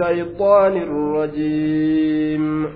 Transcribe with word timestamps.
الشيطان 0.00 0.76
الرجيم. 0.76 2.66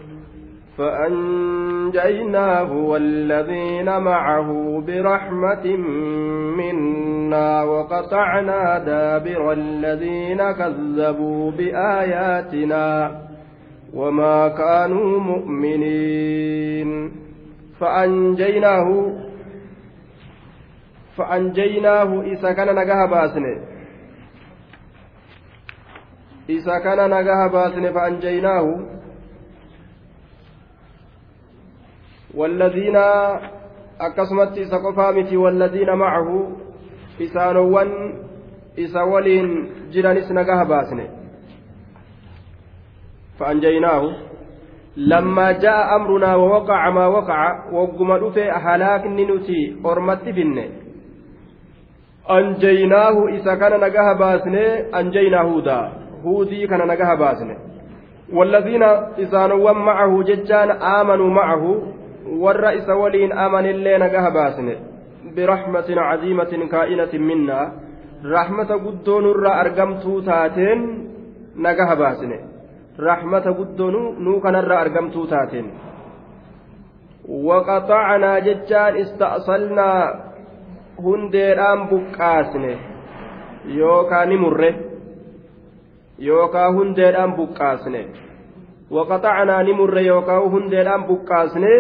فأنجيناه 0.79 2.73
والذين 2.73 3.99
معه 3.99 4.83
برحمة 4.87 5.77
منا 6.57 7.63
وقطعنا 7.63 8.79
دابر 8.79 9.53
الذين 9.53 10.53
كذبوا 10.53 11.51
بآياتنا 11.51 13.21
وما 13.95 14.49
كانوا 14.49 15.21
مؤمنين. 15.21 17.13
فأنجيناه 17.81 19.13
فأنجيناه 21.17 22.23
إذا 22.23 22.53
كان 22.53 22.75
نجاه 22.75 23.07
باسنه. 23.07 23.74
Isa 26.49 26.81
kana 26.81 27.09
nagaha 27.09 27.49
baasne 27.49 27.93
fa'anjaynaahu 27.93 28.73
والذين 32.35 32.97
akkasumatti 33.99 34.67
isa 34.67 34.79
qofaa 34.83 35.15
miti 35.15 35.37
والذين 35.37 35.91
معه 35.95 36.29
isaanowwan 37.23 37.91
isa 38.77 39.05
waliin 39.07 39.49
jiranis 39.95 40.27
nagaha 40.31 40.65
baasne 40.67 41.07
لما 44.97 45.53
جاء 45.53 45.97
أمرنا 45.97 46.35
ووقع 46.35 46.91
ما 46.91 47.07
وقع 47.07 47.71
وقم 47.73 48.13
رفع 48.13 48.75
هلاك 48.75 49.07
نتي 49.07 49.77
أرمت 49.87 50.23
فيني 50.23 50.71
أنجيناه 52.31 53.17
إذا 53.29 53.55
كان 53.55 53.73
نجاه 53.85 54.13
باسني 54.13 54.65
أنجيناه 55.01 55.61
دا 55.61 56.04
huudii 56.25 56.67
kana 56.69 56.87
nagaha 56.87 57.17
baasne. 57.17 57.57
Walladhiina 58.33 58.89
isaanowwan 59.17 59.77
macahu 59.77 60.25
jechaan 60.25 60.71
aamanuu 60.81 61.31
macahu 61.31 61.83
warra 62.41 62.73
isa 62.75 62.97
waliin 62.97 63.33
amanillee 63.33 63.99
nagaha 63.99 64.31
baasne. 64.31 64.77
Biraxmatin 65.35 65.99
caziimatin 65.99 66.69
kaa'inatin 66.69 67.23
minna. 67.23 67.73
Raxmata 68.25 68.79
guddoo 68.79 69.21
nurraa 69.21 69.55
argamtuu 69.61 70.23
taateen 70.23 70.81
nagaha 71.57 71.97
baasne. 71.97 72.41
Raxmata 72.99 73.53
guddoo 73.53 73.91
nuu 74.19 74.41
kanarraa 74.41 74.81
argamtuu 74.81 75.27
taateen. 75.27 75.73
Waqaxacanaa 77.29 78.41
jechaan 78.41 78.97
ista'salnaa 78.97 80.01
hundeedhaan 81.03 81.89
buqqaasne. 81.89 82.79
Yookaan 83.77 84.29
ni 84.29 84.37
murre. 84.37 84.94
Yookaa 86.19 86.73
hundeedhaan 86.73 87.35
buqqaasne. 87.37 88.07
Waqaxacnaa 88.91 89.63
ni 89.63 89.73
murre 89.73 90.03
yookaa 90.07 90.41
hundeedhaan 90.41 91.05
buqqaasne. 91.09 91.73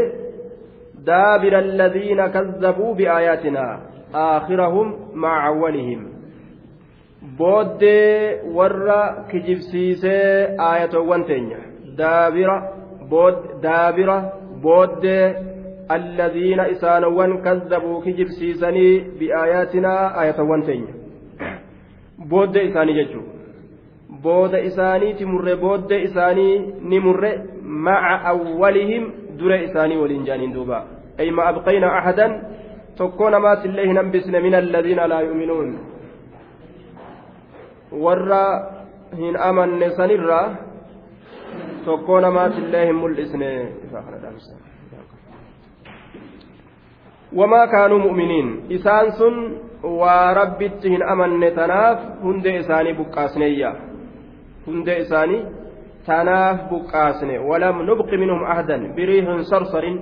Daabira 1.06 1.58
alladhiina 1.58 2.28
kazzabuu 2.28 2.94
biaayaatinaa 2.94 3.72
aakhirahum 4.12 4.94
maca 5.14 5.48
awwalihim. 5.48 6.00
Booddee 7.38 8.40
warra 8.56 9.26
kijibsiisee 9.30 10.56
aayatoowwan 10.68 11.24
teenya. 11.24 11.58
Daabira 11.98 12.56
daabira 13.62 14.16
booddee 14.62 15.36
alladhiina 15.88 16.66
isaanowwan 16.74 17.38
kazzabuu 17.46 18.00
kijibsiisanii 18.00 19.00
biaayaatinaa 19.18 20.02
aayatoowwan 20.16 20.62
teenya. 20.62 20.94
Booddee 22.28 22.64
isaanii 22.70 22.94
jechuudha 22.94 23.33
booda 24.24 24.58
isaaniiti 24.70 25.24
murre 25.32 25.56
booddee 25.64 26.02
isaanii 26.08 26.54
ni 26.90 27.00
murre 27.06 27.30
maca 27.86 28.14
awwalihim 28.32 29.04
dure 29.38 29.64
isaanii 29.64 29.96
waliin 30.02 30.26
jaaniin 30.28 30.54
duuba 30.54 30.78
ay 31.18 31.30
ma 31.30 31.46
abqayna 31.52 31.88
ahadan 31.98 32.32
tokkoo 32.96 33.30
namaas 33.30 33.64
illee 33.64 33.86
hin 33.86 33.96
hambisne 34.02 34.40
min 34.40 34.54
alladiina 34.60 35.08
laa 35.12 35.22
yu'minuun 35.28 35.70
warra 38.04 38.44
hin 39.22 39.36
amanne 39.48 39.90
sanirra 40.00 40.40
tokkoo 41.84 42.20
namaas 42.26 42.58
illee 42.58 42.86
hin 42.86 43.00
mul'isne 43.04 43.50
wamaa 47.40 47.66
kaanuu 47.66 47.98
mu'miniin 48.06 48.52
isaan 48.78 49.12
sun 49.22 49.40
waa 50.02 50.34
rabbitti 50.40 50.90
hin 50.94 51.02
amanne 51.14 51.50
tanaaf 51.58 52.06
hundee 52.22 52.56
isaanii 52.60 52.94
buqqaasneeyya 53.00 53.74
hundee 54.66 54.98
isaanii 55.04 55.42
tanaaf 56.06 56.58
buqqaasne 56.70 57.38
walam 57.48 57.76
nubqi 57.88 58.16
minhum 58.22 58.44
ahdan 58.56 58.82
biriihin 58.96 59.44
sarsarin 59.52 59.98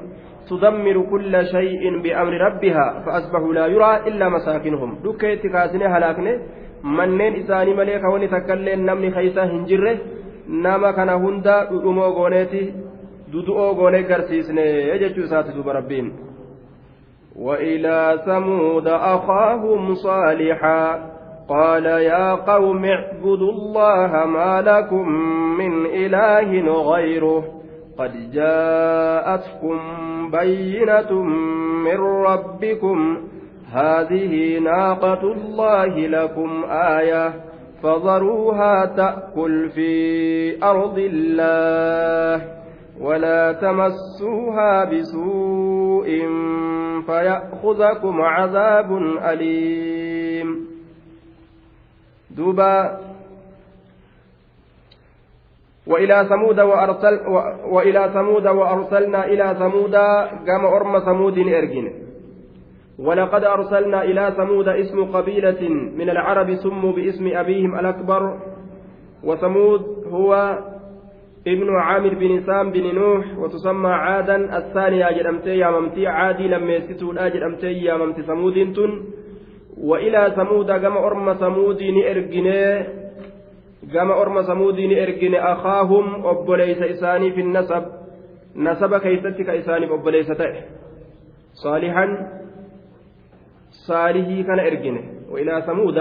تدمر 0.50 0.96
كل 1.12 1.34
شيء 1.54 1.82
بأمر 2.02 2.32
ربها 2.46 2.86
فأصبحوا 3.06 3.54
لا 3.54 3.66
يرى 3.66 3.92
إلا 4.08 4.26
مساكنهم 4.28 4.90
دكيت 5.04 5.42
كاسني 5.46 5.86
هلاكني 5.86 6.32
manneen 6.82 7.36
isaanii 7.36 7.74
malee 7.78 8.00
ka 8.02 8.10
wani 8.10 8.28
takkaillee 8.28 8.76
namni 8.76 9.12
keeysa 9.14 9.46
hin 9.46 9.66
jirre 9.70 9.92
nama 10.64 10.92
kana 10.92 11.14
hunda 11.24 11.54
dhudhumoo 11.70 12.10
gooneeti 12.16 12.62
dudu'oo 13.32 13.74
goonee 13.78 14.02
garsiisne 14.02 14.64
jechuu 15.02 15.24
isaati 15.24 15.54
duba 15.56 15.72
rabbiin 15.78 16.12
وإلى 17.36 18.22
ثمود 18.26 18.86
أخاهم 18.88 19.94
صالحا 19.94 21.12
قال 21.48 21.86
يا 21.86 22.34
قوم 22.34 22.84
اعبدوا 22.84 23.52
الله 23.52 24.26
ما 24.26 24.62
لكم 24.62 25.08
من 25.58 25.86
إله 25.86 26.82
غيره 26.92 27.44
قد 27.98 28.30
جاءتكم 28.32 29.78
بينة 30.30 31.12
من 31.84 32.00
ربكم 32.00 33.18
هذه 33.72 34.58
ناقة 34.58 35.22
الله 35.32 36.06
لكم 36.06 36.64
آية 36.70 37.32
فذروها 37.82 38.86
تأكل 38.86 39.68
في 39.70 40.64
أرض 40.64 40.98
الله 40.98 42.46
ولا 43.00 43.52
تمسوها 43.52 44.84
بسوء 44.84 46.06
فيأخذكم 47.06 48.20
عذاب 48.22 48.92
أليم 49.32 50.71
دوبا 52.36 52.98
وإلى 55.86 56.26
ثمود 56.28 56.60
وأرسل 56.60 57.20
وإلى 57.64 58.10
ثمود 58.14 58.46
وأرسلنا 58.46 59.26
إلى 59.26 59.56
ثمود 59.58 59.94
قام 60.48 60.64
أرم 60.66 60.98
ثمود 60.98 61.38
إرجن 61.38 61.92
ولقد 62.98 63.44
أرسلنا 63.44 64.04
إلى 64.04 64.34
ثمود 64.36 64.68
اسم 64.68 65.04
قبيلة 65.04 65.68
من 65.68 66.10
العرب 66.10 66.54
سموا 66.54 66.92
باسم 66.92 67.26
أبيهم 67.36 67.78
الأكبر 67.78 68.38
وثمود 69.24 69.82
هو 70.06 70.58
ابن 71.46 71.76
عامر 71.76 72.14
بن 72.14 72.40
سام 72.46 72.70
بن 72.70 72.94
نوح 72.94 73.38
وتسمى 73.38 73.90
عادا 73.90 74.58
الثانية 74.58 75.10
جرمتي 75.10 75.58
يا 75.58 75.70
ممتي 75.70 76.06
عادي 76.06 76.48
لما 76.48 76.72
يستون 76.72 77.18
أجرمتي 77.18 77.72
يا 77.72 77.96
ممتي 77.96 78.22
ثمود 78.22 78.54
تن. 78.54 79.02
وإلى 79.82 80.32
ثمود 80.36 80.72
كما 80.72 81.06
أرم 81.06 81.34
ثمود 81.34 81.82
نئرجني 81.82 82.86
كما 83.94 84.22
أرم 84.22 84.42
ثمود 84.42 84.80
نئرجني 84.80 85.38
أخاهم 85.52 86.26
أبوليس 86.26 86.82
إساني 86.82 87.32
في 87.32 87.40
النسب. 87.40 87.84
نسب 88.56 88.96
كيستك 88.96 89.48
إساني 89.48 89.86
أبوليس 89.94 90.32
صالحا 91.54 92.06
صالحي 93.86 94.42
كان 94.42 94.58
إرجني. 94.58 95.02
وإلى 95.30 95.62
ثمود 95.66 95.98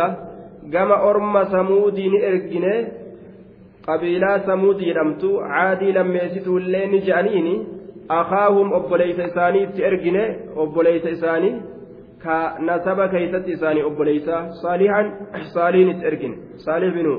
كما 0.74 1.10
أرم 1.10 1.44
ثمود 1.44 2.00
نئرجني 2.00 3.02
qabiilaa 3.86 4.40
samuud 4.46 4.82
jedhamtu 4.86 5.30
caadii 5.52 5.94
lammeessituu 5.98 6.58
illee 6.60 6.86
ni 6.88 7.00
je'aniini 7.06 7.54
akaahum 8.18 8.74
obboleeysa 8.80 9.30
isaaniitti 9.30 9.86
ergine 9.90 10.24
obboleeysa 10.64 11.10
isaanii 11.16 11.54
ka 12.24 12.38
nasaba 12.60 13.08
keeysatti 13.14 13.52
isaanii 13.58 13.88
obboleeysa 13.90 14.36
saalihan 14.62 15.08
saalihin 15.54 15.92
itti 15.94 16.06
ergine 16.12 16.36
saalih 16.66 16.94
binu 16.98 17.14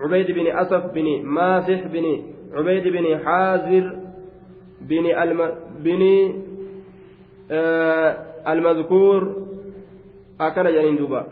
cubayd 0.00 0.28
bini 0.38 0.50
asaf 0.62 0.84
bini 0.96 1.14
maasix 1.36 1.80
bini 1.94 2.14
cubayd 2.54 2.84
bini 2.96 3.10
xaazir 3.26 3.84
bini 4.88 5.10
bini 5.84 6.14
المذكور 8.44 9.20
أكل 10.40 10.66
جنين 10.74 10.96
دوبا 10.96 11.26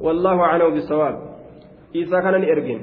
والله 0.00 0.40
أعلم 0.40 0.74
بالصواب 0.74 1.14
إذا 1.94 2.20
كان 2.20 2.34
إرجن 2.34 2.80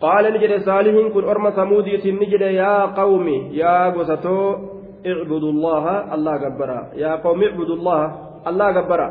قال 0.00 0.24
نجد 0.34 0.60
صالح 0.60 1.12
كن 1.14 1.24
أرم 1.24 1.50
ثمودية 1.50 2.04
نجد 2.12 2.40
يا 2.40 2.84
قوم 2.84 3.28
يا 3.52 3.90
قسطو 3.90 4.73
اعبدوا 5.06 5.52
الله 5.54 5.84
الله 6.14 6.34
جبرا 6.44 6.80
يا 7.04 7.12
قوم 7.24 7.40
اعبدوا 7.42 7.76
الله 7.78 8.02
الله 8.48 8.68
جبرا 8.78 9.08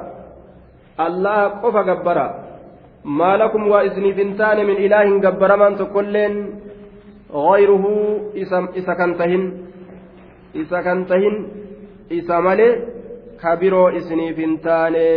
الله 1.07 1.37
قف 1.63 1.75
جبرا 1.89 2.27
lakum 3.41 3.67
waa 3.67 3.83
isiniif 3.83 4.15
hin 4.15 4.31
taane 4.39 4.63
min 4.63 4.77
ilaahin 4.79 5.19
gabbaramaan 5.19 5.75
tokkolleen 5.75 6.33
غيره 7.33 7.85
isa 8.37 8.95
kan 10.85 11.01
tahin 11.09 11.33
isa 12.09 12.37
malee 12.41 12.73
kabiroo 13.41 13.89
isiniif 13.99 14.37
hin 14.37 14.59
taane 14.63 15.07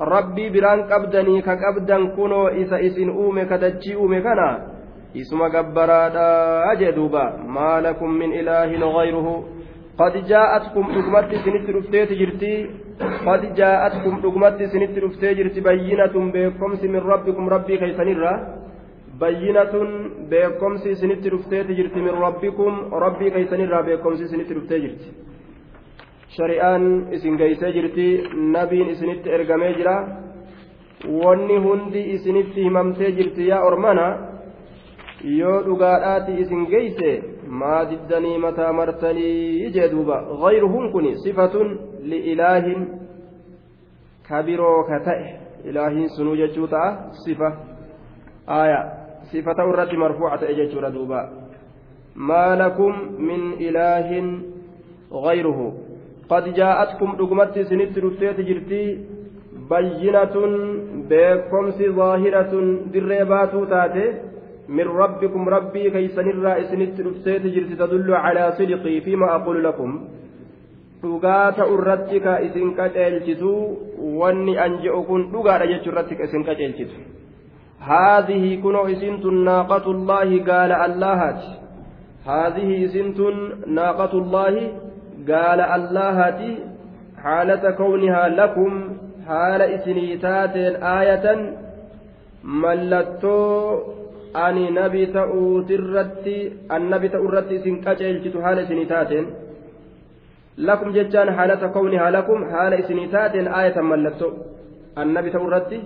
rabbii 0.00 0.50
biraan 0.50 0.88
qabdanii 0.90 1.42
ka 1.46 1.54
qabdan 1.62 2.16
kunoo 2.16 2.48
isa 2.62 2.80
isin 2.80 3.10
uume 3.10 3.44
kadachii 3.44 3.94
uume 3.94 4.20
kana 4.26 4.48
isuma 5.14 5.50
gabbaraadha 5.54 6.74
jee 6.80 6.92
duuba 6.96 7.24
maa 7.46 7.80
lakum 7.86 8.10
min 8.22 8.32
qad 10.00 10.14
jaa'atkum 10.32 10.86
dhugmatti 10.94 11.34
isinitti 11.40 11.72
dhufteeti 11.76 12.14
jirti 12.20 12.52
qad 13.26 13.42
jaa'atkum 13.60 14.14
dhugmatti 14.24 14.62
isinitti 14.68 14.98
dhuftee 15.04 15.32
jirti 15.38 15.60
bayyinatun 15.68 16.26
beekomsi 16.36 16.86
min 16.94 17.02
rabbikum 17.12 17.44
rabbii 17.54 17.78
keeysanirra 17.82 18.32
bayyinatun 19.22 19.88
beekomsi 20.32 20.86
isinitti 20.96 21.28
dhufteeti 21.34 21.72
jirti 21.78 21.98
min 22.06 22.14
rabbikum 22.24 22.72
rabbii 23.04 23.30
keeysanirraa 23.34 23.82
beekomsi 23.88 24.22
isinitti 24.28 24.54
dhuftee 24.58 24.80
jirti 24.84 25.08
shari'aan 26.36 26.84
isin 27.16 27.34
geeysee 27.40 27.72
jirti 27.76 28.06
nabiin 28.56 28.88
isinitti 28.94 29.28
ergamee 29.36 29.72
jira 29.78 29.96
wanni 31.22 31.56
hundi 31.66 32.00
isinitti 32.16 32.60
himamtee 32.66 33.10
jirti 33.18 33.42
yaa 33.50 33.62
ormana 33.70 34.06
yoo 35.40 35.58
dhugaadhaati 35.66 36.32
isin 36.42 36.62
geeyse 36.72 37.10
maa 37.50 37.84
diddanii 37.90 38.38
mataa 38.38 38.72
martanii 38.72 39.70
jee 39.74 39.88
duuba. 39.90 40.22
Gayruhun 40.42 40.92
kun 40.92 41.06
sifatun 41.24 41.78
liilaahin 42.02 42.86
kabiroo 44.28 44.84
ka 44.88 45.00
ta'e. 45.00 45.40
Ilaahiin 45.64 46.08
sunuu 46.16 46.36
jechuu 46.36 46.68
ta'a 46.68 47.12
sifa. 47.24 47.52
Aya 48.46 48.80
sifa 49.30 49.54
ta'u 49.54 49.72
irratti 49.72 49.96
marfuuca 49.96 50.38
ta'e 50.38 50.54
jechuudha 50.54 50.90
duuba. 50.94 51.28
Maa 52.14 52.56
lakum 52.56 52.94
min 53.18 53.54
ilaahin 53.58 54.28
gayruhu 55.10 55.66
qad 56.30 56.44
jaa'atkum 56.56 57.16
dhugumatti 57.18 57.60
isinitti 57.60 58.00
dhufteeti 58.00 58.46
jirtii 58.48 58.88
bayyinatun 59.70 60.52
beekomsi 61.10 61.92
zaahiratun 61.98 62.66
dirree 62.92 63.24
baatuu 63.32 63.66
taate 63.72 64.04
من 64.70 64.86
ربكم 65.02 65.48
ربي 65.48 65.84
كيسن 65.90 66.26
الرئيس 66.34 66.70
نترفتيت 66.80 67.44
جرت 67.54 67.72
تدل 67.80 68.08
على 68.24 68.52
صدقي 68.58 69.00
فيما 69.00 69.26
أقول 69.36 69.64
لكم 69.64 69.90
qaceelchitu 72.76 73.50
wanni 74.20 74.54
an 74.64 74.72
je'u 74.82 75.00
kun 75.08 75.22
dhugaadha 75.32 75.66
jechuu 75.70 75.92
irratti 75.92 76.18
ka 76.18 76.24
isin 76.28 76.44
qaceelchitu 76.48 76.96
haadhihi 77.88 78.50
kunoo 78.64 78.86
isintun 78.94 79.38
naaqatullaahi 79.48 80.40
gaala 80.50 80.80
allahaati 80.86 81.48
haadhihi 82.26 82.76
isintun 82.86 83.38
naaqatullaahi 83.78 84.64
gaala 85.30 85.70
allahaati 85.76 86.50
haalata 87.24 87.72
kawnihaa 87.80 88.28
lakum 88.40 88.76
haala 89.30 89.70
isinii 89.76 90.18
taateen 90.26 90.76
aayatan 90.92 91.40
mallattoo 92.66 93.99
ani 94.34 94.70
nabi 94.70 95.06
ta'uutirratti 95.12 96.34
annabi 96.68 97.08
ta'urratti 97.08 97.54
isin 97.54 97.80
qaceelchitu 97.84 98.42
haala 98.42 98.62
isinii 98.62 98.86
taateen? 98.86 99.26
Lakum 100.58 100.92
jechaan 100.94 101.34
haalata 101.36 101.68
kawnihaa 101.68 102.10
lakum 102.12 102.44
haala 102.50 102.76
isinii 102.82 103.08
taateen 103.08 103.48
aayatan 103.48 103.86
mallattoo? 103.92 104.32
Annabi 104.96 105.30
ta'urratti 105.30 105.80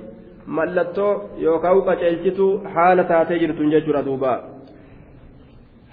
mallattoo 0.46 1.12
yookaan 1.44 1.82
qaceelchitu 1.88 2.48
haala 2.74 3.04
taatee 3.04 3.38
jirtun 3.38 3.70
jechuudha 3.70 4.04
duuba. 4.04 4.34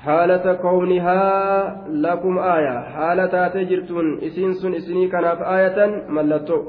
Haalata 0.06 0.56
kawnihaa 0.56 1.86
lakum 2.06 2.38
aaya? 2.38 2.76
Haala 2.96 3.28
taatee 3.28 3.66
jirtun 3.66 4.18
isiin 4.22 4.56
sun 4.56 4.74
isinii 4.74 5.08
kanaaf 5.10 5.42
aayatan 5.42 5.92
mallattoo? 6.10 6.62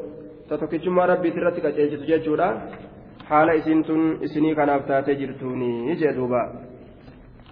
Ta 0.49 0.59
tokkichummaa 0.59 1.07
rabbiitirratti 1.07 1.61
qaceelchitu 1.61 2.05
jechuudha 2.13 2.49
haala 3.29 3.53
isiin 3.61 3.83
tun 3.85 4.03
isinii 4.27 4.55
kanaaf 4.55 4.87
taatee 4.87 5.15
jirtuuni 5.21 5.97
jee 6.01 6.13
duuba. 6.17 6.43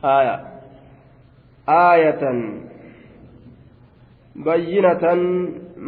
Aaya. 0.02 0.36
Aayatan. 1.66 2.38
Bayyinatan 4.44 5.20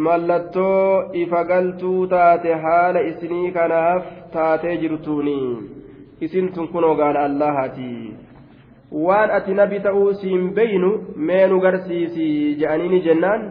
mallattoo 0.07 1.13
ifa 1.23 1.45
galtuu 1.45 2.07
taate 2.07 2.55
haala 2.65 3.01
isinii 3.13 3.53
kanaaf 3.53 4.05
taatee 4.33 4.77
jirtuuni. 4.83 5.39
Isin 6.21 6.53
tun 6.53 6.69
kunoo 6.69 6.95
gaala 6.95 7.25
allahaati. 7.29 8.17
Waan 9.07 9.31
ati 9.39 9.55
nabi 9.55 9.81
ta'uu 9.81 10.13
siin 10.25 10.51
beynu 10.55 10.91
mee 11.17 11.47
nu 11.47 11.61
garsiisi 11.61 12.57
je'aniini 12.61 13.01
jennaan. 13.07 13.49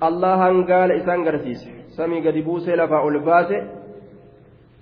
Allahan 0.00 0.64
gaala 0.70 0.94
isaan 0.94 1.24
garsiise. 1.24 1.70
Samii 1.96 2.20
gadi 2.20 2.42
buusee 2.42 2.76
lafaa 2.76 3.02
ol 3.08 3.20
baase 3.20 3.58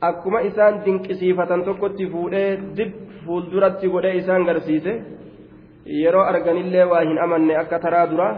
akkuma 0.01 0.41
isaan 0.41 0.83
dinqisiifatan 0.85 1.65
tokkotti 1.65 2.07
fuudhee 2.11 2.59
dib 2.77 2.93
fuulduratti 3.25 3.89
godhee 3.89 4.17
isaan 4.17 4.45
garsiise 4.49 4.93
yeroo 6.01 6.23
arganillee 6.23 6.85
waa 6.93 7.01
hin 7.01 7.19
amanne 7.19 7.57
akka 7.63 7.79
taraa 7.85 8.07
dura 8.11 8.29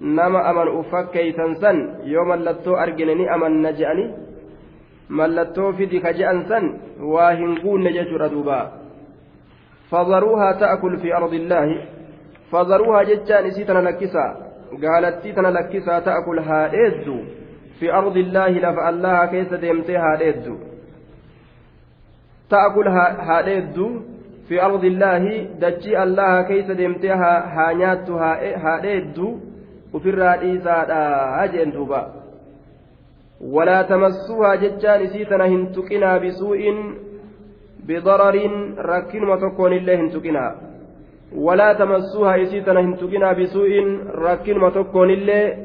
nama 0.00 0.40
amanu 0.50 0.82
fakkeeysan 0.90 1.54
san 1.60 1.78
yoo 2.12 2.24
mallattoo 2.30 2.76
argine 2.84 3.14
ni 3.14 3.28
amanna 3.36 3.72
je'ani 3.78 4.06
mallattoo 5.20 5.72
fidi 5.72 6.00
ka 6.00 6.12
je'an 6.18 6.42
san 6.48 6.66
waa 7.12 7.30
hin 7.42 7.54
guunne 7.62 7.92
jechuudha 7.98 8.28
duuba 8.34 8.58
فذروها 9.90 10.52
تأكل 10.52 10.96
في 10.98 11.14
أرض 11.14 11.34
الله 11.34 11.68
فذروها 12.52 13.02
جتان 13.02 13.46
إسيتنا 13.46 13.78
لكسا 13.78 14.26
قالت 14.82 15.26
تنا 15.36 15.48
لكسا 15.48 15.98
تأكل 15.98 16.38
هائد 16.38 17.06
في 17.78 17.92
أرض 17.92 18.16
الله 18.16 18.48
لف 18.48 18.78
الله 18.78 19.26
كيس 19.26 19.54
ديمتي 19.54 19.96
هائد 19.96 20.46
تأكل 22.50 22.88
هائد 22.88 24.00
في 24.48 24.62
أرض 24.62 24.84
الله 24.84 25.48
دجي 25.60 26.02
الله 26.02 26.42
كيس 26.42 26.70
ديمتي 26.70 27.10
هانيات 27.10 28.10
هائد 28.10 29.18
وفي 29.94 30.08
الرئيسة 30.10 30.72
أجن 31.44 31.70
دوبا 31.70 32.12
ولا 33.40 33.82
تمسوها 33.82 34.54
جتان 34.54 35.00
إسيتنا 35.02 35.46
هنتكنا 35.46 36.18
بسوء 36.18 36.60
بضرر 37.86 38.36
ركنما 38.78 39.36
تكون 39.36 39.72
الله 39.72 39.94
هنتكنا. 39.94 40.54
ولا 41.36 41.72
تمسوها 41.72 42.42
إسيتنا 42.42 42.80
هنتكنا 42.80 43.32
بسوء 43.32 43.72
ركنما 44.14 44.70
تكون 44.70 45.10
الله 45.10 45.56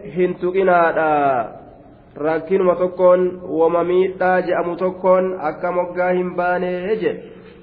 هنتكنا 2.17 2.27
ركنما 2.27 2.75
تكون 2.75 3.41
ومميتا 3.45 4.41
جأم 4.41 4.75
تكون 4.75 5.41
أكا 5.41 5.71
مقاهم 5.71 6.37
بانيج 6.37 7.03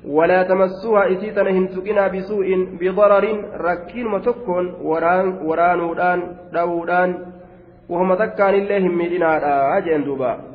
ولا 0.08 0.44
تمسوها 0.44 1.12
إسيتنا 1.12 1.50
هنتكنا 1.50 2.08
بسوء 2.08 2.48
بضرر 2.80 3.26
ركنما 3.60 4.20
تكون 4.20 4.74
وران 4.82 5.28
ورانودان 5.48 6.20
داودان 6.54 7.26
وهم 7.90 8.14
تكان 8.14 8.54
الله 8.54 8.80
ميدنا 8.80 9.78
أجن 9.78 10.04
دوبا 10.04 10.54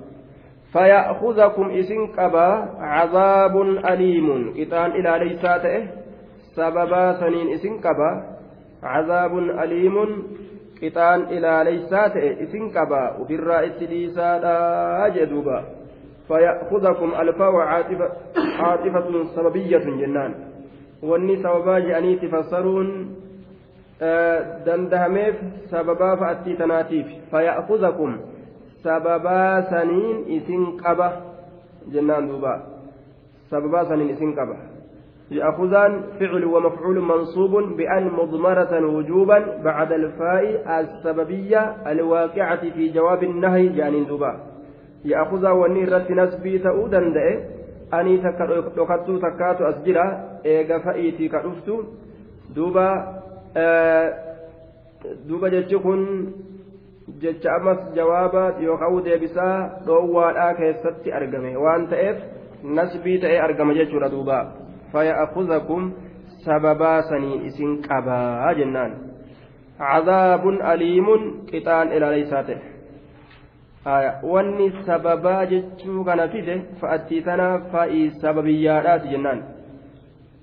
فيأخذكم 0.72 1.70
إسن 1.70 2.06
قبا 2.06 2.48
عذاب 2.80 3.54
أليم 3.90 4.54
إتان 4.58 4.90
إلى 4.90 5.12
ليساته 5.24 5.86
سببا 6.56 7.12
سنين 7.20 7.48
إسن 7.54 7.74
قبا 7.84 8.10
عذاب 8.82 9.38
أليم 9.38 9.96
إتان 10.83 11.21
إلى 11.21 11.51
ليساته 11.65 12.43
إسن 12.43 12.69
قبا 12.69 13.17
وفي 13.19 13.35
الرائس 13.35 13.81
ليساتا 13.81 15.07
جدوبا 15.15 15.63
فيأخذكم 16.27 17.09
ألفا 17.21 17.47
وعاطفة 17.47 18.09
عاطفة 18.59 19.23
سببية 19.35 19.77
جنان 19.77 20.33
واني 21.03 21.35
سببا 21.43 21.79
جأني 21.79 22.15
تفسرون 22.15 22.89
dandahameef 24.65 25.35
sababaa 25.71 26.17
fa'attii 26.17 26.55
tanaatiif 26.59 27.07
fayya'kuzakum 27.31 28.17
sababaa 28.83 29.61
saniin 29.69 30.17
isin 30.27 30.77
qaba 30.81 31.07
jennaan 31.93 32.27
duuba 32.27 32.53
sababaa 33.49 33.85
saniin 33.85 34.09
isin 34.15 34.33
qaba 34.35 34.55
يأخذان 35.33 36.01
فعل 36.19 36.43
ومفعول 36.45 37.01
منصوب 37.01 37.77
بأن 37.77 38.03
مضمرة 38.19 38.73
وجوبا 38.95 39.39
بعد 39.63 39.91
الفاء 39.91 40.43
السببية 40.79 41.75
الواقعة 41.91 42.69
في 42.69 42.89
جواب 42.89 43.23
النهي 43.23 43.67
جان 43.67 44.05
دبا 44.05 44.33
يأخذ 45.05 45.47
ونيرة 45.47 46.07
نسبي 46.09 46.59
تؤدا 46.59 47.01
أني 47.93 48.17
تكتو 48.17 49.17
تكاتو 49.17 49.63
أسجرا 49.69 50.05
إيغا 50.45 50.77
فأيتي 50.77 51.27
كأفتو. 51.27 51.83
دوبا 52.55 52.89
duuba 55.27 55.49
jechi 55.49 55.77
kun 55.83 56.33
jecha 57.19 57.55
ammas 57.55 57.79
jawaaba 57.95 58.43
yookaan 58.65 59.03
deebisaa 59.05 59.83
dhoowwaadhaa 59.85 60.53
keessatti 60.59 61.11
argame 61.19 61.51
waan 61.65 61.87
ta'eef 61.91 62.17
nasbii 62.77 63.17
ta'ee 63.23 63.39
argama 63.47 63.75
jechuudha 63.79 64.09
duuba 64.13 64.37
sababaa 66.45 67.01
saniin 67.09 67.45
isin 67.45 67.81
qabaa 67.87 68.53
jennaan 68.59 68.91
cadaabun 69.79 70.61
aliimun 70.61 71.21
qixaan 71.51 71.91
ilaaleysaa 71.97 72.43
ta'e 72.49 74.11
wanni 74.33 74.67
sababaa 74.89 75.45
jechuu 75.53 76.03
kana 76.09 76.27
fide 76.35 76.55
fa'attii 76.81 77.21
tana 77.29 77.47
fa'ii 77.71 78.05
sababiyyaadhaati 78.25 79.13
jennaan 79.15 79.43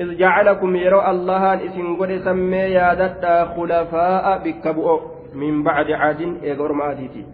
إذ 0.00 0.16
جعلكم 0.18 0.76
يروا 0.76 1.10
الله 1.10 1.66
إسن 1.66 1.96
قد 1.96 2.10
سمي 2.24 2.56
يا 2.56 2.94
ددا 2.94 3.44
خلفاء 3.44 4.26
بكبؤ 4.44 5.00
من 5.34 5.62
بعد 5.62 5.90
عاد 5.90 6.20
إيغور 6.44 6.72
ماديتي 6.72 7.24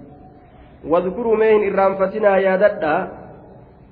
واذكروا 0.88 1.36
مين 1.36 1.60
إرانفتنا 1.72 2.36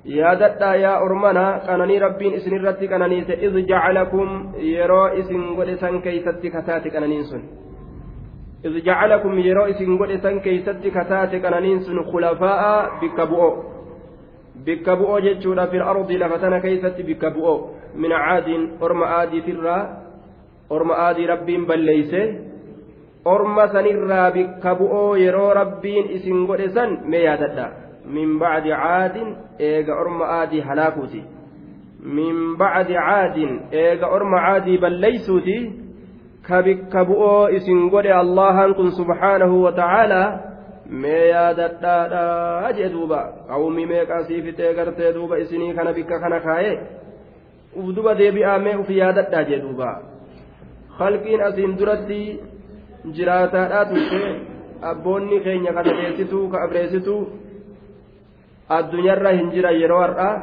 يا 0.05 0.33
ددا 0.33 0.75
يا 0.75 0.93
أرمنا 1.01 1.57
كانني 1.67 1.97
ربين 1.97 2.33
إسن 2.33 2.55
الرتي 2.55 2.87
كانني 2.87 3.19
إذ 3.45 3.65
جعلكم 3.65 4.27
يروا 4.57 5.19
إسن 5.19 5.55
قد 5.57 5.69
سن 5.81 6.01
كيستي 6.01 6.49
كتاتي 6.49 6.89
كانني 6.89 7.23
سن. 7.23 7.41
إذ 8.65 8.83
جعلكم 8.83 9.39
يرو 9.39 9.65
إسن 9.65 9.97
قد 9.97 10.09
إسن 10.09 10.39
كيست 10.39 10.87
كتات 10.95 11.35
كنانين 11.35 11.79
سن 11.79 12.03
خلفاء 12.11 12.89
بكبؤو 13.01 13.63
بكبؤو 14.65 15.19
جتشونا 15.19 15.65
في 15.65 15.77
الأرض 15.77 16.11
لفتنا 16.11 16.59
كيست 16.59 17.01
من 17.95 18.11
عاد 18.11 18.69
أرم 18.83 19.03
آدي 19.03 19.41
ترى 19.41 19.79
أرم 20.71 20.91
آدي 20.91 21.25
رب 21.25 21.45
بليسه 21.45 22.35
أرم 23.27 23.67
سنرى 23.67 24.23
بكبؤو 24.35 25.15
يرو 25.15 25.51
ربين 25.51 26.05
إسن 26.15 26.47
قد 26.47 26.61
إسن 26.61 26.89
ميادتا 27.05 27.67
من 28.05 28.39
بعد 28.39 28.67
عاد 28.67 29.35
إيغا 29.59 29.93
أرم 29.93 30.21
آدي 30.21 30.61
هلاكوتي 30.61 31.23
من 32.03 32.57
بعد 32.57 32.91
عاد 32.91 33.37
إيغا 33.73 34.07
أرم 34.15 34.35
عادي 34.35 34.77
بليسوتي 34.77 35.89
allahan 36.49 38.73
kun 38.73 38.91
subhaanahu 38.91 39.63
wa 39.63 39.71
ta'aalaa 39.71 40.39
mee 40.89 41.29
yaadadhaadha 41.29 42.73
jee 42.77 42.89
duuba 42.89 43.45
qawmi 43.47 43.85
meeqaa 43.85 44.23
siifitee 44.23 44.73
gartee 44.73 45.13
duuba 45.13 45.37
isinii 45.37 45.73
kana 45.73 45.93
bikka 45.93 46.19
kana 46.19 46.39
kaa'ee 46.39 46.79
uf 47.75 47.95
duba 47.95 48.15
deebi'aa 48.15 48.59
mee 48.59 48.75
uf 48.75 48.89
yaadadhaa 48.89 49.43
jee 49.43 49.61
duuba. 49.61 50.01
Halqiin 50.99 51.41
asiin 51.41 51.77
duratti 51.79 52.39
jiraataadhaa 53.15 53.85
turte 53.85 54.23
abboonni 54.81 55.39
keenya 55.43 55.73
kana 55.73 55.91
deessituu 56.01 56.47
ka 56.49 56.67
addunyaarra 58.69 59.31
hin 59.31 59.51
jiran 59.51 59.79
yeroo 59.81 60.01
har'aa 60.01 60.33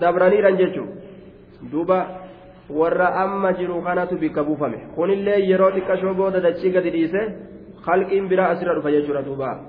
dabraniiran 0.00 0.58
jechuun 0.58 0.90
duuba. 1.72 2.22
warra 2.72 3.08
amma 3.22 3.52
jiru 3.52 3.82
kanatu 3.82 4.16
bikka 4.16 4.44
buufame. 4.44 4.78
Kunillee 4.94 5.46
yeroo 5.46 5.70
xiqqashoo 5.72 6.14
booda 6.14 6.40
dachii 6.40 6.72
gadi 6.72 6.90
dhiise 6.90 7.20
halqiin 7.86 8.28
biraa 8.28 8.48
asirra 8.54 8.74
dhufa 8.74 8.90
jechuudha 8.90 9.22
duuba. 9.22 9.60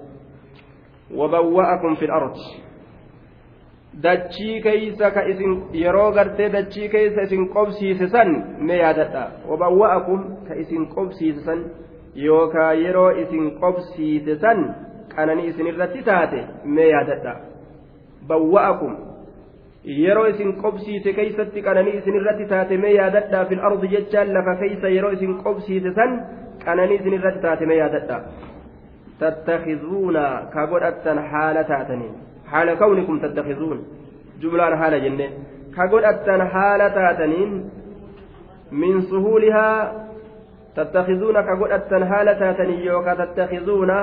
Wabawwa'akum 1.12 1.96
fil 1.98 2.12
ardi 2.12 2.64
dachii 4.02 4.62
keeysa 4.62 5.12
ka 5.12 5.22
isin 5.32 5.64
yeroo 5.74 6.12
gartee 6.12 6.50
dachii 6.50 6.90
keeysa 6.90 7.22
isin 7.22 7.48
qobsiise 7.56 8.08
san 8.08 8.30
mee 8.60 8.78
yaadadha 8.78 9.24
wabawwa'akum 9.50 10.22
ka 10.48 10.56
isin 10.56 10.88
qobsiise 10.96 11.46
san 11.46 11.64
yookaa 12.16 12.74
yeroo 12.74 13.12
isin 13.24 13.52
qobsiise 13.60 14.40
san 14.42 14.76
qananii 15.16 15.48
isin 15.54 15.68
irratti 15.68 16.02
taate 16.10 16.40
mee 16.66 16.90
yaadadha 16.90 17.36
bawwa'akum 18.28 18.96
yeroo 20.02 20.26
isin 20.34 20.54
qobsiise 20.64 21.14
keeysatti 21.14 21.62
qananii 21.62 21.96
isin 22.02 22.16
irratti 22.22 22.46
taate 22.56 22.78
mee 22.78 22.96
yaadadhaa 22.96 23.46
fil 23.46 23.64
ardi 23.70 23.88
jechaan 23.96 24.34
lafa 24.34 24.56
keeysa 24.66 24.90
yeroo 24.98 25.12
isin 25.20 25.38
qobsiise 25.44 25.94
san 26.02 26.20
qananii 26.66 27.00
isin 27.02 27.14
irratti 27.22 27.42
taate 27.48 27.66
mee 27.72 27.78
yaadadhaa 27.84 28.22
tattakizuuna 29.20 30.24
ka 30.54 30.68
godhattan 30.68 31.28
haala 31.32 31.64
taataniin 31.64 32.33
haala 32.54 32.76
kawnikum 32.82 33.20
tattakizuun 33.26 33.86
jumlaan 34.42 34.78
haala 34.82 35.00
jenne 35.06 35.30
ka 35.76 35.88
godhattan 35.94 36.48
haala 36.56 36.90
taataniin 37.00 37.56
min 38.84 39.02
suhuulihaa 39.14 39.80
tattakizuuna 40.76 41.44
ka 41.50 41.56
godhattan 41.64 42.08
haala 42.14 42.36
taataniin 42.44 42.86
yookaa 42.92 43.16
tattakizuuna 43.24 43.98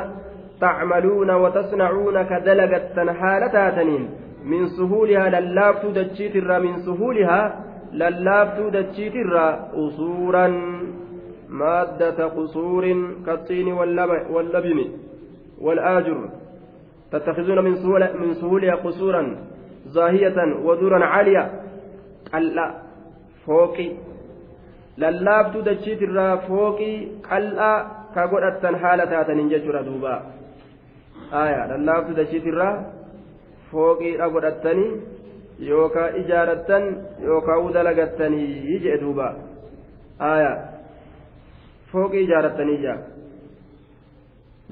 تعملون 0.60 1.30
وتصنعون 1.30 2.22
كدلقة 2.22 3.12
حالة 3.12 3.46
تاتنين 3.46 4.08
من 4.44 4.66
سهولها 4.66 5.40
للافتو 5.40 5.90
دجيت 5.90 6.36
من 6.36 6.76
سهولها 6.86 7.64
للافتو 7.92 8.68
دجيت 8.68 9.14
أصورا 9.74 10.46
مادة 11.48 12.26
قصور 12.26 12.84
كالطين 13.26 13.72
واللبن 14.30 14.78
والآجر 15.60 16.18
تتخذون 17.12 17.58
من 17.64 17.76
سهولة 17.76 18.12
من 18.12 18.34
سهولها 18.34 18.74
قصورا 18.74 19.36
زاهية 19.86 20.38
ودورا 20.66 21.04
عالية 21.04 21.50
قلا 22.32 22.66
فوقي 23.46 23.88
للافتو 24.98 25.60
دجيت 25.60 26.02
الرا 26.02 26.36
فوقي 26.36 26.92
قلا 27.30 27.72
كقول 28.14 28.76
حالة 28.82 29.04
تاتنين 29.04 29.48
ججر 29.48 29.82
دوبا 29.82 30.14
آية 31.32 31.76
للافتو 31.76 32.12
دجيت 32.12 32.46
الرا 32.46 32.70
fooqiidha 33.70 34.28
godhattanii 34.34 34.90
yookaan 35.68 36.16
ijaarattan 36.20 36.84
yookaan 37.28 37.64
udalagattanii 37.66 38.78
jee 38.84 38.96
duuba 39.02 39.26
aayaa 40.30 40.56
fooqii 41.92 42.22
ijaarattanii 42.26 42.76
ijaa 42.80 42.98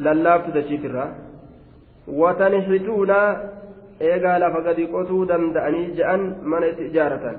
lallaaftu 0.07 0.54
dachiitirraa 0.57 1.09
watanixituuna 2.16 3.18
eegaa 4.00 4.38
lafa 4.38 4.60
gadi 4.60 4.86
qotuu 4.86 5.24
danda'anii 5.28 5.86
je'an 5.98 6.24
mana 6.44 6.66
itti 6.66 6.86
ijaaratan 6.90 7.36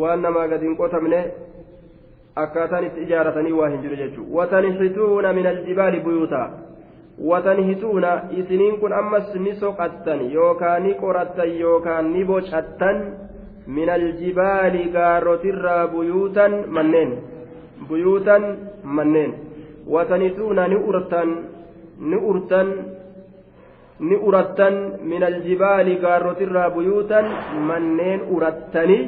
waan 0.00 0.22
namaa 0.22 0.48
gadi 0.48 0.66
hin 0.66 0.76
qotamne 0.76 1.20
akkaataan 2.44 2.84
itti 2.84 3.02
ijaaratanii 3.06 3.52
waa 3.52 3.68
hin 3.68 3.82
jiru 3.82 3.96
jechuudha 3.96 4.36
watanixituuna 4.38 5.32
min 5.32 5.46
aljibaali 5.46 6.00
buyuutaa 6.00 6.50
watanhituuna 7.32 8.12
isiniin 8.30 8.78
kun 8.80 8.92
ammas 8.92 9.34
ni 9.34 9.54
soqattan 9.54 10.32
yookaan 10.32 10.82
ni 10.82 10.94
qorattan 10.94 11.60
yookaan 11.60 12.12
ni 12.12 12.24
bocattan 12.24 13.02
min 13.66 13.90
aljibaali 13.90 14.84
gaarrotirraa 14.96 15.86
buyuutan 15.88 16.64
manneen 16.68 17.12
buyuutan 17.88 18.56
manneen 18.84 19.34
watanhituuna 19.88 20.68
ni 20.68 20.76
urtan 20.76 21.36
ni 21.98 22.16
urtan 22.16 22.74
ni 24.02 24.16
urattan 24.28 24.74
min 25.10 25.22
aljibaali 25.22 25.96
gaarrotirraa 26.04 26.70
buyuutan 26.76 27.26
manneen 27.68 28.20
urattanii 28.36 29.04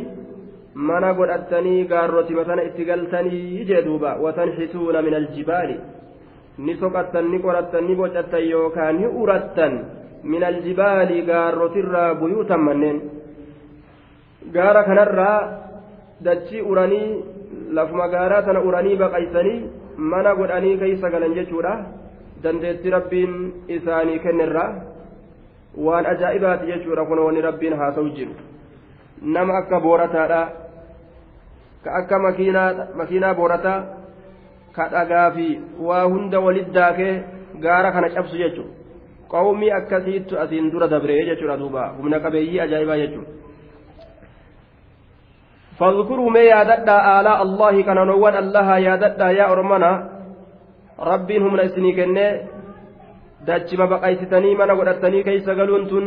mana 0.75 1.13
godhattanii 1.15 1.87
gaarrotima 1.93 2.45
sana 2.45 2.63
itti 2.69 2.85
galtanii 2.85 3.65
jee 3.69 3.83
duuba 3.87 4.17
watanhituuna 4.25 5.03
min 5.03 5.15
aljibaali. 5.15 5.77
Ni 6.59 6.75
soqattan 6.81 7.31
ni 7.31 7.39
qorattan 7.45 7.87
ni 7.87 7.95
bocattan 7.95 8.49
yookaan 8.51 8.97
ni 8.99 9.07
urattan 9.07 9.75
min 10.23 10.45
aljibaali 10.45 11.23
gaarrotirraa 11.23 12.15
buyuutan 12.15 12.61
manneen. 12.61 13.03
Gaara 14.55 14.85
kanarraa 14.85 15.39
dachii 16.25 16.63
uranii 16.63 17.09
lafuma 17.71 18.09
gaaraa 18.09 18.43
tana 18.43 18.63
uranii 18.69 18.97
baqaysanii 18.97 19.65
mana 19.97 20.35
godhanii 20.35 20.79
keeysa 20.79 21.11
galan 21.11 21.35
jechuudha 21.35 21.75
dandeetti 22.44 22.90
rabbiin 22.90 23.34
isaanii 23.68 24.20
kennirraa 24.20 24.70
waan 25.86 26.06
ajaa'ibaati 26.06 26.72
jechuudha 26.72 27.06
kun 27.06 27.20
wanni 27.26 27.42
rabbiin 27.42 27.78
haasa'u 27.78 28.10
jiru 28.18 28.34
nama 29.22 29.58
akka 29.62 29.80
boorataadha 29.80 30.42
ka 31.84 31.96
akka 32.02 32.20
makiinaa 32.96 33.34
boorataa 33.40 33.80
ka 34.76 34.90
dhagaa 34.96 35.32
fi 35.32 35.48
waa 35.80 36.04
hunda 36.04 36.40
walit 36.40 36.72
daakee 36.74 37.14
gaara 37.66 37.92
kana 37.92 38.10
cabsu 38.10 38.38
jechuudha 38.38 38.74
qawmii 39.32 39.72
akkasiittu 39.72 40.40
asiin 40.40 40.72
dura 40.72 40.88
dabree 40.88 41.26
jechuudha 41.26 41.58
duuba 41.58 41.88
humna 41.98 42.20
qabeeyyii 42.20 42.64
ajaa'ibaa 42.68 42.98
jechuudha 43.04 43.38
فاذكروا 45.80 46.30
ما 46.30 46.40
ياددا 46.40 46.98
آلاء 47.20 47.40
الله 47.42 47.82
كان 47.88 47.96
نوان 48.08 48.36
الله 48.38 48.78
ياددا 48.78 49.28
يا 49.32 49.46
أرمنا 49.52 50.13
ربين 51.05 51.43
هم 51.43 51.57
نسني 51.57 51.93
كنه 51.93 52.29
دachima 53.47 53.87
baqaysitanii 53.87 54.57
mana 54.57 54.75
godhatanii 54.77 55.25
keeysa 55.25 55.55
galuun 55.55 55.89
tun 55.89 56.07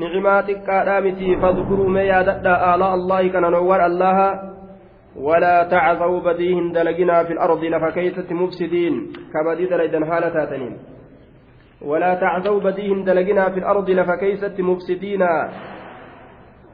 nicimaa 0.00 0.42
xiqqaadhaa 0.48 1.00
miti. 1.00 1.36
Fadkuruu 1.42 1.88
mee 1.88 2.06
yaadadha 2.06 2.54
aalaa 2.68 2.92
allaahi 2.98 3.30
kananoowwan 3.34 3.84
allaha 3.88 4.28
ولا 5.16 5.62
تعثوا 5.64 6.20
بديهن 6.20 6.72
دلقنا 6.72 7.24
في 7.24 7.32
الأرض 7.32 7.64
لفكيسة 7.64 8.34
مفسدين 8.34 9.12
كبدي 9.34 9.66
دليدا 9.66 10.06
حالة 10.06 10.28
تاتنين 10.28 10.76
ولا 11.82 12.14
تعثوا 12.14 12.60
بديهن 12.60 13.04
دلقنا 13.04 13.50
في 13.50 13.58
الأرض 13.58 13.90
لفكيسة 13.90 14.62
مفسدين 14.62 15.22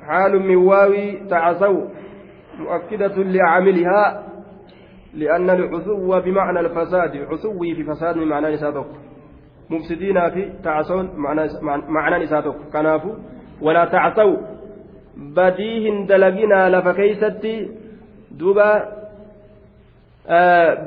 حال 0.07 0.33
من 0.43 0.57
واوي 0.57 1.29
تعثوا 1.31 1.89
مؤكدة 2.59 3.17
لعاملها 3.17 4.25
لأن 5.17 5.51
العثو 5.51 6.21
بمعنى 6.21 6.61
الفساد 6.61 7.17
عثوي 7.17 7.75
في 7.75 7.85
فساد 7.85 8.17
من 8.17 8.29
معنى 8.29 8.55
نساتك 8.55 8.87
مفسدين 9.71 10.31
في 10.31 10.53
تعصون 10.65 11.11
معنى, 11.89 12.25
نساتك 12.25 12.55
كنافو 12.73 13.15
ولا 13.63 13.85
تعصوا. 13.85 14.37
بديهن 15.17 16.07
دلقنا 16.07 16.61
لفكيستي 16.69 17.69
دوبا 18.39 18.71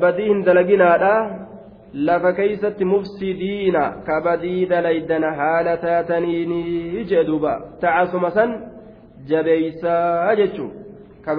بديهن 0.02 0.44
دلقناadha 0.44 1.50
lafa 1.94 2.34
keeysatti 2.34 2.86
mufsidiina 2.86 3.94
ka 4.06 4.22
badii 4.22 4.66
dalaydan 4.66 5.24
haala 5.24 5.78
taataniini 5.78 7.06
jee 7.06 7.24
duuba 7.24 7.62
tacasuma 7.82 8.32
san 8.32 8.54
jabeeysaa 9.26 10.36
jechuu 10.36 10.72
ka 11.26 11.36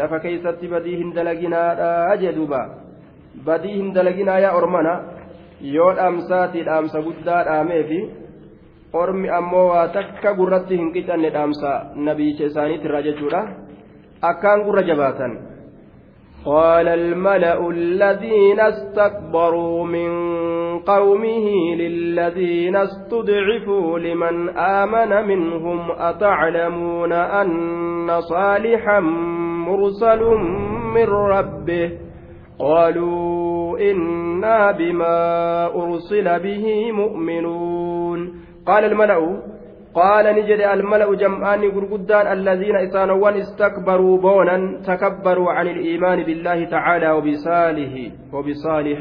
lafa 0.00 0.20
keeysatti 0.24 0.72
badii 0.74 0.96
hin 1.02 1.14
dalaginaadha 1.18 2.16
jee 2.22 2.32
duuba 2.38 2.60
badii 3.46 3.76
hin 3.76 3.94
dalaginaa 3.98 4.38
yaa 4.46 4.56
ormana 4.60 4.94
yoo 5.76 5.92
dhaamsaatii 6.00 6.66
dhaamsa 6.70 7.04
guddaa 7.06 7.44
dhaameefi 7.50 8.00
ormi 9.02 9.28
ammoo 9.38 9.68
waa 9.68 9.86
takka 9.96 10.34
gurratti 10.40 10.80
hin 10.82 10.92
qixanne 10.98 11.30
dhaamsa 11.38 11.70
nabiicha 12.10 12.50
isaaniitirraa 12.52 13.06
jechuudha 13.08 13.46
akkaan 14.32 14.68
gurra 14.68 14.82
jabaatan 14.92 15.40
قال 16.44 16.88
الملأ 16.88 17.70
الذين 17.70 18.60
استكبروا 18.60 19.84
من 19.86 20.10
قومه 20.78 21.74
للذين 21.74 22.76
استضعفوا 22.76 23.98
لمن 23.98 24.48
آمن 24.58 25.28
منهم 25.28 25.90
أتعلمون 25.90 27.12
أن 27.12 28.20
صالحا 28.20 29.00
مرسل 29.68 30.22
من 30.94 31.08
ربه 31.08 31.90
قالوا 32.58 33.78
إنا 33.90 34.70
بما 34.70 35.16
أرسل 35.66 36.38
به 36.40 36.92
مؤمنون 36.92 38.34
قال 38.66 38.84
الملأ 38.84 39.42
قال 39.94 40.24
نجد 40.36 40.60
الملأ 40.60 41.14
جمعان 41.14 41.60
غرغدان 41.60 42.26
الذين 42.32 42.76
إسانوان 42.76 43.34
استكبروا 43.34 44.18
بونا 44.18 44.56
تكبروا 44.86 45.52
عن 45.52 45.66
الإيمان 45.68 46.22
بالله 46.22 46.64
تعالى 46.64 47.10
وبصالح 47.10 47.92
وبصالح 48.32 49.00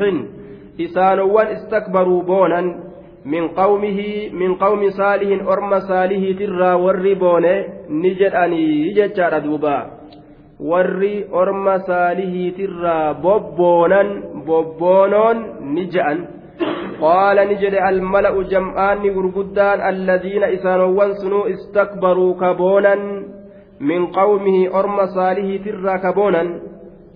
إسانوان 0.81 1.47
استكبروا 1.47 2.23
بونا 2.23 2.61
من 3.25 3.47
قومه 3.47 4.29
من 4.33 4.55
قوم 4.55 4.89
صالح 4.89 5.47
أرم 5.47 5.79
صالح 5.79 6.39
ترى 6.39 6.73
والربون 6.73 7.45
نجد 7.89 8.33
أني 8.33 8.93
جتشار 8.93 9.39
دوبا 9.39 10.00
warri 10.69 11.25
orma 11.31 11.79
saalihiitirraa 11.89 13.13
bobboonan 13.25 14.09
bobboonoon 14.45 15.37
ni 15.73 15.89
قال 17.01 17.37
نجد 17.49 17.73
الملأ 17.73 18.35
جمعان 18.53 18.97
غرغدان 19.15 19.79
الذين 19.93 20.43
إسانوان 20.43 21.11
سنو 21.21 21.41
استكبروا 21.55 22.33
كبونا 22.41 22.95
من 23.89 24.01
قومه 24.19 24.57
أرم 24.79 24.97
صالح 25.17 25.47
ترى 25.65 25.95
كبونا 26.05 26.43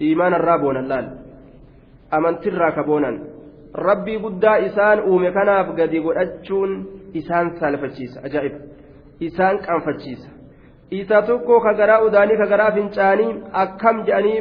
إيمان 0.02 0.34
الرابونا 0.34 0.80
لال 0.90 1.06
أمن 2.14 2.34
ترى 2.44 2.72
كبونا 2.78 3.12
ربي 3.88 4.16
قدا 4.24 4.54
إسان 4.66 4.98
أومي 5.00 5.30
كناف 5.32 5.68
قد 5.80 5.94
يقول 5.94 6.16
إسان 7.18 7.46
سالفتشيس 7.60 8.14
أجائب 8.26 8.54
إسان 9.24 9.56
كانفتشيس 9.66 10.35
isa 10.92 11.22
tokko 11.22 11.60
ka 11.62 11.74
garaa 11.74 12.02
udaanii 12.08 12.38
ka 12.38 12.46
garaa 12.54 12.72
fincaanii 12.78 13.36
akkam 13.64 14.04
je'anii 14.08 14.40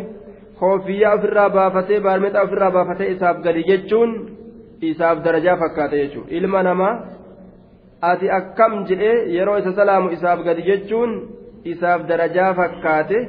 koofiyyaa 0.61 1.15
ofirraa 1.19 1.49
baafatee 1.57 2.01
baarmeexaa 2.07 2.43
ofirraa 2.49 2.71
baafatee 2.71 3.11
isaaf 3.15 3.43
gadi 3.47 3.63
jechuun 3.71 4.11
isaaf 4.91 5.23
darajaa 5.25 5.57
fakkaata 5.63 5.97
jechuudha 6.03 6.37
ilma 6.41 6.63
namaa 6.69 6.95
ati 8.11 8.31
akkam 8.41 8.85
jedhee 8.91 9.17
yeroo 9.37 9.57
isa 9.63 9.73
salaamu 9.81 10.13
isaaf 10.19 10.45
gadi 10.49 10.63
jechuun 10.71 11.15
isaaf 11.75 12.07
darajaa 12.11 12.51
fakkaate 12.61 13.23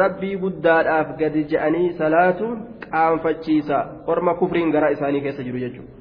rabbii 0.00 0.36
guddaadhaaf 0.44 1.16
gadi 1.22 1.44
je'anii 1.54 1.88
salaatu 2.02 2.50
qaanfachiisa 2.90 3.78
orma 4.06 4.34
kufriin 4.42 4.70
garaa 4.76 4.92
isaanii 4.96 5.20
keessa 5.26 5.42
jiru 5.48 5.58
jechuudha. 5.64 5.99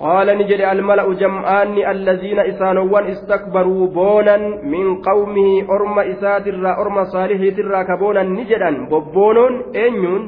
qaala 0.00 0.34
ni 0.34 0.44
jedhe 0.50 0.64
almala'u 0.74 1.14
jam'aanni 1.22 1.82
allaziina 1.92 2.46
isaanowwan 2.52 3.08
istakbaruu 3.14 3.88
boonan 3.98 4.42
min 4.74 4.86
qawmihii 5.08 5.64
orma 5.76 6.02
isaatirraa 6.12 6.76
orma 6.82 7.04
saalihiitirraa 7.14 7.84
ka 7.90 7.96
boonan 8.02 8.28
ni 8.36 8.44
jedhan 8.50 8.76
bobboonoon 8.92 9.54
eenyuun 9.82 10.24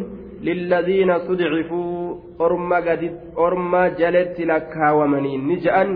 lillaziina 0.48 1.14
sudcifuu 1.26 2.20
orma 2.46 2.80
gadi 2.88 3.08
orma 3.46 3.82
jaletti 4.00 4.44
lakkaawamaniin 4.50 5.46
ni 5.48 5.56
je'an 5.64 5.90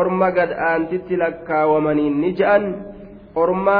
orma 0.00 0.28
gad 0.38 0.50
aantitti 0.68 1.16
lakkaawamaniin 1.22 2.20
ni 2.22 2.30
je'an 2.38 2.64
orma 3.44 3.78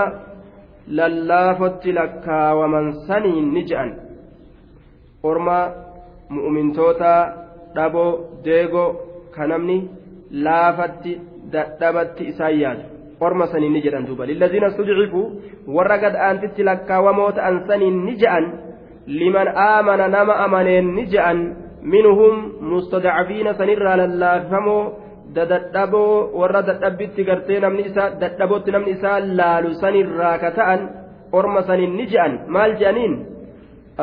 lallaafotti 0.99 1.93
lakkaawaman 2.01 2.93
saniin 3.07 3.55
ni 3.55 3.63
je'an 3.71 3.91
orma 5.31 5.59
mu'umintoota 6.35 7.13
dhaboo 7.75 8.11
deegoo 8.45 8.91
ka 9.37 9.47
namni 9.53 9.79
laafatti 10.47 11.13
dadhabatti 11.55 12.25
isaan 12.33 12.59
yaadu 12.63 12.85
orma 13.27 13.47
saniin 13.53 13.73
ni 13.73 13.81
jedhan 13.85 14.07
duuba 14.09 14.27
lilladiina 14.31 14.71
studcifuu 14.75 15.25
warra 15.77 15.99
gad 16.05 16.15
aantitti 16.27 16.63
lakkaawamoo 16.69 17.31
ta'an 17.39 17.57
saniin 17.69 17.99
ni 18.07 18.15
ja'an 18.23 18.47
liman 19.07 19.49
aamana 19.67 20.09
nama 20.17 20.35
amaneen 20.47 20.95
ni 20.97 21.05
ja'an 21.15 21.39
minhum 21.95 22.35
mustadcafiina 22.73 23.55
sanirraa 23.61 23.97
lallaafamoo 24.03 24.83
dadadhaboo 25.37 26.15
warra 26.41 26.63
dadhabbitti 26.69 27.25
gartee 27.29 27.61
namni 27.65 27.87
isaa 27.91 28.11
dadhabootti 28.23 28.75
namni 28.75 28.97
isaa 28.99 29.19
laalu 29.41 29.75
sanirraa 29.83 30.37
ka 30.43 30.51
ta'an 30.59 30.81
orma 31.39 31.63
saniin 31.69 31.97
ni 31.99 32.07
je'an 32.13 32.35
maal 32.57 32.73
je'aniin 32.81 33.15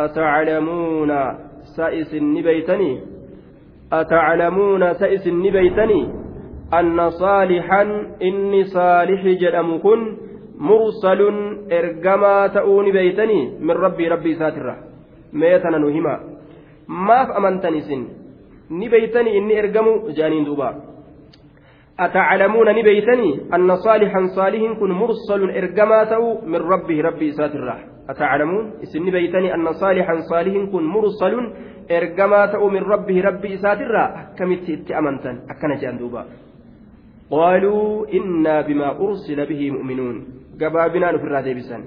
ataclamuuna 0.03 1.19
sa 1.75 1.91
isin 2.01 2.33
ni 2.33 2.41
beeytanii 2.47 2.95
saalixan 7.21 7.89
inni 8.28 8.65
saalixi 8.75 9.38
jedhamu 9.43 9.80
kun 9.86 10.02
mursalun 10.69 11.38
ergamaa 11.80 12.49
ta'uu 12.58 12.82
ni 12.86 12.91
beeytanii 12.97 13.43
min 13.67 13.75
rabbii 13.86 14.12
rabbii 14.13 14.36
isaatirra 14.38 14.75
mee 15.34 15.56
tana 15.63 15.80
nu 15.80 15.89
himaa 15.95 16.19
maaf 17.08 17.30
amantan 17.39 17.80
isin 17.82 18.04
ni 18.69 18.89
beeytanii 18.93 19.38
inni 19.39 19.60
ergamu 19.63 19.93
jaaniin 20.19 20.45
duuba 20.52 20.69
أتعلمون 21.99 22.67
نبيتني 22.80 23.30
أن 23.56 23.75
صالحا 23.75 24.21
صالح 24.36 24.62
كن 24.80 24.91
مرسل 24.91 25.41
إرجما 25.60 26.04
تو 26.04 26.23
من 26.52 26.62
ربي 27.02 27.32
سات 27.32 27.56
الراح 27.56 27.82
أتعلمون 28.10 28.65
اسم 28.84 29.08
نبيتني 29.08 29.54
أن 29.56 29.67
صالحا 29.73 30.15
صالح 30.32 30.54
كن 30.71 30.84
مرسل 30.95 31.34
ergamaa 31.89 32.47
ta'uu 32.47 32.69
min 32.71 32.86
rabbihi 32.86 33.21
rabbi 33.21 33.54
isaatirraa 33.58 34.08
akkamitti 34.21 34.73
itti 34.73 34.93
amantan? 34.93 35.41
Akkana 35.49 35.75
jedhan 35.82 35.99
duuba. 35.99 36.25
Qaaluu 37.30 38.06
innaa 38.19 38.63
bimaa 38.63 38.93
ursila 39.08 39.45
bihii 39.45 39.71
mu'minuun. 39.71 40.17
Gabaabinaan 40.60 41.15
ofirraa 41.15 41.43
deebisan. 41.45 41.84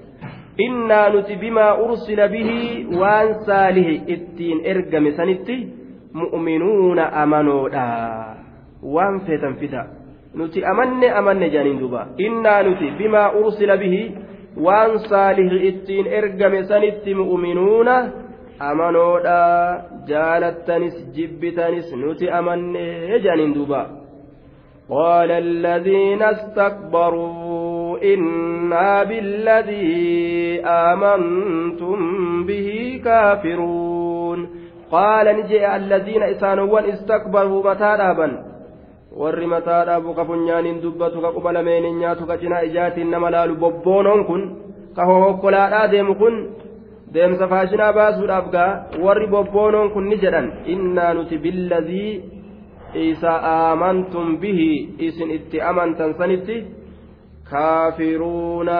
Innaa 0.58 1.08
nuti 1.10 1.36
bimaa 1.36 1.74
ursila 1.84 2.28
bihii 2.28 2.86
waan 3.00 3.34
saalihi 3.46 4.02
ittiin 4.14 4.60
ergame 4.64 5.12
sanitti 5.16 5.56
mu'minuuna 6.12 7.08
amanoodha. 7.22 7.86
Waan 8.82 9.20
feetan 9.26 9.56
fida. 9.56 9.86
Nuti 10.34 10.64
amanne 10.64 11.10
amanne 11.10 11.48
jedhaniin 11.48 11.80
duuba. 11.80 12.06
Innaa 12.18 12.62
nuti 12.62 12.90
bimaa 12.98 13.30
ursila 13.32 13.76
bihii 13.76 14.14
waan 14.66 14.98
saalihi 15.08 15.66
ittiin 15.68 16.06
ergame 16.06 16.64
sanitti 16.64 17.14
mu'minuuna 17.14 17.96
amanoodha. 18.58 19.38
jaalattanis 20.07 20.97
jibbitanis 21.15 21.93
nuti 22.01 22.29
amanne 22.39 23.19
jaaniin 23.25 23.55
duuba 23.59 23.81
قال 24.89 25.31
الذين 25.31 26.21
استكبروا 26.23 27.97
إنا 28.13 29.03
بالذي 29.03 30.61
آمنتم 30.65 31.99
به 32.45 33.01
كافرون 33.05 34.49
قال 34.91 35.25
نجي 35.37 35.75
الذين 35.75 36.23
إسانوان 36.23 36.83
استكبروا 36.85 37.63
متى 37.73 37.91
warri 39.17 39.47
mataa 39.47 39.85
dhaabu 39.85 40.13
ka 40.13 40.25
funyaaniin 40.25 40.81
dubbatu 40.81 41.21
ka 41.21 41.31
quba 41.35 41.51
lameenin 41.51 41.97
nyaatu 41.99 42.27
ka 42.29 42.37
cinaa 42.37 42.61
ijaatiin 42.69 43.09
nama 43.11 43.31
laalu 43.31 43.55
bobboonoon 43.63 44.25
kun 44.29 44.41
ka 44.95 45.05
hohokkolaadhaa 45.09 45.87
deemu 45.91 46.15
kun 46.15 46.35
deemsa 47.14 47.48
faashinaa 47.52 47.92
baasuudhaaf 47.98 48.46
gaa 48.54 48.70
warri 49.04 49.26
bobboonoon 49.34 49.90
kun 49.94 50.08
ni 50.10 50.16
jedhan. 50.22 50.46
Innaa 50.74 51.14
nuti 51.14 51.38
billadii 51.44 52.12
isa 53.08 53.32
aamantum 53.54 54.36
bihi 54.42 54.70
isin 55.08 55.30
itti 55.36 55.60
amantan 55.70 56.14
sanitti 56.18 56.56
kaafiruuna 57.50 58.78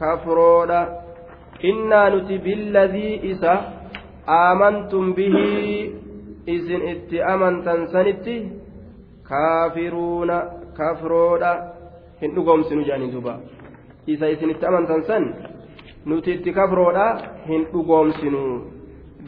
kafroodha. 0.00 0.80
Innaa 1.70 2.10
nuti 2.14 2.38
billadii 2.46 3.12
isa 3.32 3.54
aamantum 4.40 5.14
bihi 5.18 5.46
isin 6.56 6.82
itti 6.92 7.22
amantan 7.34 7.88
sanitti 7.92 8.36
kaafiruuna 9.30 10.36
kafroodha. 10.78 11.52
Hin 12.20 12.32
dhugoomsinu 12.36 12.82
jedhanii 12.88 13.12
duuba. 13.12 13.34
Isa 14.06 14.26
isinitti 14.34 14.66
amantan 14.66 15.02
san 15.08 15.24
nuti 16.06 16.32
itti 16.32 16.52
kafroodha 16.52 17.06
hin 17.48 17.66
dhugoomsinu. 17.72 18.42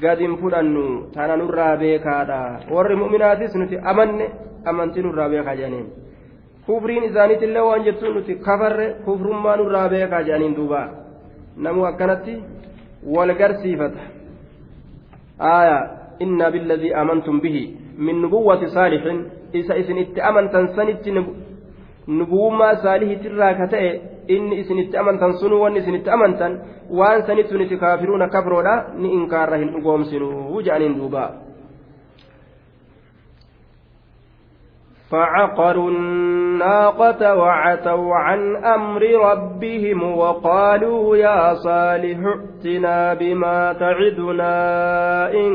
Gad 0.00 0.18
hin 0.24 0.36
fudhannu 0.40 0.84
tana 1.14 1.36
nurraa 1.36 1.76
beekaadha. 1.76 2.38
Warri 2.74 2.96
mu'minaatis 2.96 3.54
nuti 3.54 3.78
amanne 3.92 4.30
amantii 4.64 5.02
nurraa 5.02 5.28
beekaa 5.28 5.56
jedhaniin. 5.60 5.86
Kufriin 6.66 7.04
isaaniitillee 7.04 7.64
waan 7.68 7.84
jettuun 7.84 8.14
nuti 8.14 8.34
kafarre 8.46 8.86
kufrummaa 9.04 9.56
nurraa 9.56 9.88
beekaa 9.88 10.22
jedhaniin 10.28 10.56
duuba. 10.56 10.82
Namuu 11.56 11.84
akkanatti 11.90 12.36
wal 13.14 13.34
garsiifata. 13.34 14.00
Aayaa 15.40 15.82
inna 16.20 16.50
billadii 16.50 16.92
amantum 17.02 17.40
bihi 17.40 17.64
min 17.98 18.22
nubuwwati 18.22 18.70
saalixin 18.76 19.18
isa 19.52 19.76
isin 19.76 19.98
itti 19.98 20.20
amantan 20.20 20.68
sanitti 20.76 21.10
nubuwummaa 22.06 22.76
saalihitirraa 22.82 23.54
ka 23.54 23.66
ta'e 23.74 23.90
inni 24.28 24.60
isinitti 24.60 24.96
amantan 24.96 25.36
sunu 25.40 25.60
wanni 25.62 25.80
isinitti 25.84 26.10
amantan 26.10 26.60
waan 27.00 27.26
sanittu 27.26 27.58
niti 27.58 27.76
kaafiruuna 27.76 28.28
kabroodha 28.28 28.74
ni 28.94 29.12
inkaarra 29.18 29.56
hin 29.56 29.74
dhugoomsinuu 29.74 30.62
jedhaniin 30.62 30.98
duubaa 31.02 31.28
فعقروا 35.10 35.90
الناقة 35.90 37.34
وعتوا 37.34 38.14
عن 38.14 38.56
أمر 38.56 39.02
ربهم 39.02 40.18
وقالوا 40.18 41.16
يا 41.16 41.54
صالح 41.54 42.18
ائتنا 42.26 43.14
بما 43.14 43.72
تعدنا 43.72 44.54
إن 45.32 45.52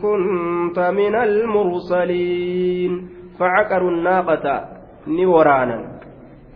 كنت 0.00 0.78
من 0.78 1.14
المرسلين 1.14 3.08
فعقروا 3.38 3.90
الناقة 3.90 4.64
نورانا 5.06 5.78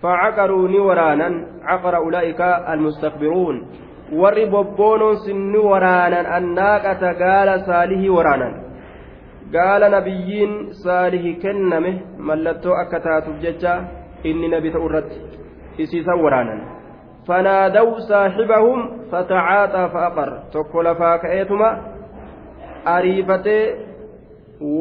فعقروا 0.03 0.69
نورانا 0.69 1.47
عقر 1.64 1.94
أولئك 1.98 2.42
المستكبرون 2.74 3.56
ورببون 4.14 5.02
سن 5.26 5.56
ورانا 5.56 6.38
الناقة 6.38 7.02
قال 7.24 7.50
صالح 7.70 8.02
ورانا 8.18 8.50
gaala 9.54 9.90
nabiyyiin 9.90 10.54
saalihi 10.84 11.34
kenname 11.44 11.92
mallattoo 12.28 12.76
akka 12.82 13.00
taatuuf 13.00 13.36
jecha 13.44 13.74
inni 14.30 14.48
nabi 14.54 14.72
ta'u 14.76 14.88
irratti 14.90 15.20
isiisan 15.84 16.24
waraanan 16.26 16.62
fanaadaw 17.28 17.88
saaxibahum 18.10 18.80
fatacaaxaa 19.12 19.86
faaqar 19.96 20.30
tokko 20.56 20.84
lafaa 20.88 21.18
ka'eetuma 21.26 21.70
ariifatee 22.96 23.64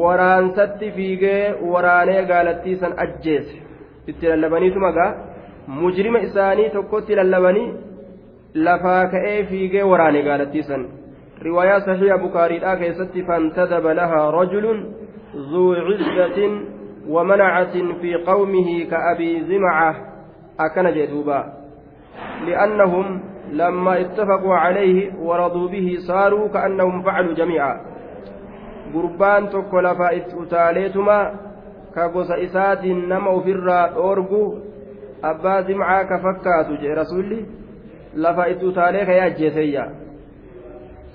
waraansatti 0.01 0.91
fiigee 0.97 1.55
waraanee 1.73 2.19
gaalattiisan 2.31 2.93
ajjeese 3.05 3.55
itti 4.13 4.29
lallabaniituma 4.33 4.91
gaa 4.97 5.11
mujrima 5.66 6.18
isaanii 6.28 6.70
tokkotti 6.70 7.14
lallabanii 7.14 7.74
lafaa 8.54 9.06
ka'ee 9.06 9.44
fiigee 9.44 9.82
waraane 9.82 10.22
gaalattiisan 10.22 10.88
صحيحة 11.78 12.16
بكاري 12.16 12.58
لا 12.58 12.74
كيست 12.74 13.18
فانتدب 13.28 13.86
لها 13.86 14.30
رجل 14.30 14.84
ذو 15.36 15.72
عزة 15.72 16.38
ومنعة 17.08 17.72
في 18.00 18.14
قومه 18.14 18.84
كأبي 18.90 19.44
زمعة 19.44 19.96
أكن 20.60 20.90
جدوبا 20.94 21.52
لأنهم 22.46 23.20
لما 23.52 24.00
اتفقوا 24.00 24.54
عليه 24.54 25.12
ورضوا 25.22 25.68
به 25.68 25.96
صاروا 26.08 26.48
كأنهم 26.48 27.02
فعلوا 27.02 27.34
جميعا 27.34 27.80
itti 28.90 30.36
utaaleetuma 30.36 31.30
ka 31.94 32.08
gosa 32.08 32.36
isaatiin 32.36 33.08
nama 33.08 33.30
ofirraa 33.30 33.88
dhoorgu 33.94 34.62
abbaa 35.22 35.62
zimcaa 35.62 36.04
ka 36.04 36.18
fakkaatu 36.18 36.76
jee 36.82 36.94
rasulli 36.94 37.46
lafa 38.14 38.48
itti 38.48 38.66
utaalee 38.66 39.04
kayee 39.06 39.22
ajjeeseyya 39.22 39.84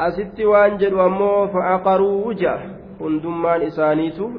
asitti 0.07 0.45
waan 0.45 0.77
jedhu 0.77 1.01
ammoo 1.01 1.47
fa'aqaruu 1.53 2.33
ja'a 2.41 2.59
hundummaan 2.99 3.61
isaaniitu 3.61 4.31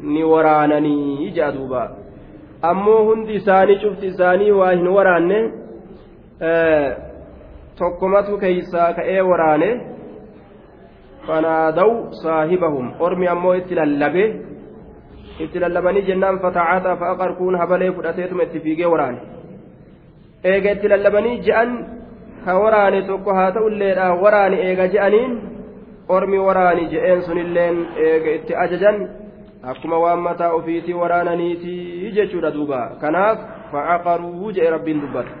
ni 0.00 0.22
waraananii 0.24 1.30
ja'a 1.36 1.52
duuba. 1.52 1.82
Ammoo 2.62 3.04
hundi 3.04 3.34
isaanii 3.34 3.78
cufti 3.82 4.06
isaanii 4.06 4.50
waa 4.50 4.70
hin 4.70 4.88
waraanne 4.88 5.38
tokkomatu 7.78 8.38
keeysaa 8.38 8.92
ka'ee 8.92 9.20
waraane. 9.30 9.70
Fanaadaw 11.26 11.90
saahibahum. 12.22 12.92
Ormi 13.00 13.28
ammoo 13.28 13.54
itti 13.54 13.74
lallabe 13.74 14.24
itti 15.45 15.59
lallabanii 15.63 16.07
jennaan 16.09 16.39
fataacataa 16.45 16.95
fa'aqar 17.01 17.35
kuun 17.39 17.57
habalee 17.61 17.91
fudhateetuma 17.91 18.43
itti 18.47 18.59
fiigee 18.65 18.91
waraane 18.93 19.19
eega 20.51 20.71
itti 20.75 20.91
lallabanii 20.93 21.39
je'an 21.47 21.71
ka 22.45 22.59
waraane 22.63 23.01
tokko 23.11 23.33
haa 23.39 23.51
ta'ulleedha 23.57 24.13
waraani 24.23 24.61
eega 24.67 24.87
je'aniin 24.95 25.33
ormi 26.17 26.39
waraani 26.47 26.87
je'een 26.93 27.21
sunilleen 27.27 27.85
eega 28.07 28.31
itti 28.39 28.55
ajajan 28.63 28.97
akkuma 29.73 29.97
waan 30.05 30.25
mataa 30.29 30.53
ofiitii 30.61 30.97
waraananiitii 31.03 32.11
jechuudha 32.17 32.51
duuba 32.57 32.81
kanaaf 33.01 33.37
facaqaruu 33.71 34.51
je'e 34.57 34.73
rabbiin 34.77 35.01
dubbata 35.05 35.35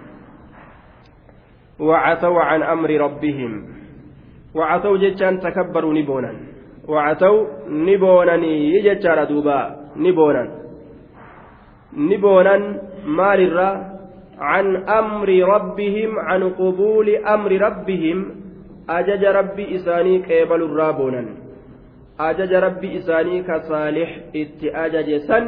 وعتوا 1.79 2.41
عن 2.41 2.63
أمر 2.63 2.89
ربهم 2.91 3.51
وعتوا 4.55 4.97
جتان 4.97 5.39
تكبروا 5.39 5.93
نبونا 5.93 6.33
وعتوا 6.87 7.45
نبونني 7.69 8.53
يجتار 8.75 9.23
دوبا 9.23 9.59
ni 9.96 10.12
boonan. 10.12 10.48
Ni 11.92 12.16
boonan 12.18 12.62
maalirraa 13.06 13.74
can 14.38 14.84
amri 14.86 15.40
rabbihim 15.40 16.14
can 16.28 16.42
qubuuli 16.58 17.16
amri 17.34 17.58
rabbihim 17.58 18.18
ajaja 18.88 19.32
rabbi 19.32 19.62
isaanii 19.76 20.22
qeebalurraa 20.28 20.92
boonan. 20.92 21.28
Ajaja 22.18 22.60
rabbi 22.60 22.94
isaanii 22.98 23.42
ka 23.42 23.62
saalix 23.68 24.10
itti 24.32 24.70
ajaje 24.84 25.20
san 25.26 25.44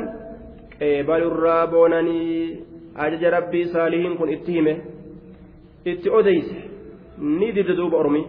qeebalurraa 0.78 1.66
boonanii. 1.66 2.62
Ajaja 2.96 3.30
rabbii 3.30 3.66
saalihiin 3.72 4.16
kun 4.16 4.28
itti 4.28 4.52
hime 4.52 4.74
itti 5.84 6.10
odeyse 6.10 6.56
ni 7.18 7.52
dibde 7.52 7.74
duuba 7.76 7.96
ormi 7.98 8.22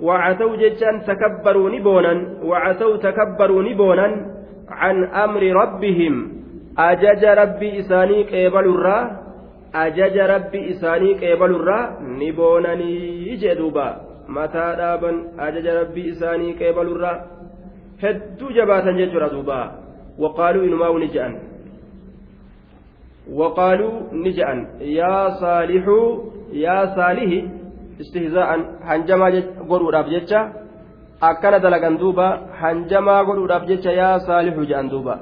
wacatau 0.00 0.56
jechaan 0.56 1.04
takabbaruu 1.06 1.68
ni 1.68 1.80
boonan 1.80 2.18
wacatau 2.50 2.98
takabbaruu 2.98 3.62
ni 3.62 3.74
boonan 3.74 4.12
عن 4.71 5.03
أمر 5.03 5.43
ربهم 5.61 6.31
أجج 6.77 7.25
ربي 7.25 7.79
إساني 7.79 8.23
قبل 8.23 8.65
الرابونني 8.69 9.27
ajaja 9.73 10.27
rabbi 10.27 10.59
isaanii 10.71 11.15
qeebalurraa 11.21 11.99
ni 12.19 12.31
boonanii 12.31 13.37
jee 13.41 13.55
duuba 13.55 13.85
mataa 14.27 14.75
dhaaban 14.79 15.17
ajaja 15.47 15.73
rabbi 15.79 16.07
isaanii 16.11 16.53
qeebalurraa 16.61 17.17
hedduu 18.03 18.51
jabaatan 18.57 18.97
jechuudha 19.01 19.29
duuba 19.35 19.57
waqaaluu 20.25 20.63
inumaa 20.69 20.93
ni 20.99 21.13
je'an 21.17 21.37
وقالوا 23.39 23.95
نجأن 24.13 24.59
يا 24.81 25.29
صالح 25.29 25.85
يا 26.53 26.95
صالح 26.95 27.31
استهزاء 28.01 28.49
هنجما 28.89 29.27
غرور 29.69 29.99
أبجتشا 29.99 30.41
akkana 31.28 31.58
dalagan 31.64 31.98
duuba 32.02 32.26
hanjamaa 32.60 33.20
godhuudhaaf 33.28 33.64
jecha 33.70 33.92
yaa 34.00 34.16
saalixu 34.26 34.62
jedhan 34.70 34.88
duuba. 34.92 35.14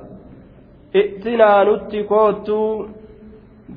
Ittinaa 1.01 1.65
nutti 1.69 1.99
koottuu 2.11 2.89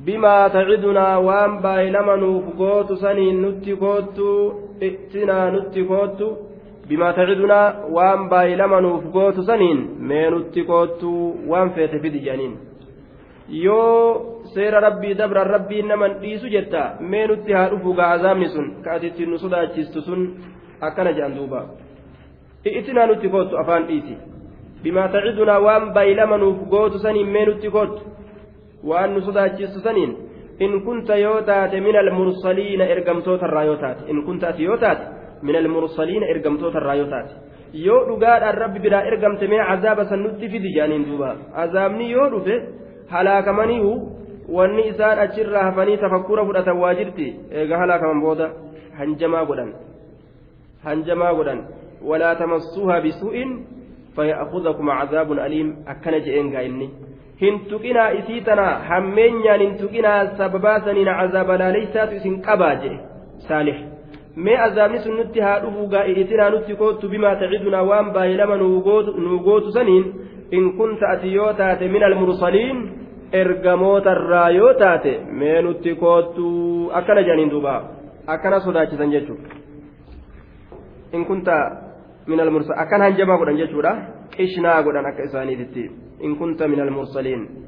bimaa 0.06 0.50
tacidunaa 0.54 1.16
waan 1.28 1.52
baay'ilama 1.64 2.14
nuuf 2.22 2.46
gootu 2.60 2.96
saniin 3.02 3.36
nutti 3.44 3.72
koottu 3.82 4.28
ittinaa 4.88 5.46
nutti 5.54 5.80
koottu 5.90 6.26
bimaa 6.88 7.12
tacidunaa 7.18 7.66
waan 7.96 8.20
baay'ilama 8.32 8.78
nuuf 8.86 9.04
gootu 9.16 9.40
saniin 9.50 9.78
mee 10.08 10.26
nutti 10.34 10.60
koottu 10.70 11.10
waan 11.50 11.70
feete 11.74 11.98
fidi 12.02 12.20
jedhaniin. 12.26 12.54
Yoo 13.64 14.42
seera 14.54 14.80
rabbii 14.86 15.14
dabran 15.20 15.46
rabbiin 15.56 15.88
naman 15.92 16.12
dhiisu 16.22 16.46
jetta 16.56 16.82
mee 17.00 17.26
nutti 17.30 17.52
haa 17.56 17.68
dhufu 17.72 17.90
gaa 17.98 18.10
azaabni 18.16 18.48
sun 18.54 18.66
ka 18.84 18.88
ati 18.96 19.06
ittiin 19.12 19.30
nu 19.30 19.38
sodaachistu 19.44 20.00
sun 20.06 20.20
akkana 20.86 21.10
jedhan 21.16 21.34
duuba 21.38 21.60
i'tinaa 22.70 23.06
nutti 23.06 23.28
kootu 23.28 23.56
afaan 23.62 23.86
dhiisi 23.86 24.16
bimaa 24.82 25.08
tacidunaa 25.08 25.60
waan 25.66 25.92
baylama 25.96 26.38
nuuf 26.38 26.58
gootu 26.74 26.98
saniin 26.98 27.28
mee 27.36 27.46
nutti 27.46 27.70
kootu 27.70 28.02
waan 28.90 29.14
nu 29.14 29.20
sodaachistu 29.26 29.80
saniin 29.80 30.16
in 30.60 30.80
kunta 30.84 31.16
yoo 31.16 31.40
taate 31.42 31.80
min 31.80 31.96
almursaliina 31.96 32.84
ergamtootarraa 32.94 33.64
yoo 33.64 33.76
taate 33.76 34.10
in 34.10 34.24
kunta 34.24 34.48
ati 34.48 34.64
yoo 34.64 34.76
taate 34.76 35.04
min 35.42 35.56
almursaliina 35.56 36.26
ergamtootarraa 36.34 36.94
yoo 36.94 37.06
taate 37.14 37.34
yoo 37.86 38.18
rabbi 38.62 38.78
biraa 38.78 39.04
ergamte 39.12 39.48
mee 39.48 39.60
azaaba 39.60 40.04
san 40.08 40.22
nutti 40.22 40.48
fidi 40.48 40.74
jaaniin 40.74 41.06
duuba 41.06 41.36
azaabni 41.64 42.10
yoo 42.10 42.28
dhufe 42.30 42.62
halaakamaniihu 43.14 43.92
wanni 44.48 44.88
isaan 44.88 45.18
achirraa 45.18 45.64
hafanii 45.64 45.96
tafakkura 45.96 46.44
fudhatan 46.44 46.78
waa 46.78 46.94
jirti 46.94 47.26
eega 47.50 47.78
halaakaman 47.78 48.20
booda 48.20 48.50
hanjamaa 48.98 49.44
godhan 49.44 49.72
hanjamaa 50.84 51.32
godhan 51.34 51.64
walaa 52.09 52.35
tamassuuhaa 52.35 53.01
bisuu'in 53.01 53.51
فيأخذكم 54.15 54.89
عذاب 54.89 55.31
أليم 55.31 55.75
أكن 55.87 56.13
جئين 56.25 56.55
قائلني 56.55 56.89
hin 57.41 57.59
tuqinaa 57.69 58.09
isii 58.19 58.41
tana 58.41 58.63
hammeenyaan 58.89 59.61
hin 59.63 59.75
tuqinaa 59.81 60.25
sababaa 60.39 60.79
saniin 60.85 61.11
cazaaba 61.19 61.57
laaleysaatu 61.61 62.15
isin 62.15 62.41
qabaa 62.47 62.73
jedhe 62.81 62.97
saalix 63.47 63.77
mee 64.47 64.57
azaabni 64.65 64.99
sun 65.05 65.15
nutti 65.19 65.39
haa 65.45 65.59
dhufuu 65.63 65.87
gaa'idhitinaa 65.93 66.49
nutti 66.55 66.75
koottu 66.81 67.09
bimaa 67.13 67.35
tacidunaa 67.43 67.85
waan 67.91 68.11
baay'ee 68.17 68.37
lama 68.41 68.57
nuu 68.63 69.39
gootu 69.47 69.71
saniin 69.77 70.05
in 70.57 70.71
kunta 70.77 71.09
ati 71.13 71.33
yoo 71.37 71.53
taate 71.63 71.87
min 71.95 72.03
almursaliin 72.09 72.77
ergamootarraa 73.41 74.49
yoo 74.59 74.73
taate 74.83 75.13
mee 75.41 75.57
nutti 75.67 75.95
koottu 76.05 76.47
akkana 77.01 77.21
jedhaniin 77.27 77.51
duuba 77.53 77.81
akkana 78.35 78.59
sodaachisan 78.65 79.11
jechuudha 79.11 79.49
in 81.13 81.25
kunta 81.31 81.55
min 82.26 82.40
almursaliin 82.40 82.82
akkan 82.82 83.00
hanjamaa 83.00 83.38
godhan 83.38 83.60
jechuudha 83.62 83.92
qishnaa 84.36 84.82
godhan 84.82 85.06
akka 85.06 85.22
isaaniititti 85.28 85.90
in 86.20 86.36
kunta 86.36 86.68
min 86.68 86.80
almursaliin 86.80 87.64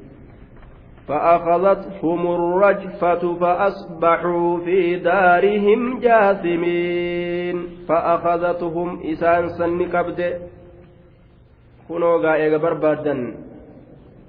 فأخذتهم 1.07 2.21
الرجفة 2.35 3.23
فأصبحوا 3.39 4.57
في 4.59 4.95
دارهم 4.95 5.99
جاثمين. 5.99 7.57
فأخذتهم 7.87 8.99
إسان 9.11 9.49
سن 9.49 9.79
قبد 9.95 10.41
كنوا 11.87 12.33
إيغا 12.33 12.57
بربادا 12.57 13.15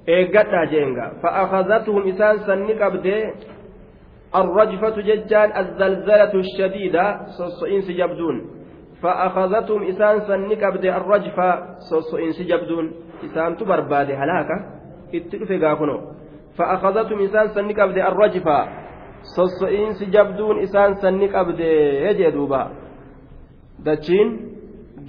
إيغا 0.08 0.64
جينغا. 0.64 1.06
فأخذتهم 1.22 2.08
إسان 2.08 2.38
سن 2.46 2.66
قبد 2.82 3.06
الرجفة 4.36 4.96
ججان 5.00 5.48
الزلزلة 5.60 6.32
الشديدة. 6.34 7.04
صصئين 7.38 7.80
سجبدون. 7.80 8.57
فأخذتهم 9.03 9.83
إسان 9.83 10.15
سن 10.27 10.49
قبد 10.63 10.85
الرجفة 10.85 11.49
صصئين 11.91 12.31
سجبدون 12.31 12.85
إسان 13.25 13.57
تبرباد 13.57 14.09
هلاكا 14.11 14.57
اتلفي 15.15 15.75
كنوا 15.79 16.01
فأخذتهم 16.57 17.19
إسان 17.27 17.47
سنك 17.47 17.79
أبدي 17.79 18.07
الرجفة 18.07 18.57
صصئين 19.37 19.91
سجبدون 19.99 20.55
إسان 20.65 20.95
سنك 21.03 21.35
أبدي 21.35 21.71
يجي 22.07 22.31
دوبا 22.31 22.61
دتشين 23.85 24.53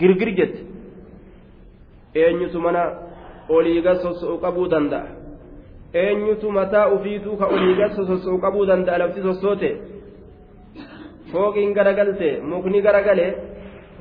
girgir 0.01 0.31
jette 0.39 0.61
eenyutu 2.15 2.59
mana 2.67 2.83
oliiga 3.57 3.95
sosso'u 4.05 4.37
qabuu 4.45 4.67
danda'a 4.73 5.07
eenyutu 6.03 6.51
mataa 6.59 6.87
ufiituu 6.95 7.37
ka 7.41 7.47
oliiga 7.55 7.87
sosso'u 7.97 8.39
qabuu 8.45 8.65
danda'a 8.71 8.99
lafti 9.03 9.21
sossoote 9.27 9.71
fooqiin 11.31 11.71
garagalte 11.79 12.29
mukni 12.51 12.81
garagale 12.87 13.27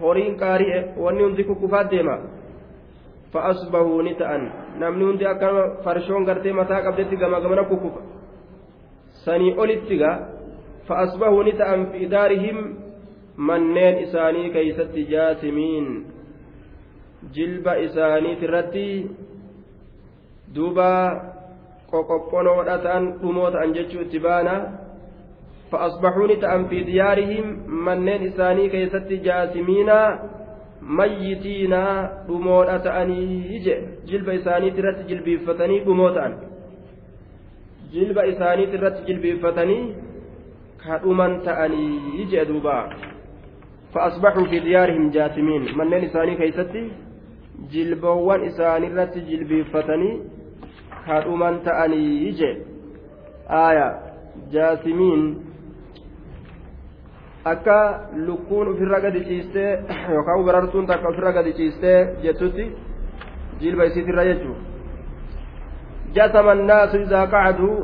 horiin 0.01 0.37
qaari'e 0.37 0.79
wanni 0.97 1.23
hundi 1.23 1.45
kukkufaat 1.45 1.91
deema. 1.91 2.19
Fa'asbahuu 3.33 4.03
ni 4.03 4.15
ta'an. 4.15 4.51
Namni 4.79 5.05
hundi 5.05 5.27
akka 5.27 5.49
farshoon 5.85 6.25
gartee 6.25 6.53
mataa 6.53 6.83
qabdetti 6.83 7.17
gamagamana 7.17 7.65
kukkufa 7.65 8.01
sanii 9.25 9.55
olitti 9.57 9.99
gaa 9.99 10.19
fa'asbahuu 10.89 11.43
ni 11.43 11.53
ta'an 11.53 11.87
fi 11.93 12.05
idaarihim 12.07 12.59
manneen 13.37 13.99
isaanii 13.99 14.51
keeysatti 14.51 15.05
jaasimiin. 15.11 15.89
Jilba 17.35 17.75
isaaniit 17.77 18.43
irratti 18.43 19.11
duuba 20.55 20.91
qoqophonoo 21.91 22.65
ta'an 22.65 23.13
dhumoo 23.21 23.51
ta'an 23.51 23.75
jechuu 23.75 24.01
itti 24.07 24.21
baana. 24.21 24.78
فأصبحوا 25.73 26.27
نتأن 26.27 26.69
في 26.69 26.83
ديارهم 26.83 27.47
منين 27.85 28.27
إساني 28.27 28.69
كيست 28.69 29.13
dhumoodha 32.27 32.79
ta'anii 32.85 33.59
je 33.65 33.75
jilba 34.09 34.33
isaaniiti 34.35 34.79
irratti 34.81 35.09
jilbiiffatanii 35.09 35.81
dhumoo 35.87 36.11
ta'an 36.17 36.35
jilba 37.93 38.25
isaaniiti 38.33 38.79
irratti 38.79 39.07
jilbiiffatanii 39.09 39.83
ka 40.85 40.99
dhuman 41.03 41.41
ta'anii 41.45 42.27
je 42.31 42.45
duuba 42.53 42.77
فأصبحوا 43.95 44.45
في 44.45 44.59
ديارهم 44.61 45.11
جاثمين 45.11 45.63
منين 45.79 46.05
إساني 46.05 46.35
كيستي 46.37 46.91
جلبوان 47.73 48.41
إساني 48.45 48.89
رت 48.89 49.19
جلبيفتني 49.19 50.11
كادومان 51.07 51.63
تأني 51.65 52.35
آية 53.51 53.89
جاثمين 54.53 55.48
akka 57.51 57.79
lukkuun 58.27 58.69
ofirra 58.73 59.01
gadi 59.01 59.25
ciistee 59.29 59.71
yookaan 60.15 60.45
barartuun 60.49 60.87
takka 60.87 61.09
ofirra 61.09 61.33
gadi 61.33 61.53
ciistee 61.61 61.99
jettutti 62.23 62.65
jilba 63.61 63.85
isiitirra 63.85 64.25
jechuudha. 64.31 64.69
jasama 66.15 66.55
naasu 66.55 67.01
izaa 67.05 67.27
qacaduu 67.27 67.77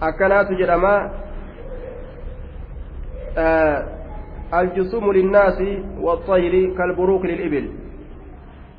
akkanaatu 0.00 0.58
jedhama 0.60 0.94
aljisumu 4.58 5.12
linnaasi 5.18 5.70
waxayri 6.06 6.62
kalburuuq 6.78 7.24
lilibil 7.30 7.68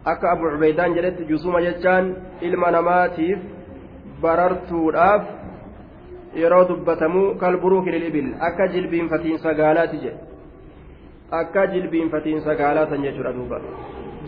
akka 0.06 0.32
abu 0.32 0.52
cubeydaan 0.54 0.96
jedhetti 0.98 1.28
jusuma 1.32 1.62
jechaan 1.68 2.14
ilma 2.42 2.72
namaatiif 2.78 3.40
barartuudhaaf 4.22 5.35
yeroo 6.44 6.64
dubbatamu 6.70 7.26
kalburuuki 7.44 7.92
lilibil 7.96 8.32
akka 8.48 8.68
jilbiinfatiinsa 8.78 9.54
gaalaati 9.60 9.98
jedhe 10.06 10.34
akka 11.42 11.68
jilbiinfatiinsa 11.74 12.56
gaalaatan 12.62 13.06
jechuudha 13.08 13.34
duuba 13.38 13.62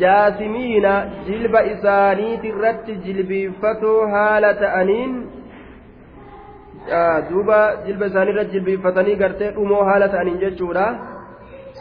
jaasimiina 0.04 0.94
jilba 1.28 1.62
isaaniiti 1.74 2.48
irratti 2.54 2.96
jilbiinfatoo 3.06 4.00
haala 4.16 4.54
ta'aniin 4.64 5.14
duuba 7.30 7.60
jilba 7.86 8.06
isaanii 8.12 8.34
irratti 8.36 8.58
jilbiinfatanii 8.58 9.16
gartee 9.24 9.52
dhumoo 9.60 9.84
haala 9.92 10.10
ta'aniin 10.16 10.42
jechuudha 10.46 10.86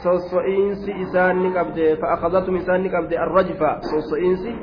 sosso'iinsi 0.04 0.96
isaan 1.04 1.42
ni 1.42 1.52
qabde 1.58 1.90
fa'aqazatum 2.00 2.56
isaan 2.62 2.82
ni 2.82 2.94
qabde 2.96 3.18
arrajfa 3.26 3.70
sosso'iinsi 3.90 4.56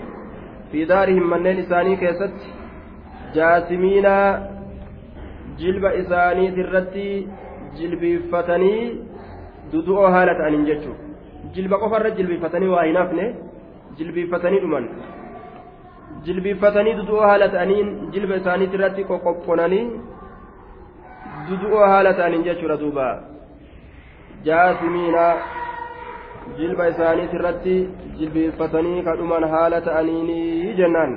fi 0.71 0.87
daarihim 0.93 1.29
manneen 1.35 1.63
isaanii 1.65 1.97
keessatti 2.03 2.53
jaasimiina 3.37 4.13
jilba 5.61 5.89
isaaniit 6.01 6.57
irratti 6.63 7.07
jilbiiffatanii 7.79 8.83
dudu'oo 9.73 10.07
haala 10.15 10.33
ta'aniin 10.39 10.65
jechuudha 10.69 11.03
jilba 11.55 11.81
qofarra 11.83 12.15
jilbiiffatanii 12.19 12.71
waa 12.75 12.85
hin 12.87 12.97
hafne 13.01 13.25
jilbiiffatanii 13.97 14.61
dhuman 14.63 14.87
jilbiiffatanii 16.25 16.95
dudu'oo 16.99 17.25
haala 17.29 17.49
ta'aniin 17.55 17.89
jilba 18.13 18.39
isaaniit 18.41 18.73
irratti 18.79 19.07
qoqqoqqonanii 19.11 19.85
dudu'oo 21.49 21.85
haala 21.93 22.13
ta'aniin 22.19 22.45
jechuudha 22.49 22.79
duuba 22.83 23.07
jaasimiina 24.47 25.25
jilba 26.59 26.87
isaaniit 26.93 27.33
irratti 27.39 27.75
jilbiiffatanii 28.19 29.05
kadhuman 29.09 29.49
haala 29.55 29.81
ta'aniini 29.87 30.39
jennaan 30.81 31.13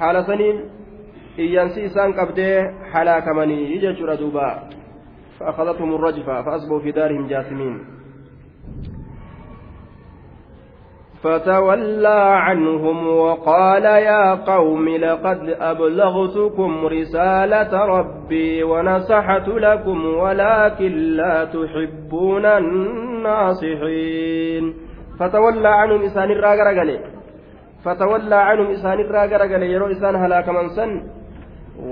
haala 0.00 0.26
saniin 0.30 0.58
iyyansi 1.38 1.84
isaan 1.84 2.12
qabdee 2.12 2.56
halaakamanii 2.92 3.78
jechuudha 3.78 4.16
duuba. 4.16 4.48
فأخذتهم 5.40 5.94
الرجفة 5.94 6.42
فأصبحوا 6.42 6.80
في 6.80 6.92
دارهم 6.92 7.26
جاثمين 7.26 7.84
فتولى 11.22 12.38
عنهم 12.46 13.08
وقال 13.08 13.84
يا 13.84 14.34
قوم 14.34 14.88
لقد 14.88 15.56
أبلغتكم 15.60 16.86
رسالة 16.86 17.84
ربي 17.84 18.62
ونصحت 18.62 19.48
لكم 19.48 20.06
ولكن 20.06 20.92
لا 20.92 21.44
تحبون 21.44 22.46
الناصحين 22.46 23.84
فتولى 25.20 25.68
عنهم 25.68 26.02
إسان 26.02 26.30
الراغرغلي 26.30 27.00
فتولى 27.84 28.34
عنهم 28.34 28.70
إسان 28.70 29.00
الراغرغلي 29.00 29.72
يرو 29.72 29.86
إسان 29.86 30.16
هلاك 30.16 30.48
من 30.48 30.68
سن 30.68 31.23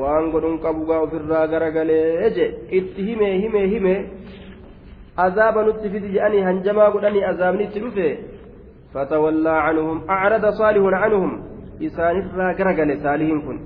waan 0.01 0.31
godhuun 0.33 0.59
qabu 0.65 0.87
gaa 0.87 1.01
ofirraa 1.07 1.47
garagalee 1.53 2.31
je 2.37 2.47
itti 2.79 3.03
hime 3.09 3.29
hime 3.43 3.63
hime 3.73 3.95
azaaba 5.25 5.63
nutti 5.69 5.91
fidi 5.93 6.09
jedhanii 6.15 6.43
hanjamaa 6.49 6.91
godhanii 6.95 7.25
azaabni 7.31 7.65
itti 7.69 7.81
dhufe 7.85 8.09
fatawallaa 8.95 9.61
canhum 9.67 9.99
acrada 10.17 10.53
saalihun 10.61 10.95
canhum 11.03 11.33
isaanirraa 11.89 12.55
garagale 12.59 12.97
saalihiin 13.05 13.41
kun 13.47 13.59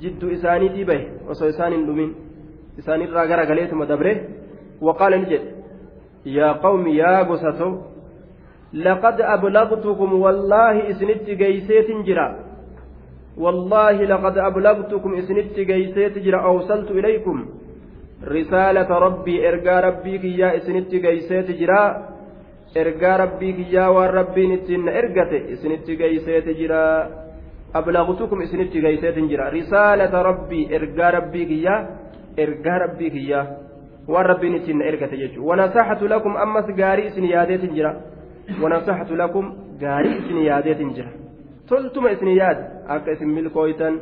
jidduu 0.00 0.30
isaaniitii 0.38 0.84
bahe 0.90 1.04
osoo 1.34 1.48
isaan 1.54 1.72
hin 1.76 1.86
dhumin 1.90 2.10
isaanirraa 2.80 3.26
garagaleetuma 3.32 3.86
dabre 3.92 4.12
waqaala 4.88 5.16
ni 5.22 5.26
jedhe 5.32 5.48
yaa 6.38 6.54
qawmi 6.64 6.98
yaa 7.02 7.20
gosato 7.30 7.70
لقد 8.72 9.20
أبلغتكم 9.20 10.10
والله 10.24 10.74
إسنت 10.90 11.24
جيسيت 11.42 11.88
جرا 12.06 12.26
والله 13.38 13.96
لقد 14.04 14.38
أبلغتكم 14.38 15.10
إسنت 15.14 15.54
جيسيت 15.60 16.18
جرا 16.18 16.40
أوصلت 16.42 16.90
إليكم. 16.90 17.36
رسالة 18.24 18.90
ربي 18.98 19.48
إرجى 19.48 19.70
ربي 19.70 20.38
يا 20.38 20.56
إسنت 20.56 20.90
جيسيت 20.94 21.50
جرا 21.50 22.08
إرجى 22.76 23.12
ربي 23.22 23.66
يا 23.70 23.86
والربي 23.86 24.46
نتن 24.46 24.88
إرجت 24.88 25.32
إسنت 25.52 25.90
جيسيت 25.90 26.48
جرا 26.48 26.84
أبلغتكم 27.74 28.42
إسنت 28.42 28.72
جيسيت 28.76 29.18
جرا 29.18 29.48
رسالة 29.48 30.22
ربي 30.22 30.76
إرجى 30.76 31.06
ربي 31.16 31.62
يا 31.62 31.76
إرجى 32.38 32.74
ربي 32.84 33.28
يا 33.30 33.40
والربي 34.08 34.48
نتن 34.50 34.82
إرجت 34.82 35.12
يجو 35.12 35.50
ونصحت 35.50 36.02
لكم 36.02 36.32
أمس 36.36 36.66
جاري 36.80 37.06
إسن 37.08 37.24
ياديت 37.24 37.64
جرا 37.76 37.92
ونصحت 38.62 39.10
لكم 39.10 39.44
جاري 39.80 40.10
إسن 40.18 40.36
ياديت 40.50 40.80
جرا 40.96 41.17
إسن 42.06 42.28
ياد 42.28 42.58
أك 42.88 43.08
إسن 43.08 43.28
ملكويتا 43.28 44.00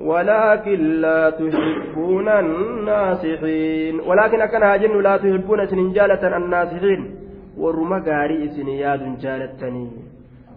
ولكن 0.00 0.80
لا 1.00 1.30
تحبون 1.30 2.28
الناصحين 2.28 4.00
ولكن 4.00 4.40
أكن 4.40 4.62
هاجن 4.62 5.02
لا 5.02 5.16
تحبون 5.16 5.60
إسن 5.60 5.92
جالة 5.92 6.36
الناصحين 6.36 7.00
ورما 7.58 7.98
جاري 7.98 8.44
إسن 8.44 8.68
ياد 8.68 9.18
جالتني 9.18 9.88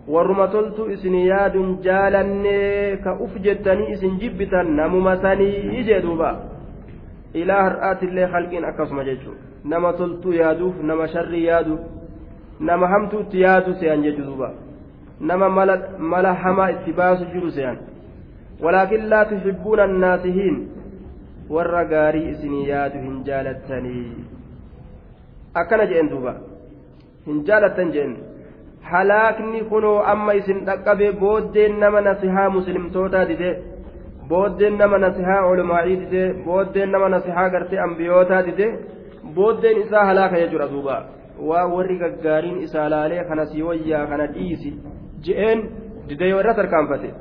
isin 0.10 1.78
jaalannee 1.84 2.98
ka 3.04 3.14
uf 3.14 3.34
jettanii 3.44 3.92
isin 3.94 4.20
jibbitan 4.20 4.76
namuma 4.76 5.18
sanii 5.22 5.84
jee 5.84 6.02
duuba 6.02 6.30
ilaa 7.34 7.64
har'aatillee 7.64 8.26
halqiin 8.26 8.66
akkasuma 8.66 9.04
jechuudha 9.04 9.50
nama 9.64 9.94
toltuu 9.94 10.34
yaaduuf 10.34 10.82
nama 10.82 11.08
sharrii 11.08 11.46
yaaduuf 11.46 11.80
nama 12.60 12.88
hamtuutti 12.88 13.42
yaadu 13.42 13.74
se'an 13.80 14.04
jechuudha 14.04 14.50
nama 15.20 15.50
mala 16.00 16.34
hamaa 16.44 16.70
itti 16.76 16.94
baasu 17.00 17.26
jiru 17.34 17.52
se'an 17.52 17.78
walaakin 18.64 19.10
laa 19.14 19.26
tuhibbuuna 19.32 19.84
annaasihiin 19.90 20.60
warra 21.56 21.86
gaarii 21.94 22.30
isinii 22.34 22.68
yaadu 22.70 23.02
hin 23.06 23.24
jaalattanii 23.30 24.26
akkana 25.62 25.86
jeen 25.92 26.10
duuba 26.12 26.34
hin 27.26 27.42
jaalattan 27.50 27.92
jeen 27.96 28.14
halaakni 28.92 29.64
kunoo 29.72 29.98
amma 30.14 30.34
isin 30.42 30.62
dhaqqabe 30.70 31.12
booddeen 31.24 31.80
nama 31.84 32.02
nasihaa 32.08 32.50
muslimtootaa 32.58 33.26
dide 33.32 33.50
booddeen 34.30 34.78
nama 34.84 34.98
nasihaa 35.06 35.42
olumaa'ii 35.52 35.98
dide 36.04 36.24
booddeen 36.46 36.92
nama 36.96 37.10
nasihaa 37.16 37.50
gartee 37.56 37.80
ambiyootaa 37.88 38.44
dide 38.50 38.68
booddeen 39.36 39.82
isaa 39.82 40.06
halaaka 40.12 40.42
jechuudha 40.44 40.72
duuba 40.76 41.02
waa 41.50 41.66
warri 41.74 42.00
gaggaariin 42.04 42.64
isaa 42.68 42.90
laalee 42.96 43.24
kana 43.30 43.46
sii 43.52 43.68
wayyaa 43.70 44.06
kana 44.14 44.28
dhiisi 44.38 44.74
je'een 45.26 45.60
dide 46.08 46.30
yoo 46.30 46.40
irra 46.40 46.54
tarkaanfate 46.62 47.14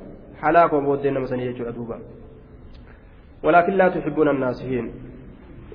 halaakoo 0.42 0.80
booddeen 0.80 1.14
nama 1.14 1.26
sanii 1.26 1.50
jechuudha 1.50 1.76
duuba. 1.80 1.98
ولكن 3.42 3.72
لا 3.72 3.88
تحبون 3.88 4.28
الناسهين 4.28 4.90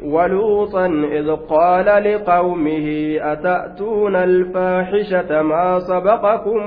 ولوطا 0.03 0.85
إذ 0.87 1.31
قال 1.31 1.85
لقومه 1.85 3.17
أتأتون 3.21 4.15
الفاحشة 4.15 5.41
ما 5.41 5.79
سبقكم 5.79 6.61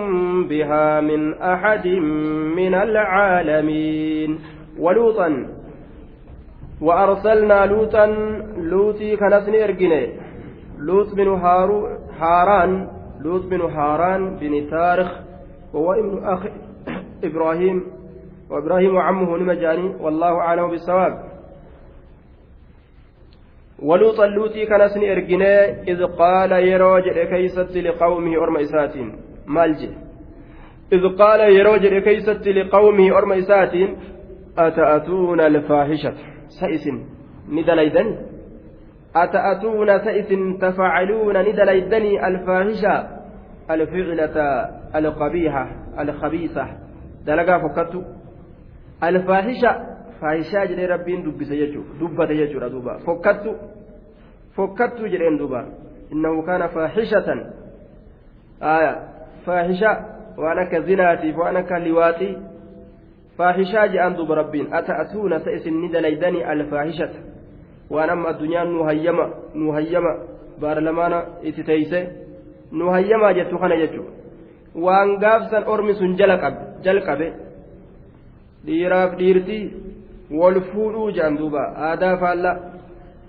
بها 0.48 1.00
من 1.00 1.34
أحد 1.34 1.86
من 2.56 2.74
العالمين 2.74 4.38
ولوطا 4.78 5.46
وأرسلنا 6.80 7.66
لوطا 7.66 8.06
لوطي 8.58 9.16
كنسن 9.16 9.54
إرجني 9.54 10.12
لوط 10.78 11.14
بن 11.14 11.28
هارو 11.28 11.88
هاران 12.18 12.88
لوط 13.20 13.44
بن 13.44 13.60
هاران 13.60 14.36
بن 14.36 14.70
تارخ 14.70 15.25
وهو 15.74 15.92
ابن 15.92 16.24
أخ 16.24 16.46
إبراهيم 17.24 17.82
وإبراهيم 18.50 18.94
وعمه 18.94 19.36
نمجاني 19.36 19.94
والله 20.00 20.40
أعلم 20.40 20.70
بالصواب. 20.70 21.36
ولوطا 23.82 24.26
لوطي 24.26 24.66
كنسن 24.66 25.04
إرجني 25.04 25.82
إذ 25.92 26.04
قال 26.04 26.52
يروج 26.52 27.02
كيست 27.08 27.76
لقومه 27.76 28.36
أرم 28.36 28.56
إساتين. 28.56 29.16
مالجي 29.46 29.90
إذ 30.92 31.16
قال 31.18 31.40
يروج 31.40 31.86
كيست 31.86 32.48
لقومه 32.48 33.18
أرم 33.18 33.32
أتأتون 34.58 35.40
الفاحشة؟ 35.40 36.14
سئس 36.48 36.88
ندليدني. 37.48 38.16
أتأتون 39.16 39.98
سئس 39.98 40.28
تفعلون 40.60 41.36
ندليدني 41.48 42.26
الفاحشة؟ 42.28 43.15
الفعلة 43.70 44.36
القبيحة 44.94 45.70
الخبيثة 45.98 46.66
دلقا 47.26 47.58
فكتو 47.58 48.02
الفاحشة 49.02 49.96
faahishaa 50.20 50.66
jedhee 50.66 50.86
rabbiin 50.86 51.24
dubbise 51.24 51.56
jechuudha 51.56 51.98
dubbate 52.00 52.36
jechuudha 52.36 52.70
duuba 52.70 52.98
fokkattu 52.98 53.54
fokkattu 54.56 55.08
jedheen 55.08 55.38
duuba 55.38 55.64
innahu 56.10 56.42
kaana 56.42 56.68
faahishatan 56.68 57.40
aya 58.60 58.92
faahisha 59.46 59.90
waan 60.36 60.58
akka 60.58 60.80
zinaatiif 60.80 61.36
waan 61.36 61.56
akka 61.56 61.78
liwaaxii 61.78 62.36
faahishaa 63.36 63.88
jedhan 63.88 64.16
duuba 64.16 64.34
rabbiin 64.34 64.72
ata'atuuna 64.72 65.40
sa 65.40 65.50
isin 65.50 65.80
ni 65.80 65.88
dalaydanii 65.88 66.42
alfaahishata 66.42 67.18
waan 67.90 68.10
amma 68.10 68.28
addunyaan 68.28 68.72
nu 72.72 72.78
nu 72.78 72.84
nu 72.84 72.90
hayyamaa 72.90 73.32
jettu 73.32 73.58
kana 73.58 73.76
jechuudha 73.76 74.10
waan 74.74 75.18
gaafsan 75.18 75.64
ormi 75.66 75.94
sun 75.94 76.16
jalqabe 76.82 77.32
dhiiraaf 78.64 79.16
dhiirtii 79.16 79.72
wal 80.30 80.60
fuudhuu 80.60 81.10
jedhan 81.10 81.36
duuba 81.38 81.62
aadaa 81.76 82.16
faallaa 82.16 82.56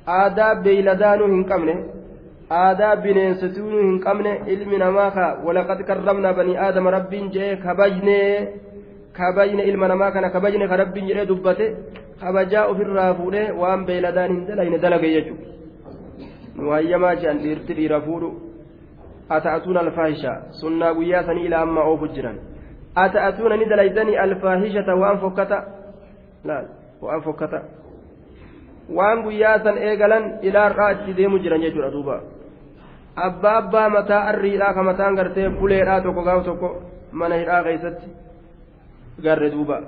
aadaa 0.07 0.55
beeyladaanuu 0.55 1.27
hin 1.27 1.45
qabne 1.45 1.83
aadaa 2.51 2.95
bineensatuu 2.95 3.69
hin 3.69 3.99
qabne 3.99 4.41
ilmi 4.47 4.77
namaa 4.77 5.11
ka 5.11 5.37
walaqad 5.45 5.83
karramnaa 5.83 6.33
banii 6.33 6.57
aadama 6.57 6.91
rabbiin 6.91 7.31
jedhee 7.31 7.55
kabajnee 7.55 8.47
kabajne 9.13 9.63
ilma 9.63 9.87
namaa 9.87 10.11
kana 10.11 10.29
kabajne 10.29 10.67
ka 10.67 10.77
rabbiin 10.77 11.07
jedhee 11.07 11.25
dubbate 11.25 11.75
kabajaa 12.21 12.65
ofirraa 12.65 13.13
fuudhee 13.13 13.51
waan 13.51 13.85
beeyladaan 13.85 14.31
hin 14.31 14.47
dalayne 14.47 14.77
dalage 14.77 15.13
jechuudha 15.13 15.45
nu 16.55 16.69
hayyamaa 16.69 17.15
jedhan 17.15 17.39
dhiirti 17.39 17.73
dhiira 17.73 18.01
fuudhu 18.01 18.46
ata'atuuna 19.29 19.79
alfaahisha 19.79 20.33
sunnaa 20.61 20.93
guyyaa 20.93 21.23
sanii 21.23 21.45
ilaa 21.45 21.61
ammaa 21.61 21.83
oofu 21.91 22.07
jiran 22.07 22.39
ata'atuuna 22.95 23.57
ni 23.57 23.69
dalaydanii 23.69 24.17
alfaahishata 24.25 24.95
waan 24.95 25.19
fokkata 25.19 25.63
laal 26.43 26.65
waan 27.01 27.21
fokkata 27.21 27.61
waan 28.95 29.23
guyyaa 29.23 29.59
san 29.63 29.77
eegalan 29.77 30.25
ilaarraa 30.41 30.89
itti 30.91 31.17
deemu 31.17 31.39
jiran 31.39 31.61
jechuudha 31.61 31.91
duuba 31.91 32.21
abbaa 33.27 33.57
abbaa 33.57 33.89
mataa 33.89 34.23
arriidhaa 34.31 34.73
ka 34.73 34.83
mataan 34.89 35.15
gartee 35.15 35.49
buleedhaa 35.59 36.01
tokko 36.01 36.23
gaaf 36.23 36.43
tokko 36.45 36.73
mana 37.11 37.35
hidhaa 37.43 37.63
keessatti 37.63 38.11
garre 39.23 39.51
duuba 39.51 39.81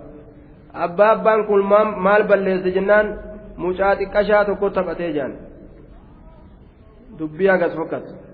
abbaa 0.74 1.12
abbaan 1.12 1.46
kun 1.48 1.66
maal 2.08 2.24
balleesse 2.32 2.72
jennaan 2.72 3.14
mucaa 3.58 3.96
xiqqashaa 4.00 4.46
tokko 4.46 4.70
taphatee 4.70 5.14
jaan 5.14 5.34
dubbii 7.20 7.48
hagas 7.48 7.76
fokkatu 7.76 8.29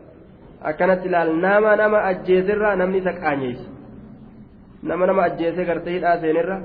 akkanatti 0.72 1.08
ilaal 1.10 1.32
nama 1.46 1.76
nama 1.82 1.98
ajjeeserraa 2.12 2.76
namni 2.82 2.98
isa 3.04 3.14
qaanyeessa 3.22 3.70
nama 4.90 5.04
nama 5.10 5.22
ajjeesee 5.30 5.66
gartee 5.70 5.94
hidhaa 5.98 6.18
seenerra 6.24 6.58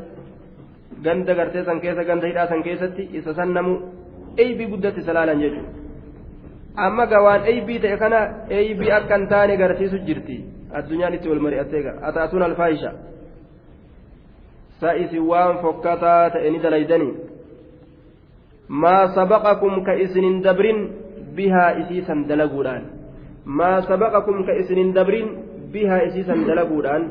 ganda 1.04 1.34
gartee 1.40 1.64
san 1.68 1.80
keessa 1.84 2.04
ganda 2.10 2.26
hidhaa 2.30 2.48
san 2.52 2.62
keessatti 2.68 3.08
isa 3.20 3.34
san 3.38 3.54
namu 3.58 3.74
eeybii 4.44 4.70
guddatti 4.72 5.00
isa 5.04 5.12
laalan 5.18 5.42
jechuudha 5.44 5.70
amma 6.86 7.06
gawaan 7.12 7.48
eeybii 7.52 7.78
ta'e 7.84 7.96
kana 8.02 8.20
eeybii 8.58 8.92
akka 8.98 9.16
hin 9.18 9.26
taane 9.32 9.56
garsiisu 9.62 9.98
jirti 10.10 10.36
addunyaan 10.80 11.14
itti 11.18 11.28
wal 11.32 11.42
mari'attee 11.46 11.82
gara 11.86 11.98
ataatuun 12.10 12.46
alfaahisha 12.48 12.92
sa'isi 14.84 15.18
waan 15.32 15.58
fokkataa 15.64 16.30
ta'e 16.36 16.50
ni 16.50 16.62
dalaydanii 16.62 17.12
maa 18.84 19.02
sabaqakum 19.18 19.84
ka 19.88 19.92
isinin 20.06 20.40
dabrin 20.46 20.80
bihaa 21.36 21.70
isiisan 21.82 22.24
dalaguudhaan 22.28 22.99
ka 24.46 24.52
isinin 24.60 24.92
dabrin 24.92 25.28
bihaa 25.72 26.06
isiisan 26.08 26.46
dalaguudhaan 26.46 27.02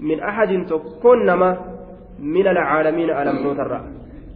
min 0.00 0.18
ahadin 0.20 0.66
tokkoon 0.66 1.24
nama 1.26 1.74
من 2.18 2.46
العالمين 2.46 3.10
ألم 3.10 3.36
توتر 3.42 3.80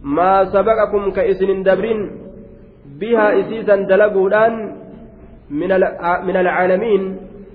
ما 0.03 0.45
سبقكم 0.45 1.11
كإسن 1.11 1.63
دبرين 1.63 1.99
بها 2.99 3.39
إسيسا 3.39 3.75
دلقودان 3.75 4.53
من 5.49 5.71
من 6.27 6.35
العالمين 6.43 7.01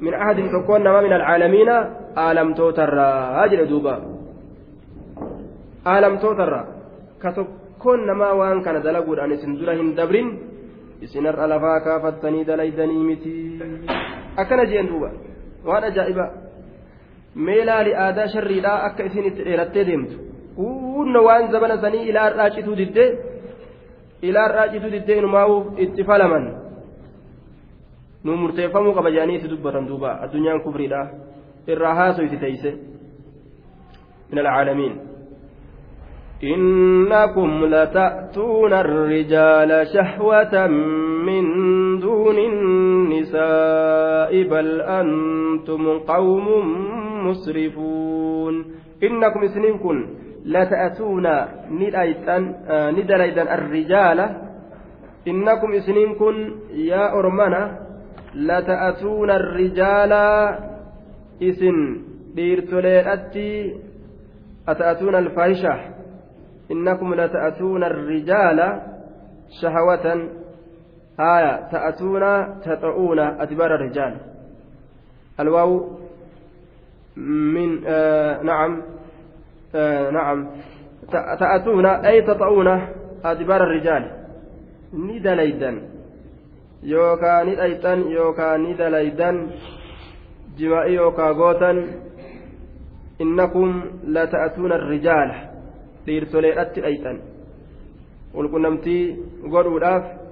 من 0.00 0.14
أحد 0.14 0.36
تكون 0.52 0.86
من 1.04 1.12
العالمين 1.12 1.70
ألم 2.18 2.48
توتر. 2.54 2.98
أجل 3.44 3.60
دوبا. 3.68 3.96
ألم 5.86 6.14
توتر. 6.16 6.52
كتكون 7.22 8.10
ما 8.20 8.30
وان 8.38 8.62
كان 8.62 8.82
دلقودان 8.82 9.32
إسن 9.32 9.52
درهم 9.60 10.26
isin 11.04 11.26
har'a 11.26 11.48
lafaa 11.48 11.80
kaafattanii 11.86 12.44
dalaydanii 12.48 13.04
miti. 13.08 13.34
Akkana 14.36 14.64
jeen 14.72 14.88
duuba. 14.88 15.10
Waan 15.66 15.84
ajaa'ibaa 15.90 16.30
mee 17.34 17.64
laali 17.64 17.94
aadaa 18.06 18.28
sharriidhaa 18.34 18.78
akka 18.88 19.04
isin 19.10 19.26
itti 19.30 19.44
dheerattee 19.44 19.86
deemtu. 19.86 20.16
Hunna 20.56 21.22
waan 21.28 21.50
zabana 21.52 21.78
sanii 21.84 22.08
ilaarraa 22.10 22.50
cituu 22.50 22.76
diddee? 22.76 23.08
Ilaarraa 24.22 24.68
cituu 24.74 24.90
diddee 24.90 25.18
inumaa'uuf 25.22 25.80
itti 25.86 26.04
falaman. 26.10 26.46
Nu 28.24 28.36
murteeffamuu 28.42 28.94
qaba 28.94 29.10
jedhanii 29.16 29.36
itti 29.40 29.50
dubbatan 29.54 29.88
duuba. 29.88 30.18
Addunyaan 30.26 30.62
kufriidha 30.66 31.00
irraa 31.66 31.94
haasoo 31.94 32.24
itti 32.24 32.38
teeyse. 32.44 32.76
Min 34.30 34.38
alcaalamiin 34.46 35.13
إنكم 36.42 37.64
لتأتون 37.64 38.72
الرجال 38.72 39.86
شهوة 39.86 40.66
من 41.26 41.44
دون 42.00 42.38
النساء 42.38 44.32
بل 44.42 44.80
أنتم 44.80 45.98
قوم 45.98 46.46
مسرفون. 47.26 48.64
إنكم 49.02 49.46
سنينكم 49.46 50.06
لتأتون 50.44 51.26
ندليدا 52.96 53.54
الرجال. 53.54 54.20
إنكم 55.28 55.78
سنينكم 55.78 56.34
يا 56.74 57.12
أرمنا 57.18 57.78
لتأتون 58.34 59.30
الرجال 59.30 60.12
إسن 61.42 61.76
ديرتولي 62.34 63.00
أتأتون 64.68 65.14
الفاحشة. 65.14 65.93
إنكم 66.70 67.14
لتأتون 67.14 67.84
الرجال 67.84 68.82
شهوة. 69.62 70.28
آية 71.20 71.70
تأتون 71.70 72.20
تطعون 72.60 73.18
أدبار 73.18 73.74
الرجال. 73.74 74.16
الواو 75.40 75.90
من 77.16 77.86
آه 77.86 78.42
نعم 78.42 78.82
آه 79.74 80.10
نعم. 80.10 80.50
تأتون 81.12 81.86
أي 81.86 82.22
تطعون 82.22 82.68
أدبار 83.24 83.62
الرجال. 83.62 84.10
ندليدا 84.94 85.82
يوكا 86.82 87.42
ندأيتا 87.42 87.94
يوكا 87.94 88.56
ندليدا 88.56 89.46
جمائي 90.58 90.94
يوكا 90.94 91.22
غوتا 91.22 91.86
إنكم 93.20 93.84
لتأتون 94.04 94.72
الرجال. 94.72 95.53
Dhiirtoleedhatti 96.06 96.84
dhayxan 96.86 97.18
walqunnamtii 98.34 99.02
godhuudhaaf 99.54 100.24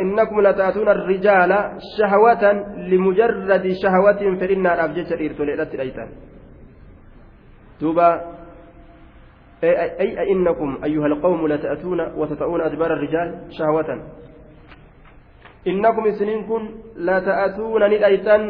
إنكم 0.00 0.40
لتأتون 0.40 0.88
الرجال 0.88 1.52
شهوة 1.98 2.44
لمجرد 2.76 3.64
شهوة 3.82 4.20
فإن 4.40 4.66
أبجد 4.66 5.12
إرتوليت 5.12 5.74
الأيتان 5.74 6.08
توبا 7.80 8.08
أي, 9.64 10.32
إنكم 10.32 10.78
أيها 10.84 11.06
القوم 11.06 11.48
لتأتون 11.48 12.00
وتطؤون 12.00 12.60
أدبار 12.60 12.92
الرجال 12.92 13.28
شهوة 13.50 14.02
إنكم 15.66 16.10
سنينكم 16.10 16.70
لتأتون 16.96 17.82
ندأيتان 17.86 18.42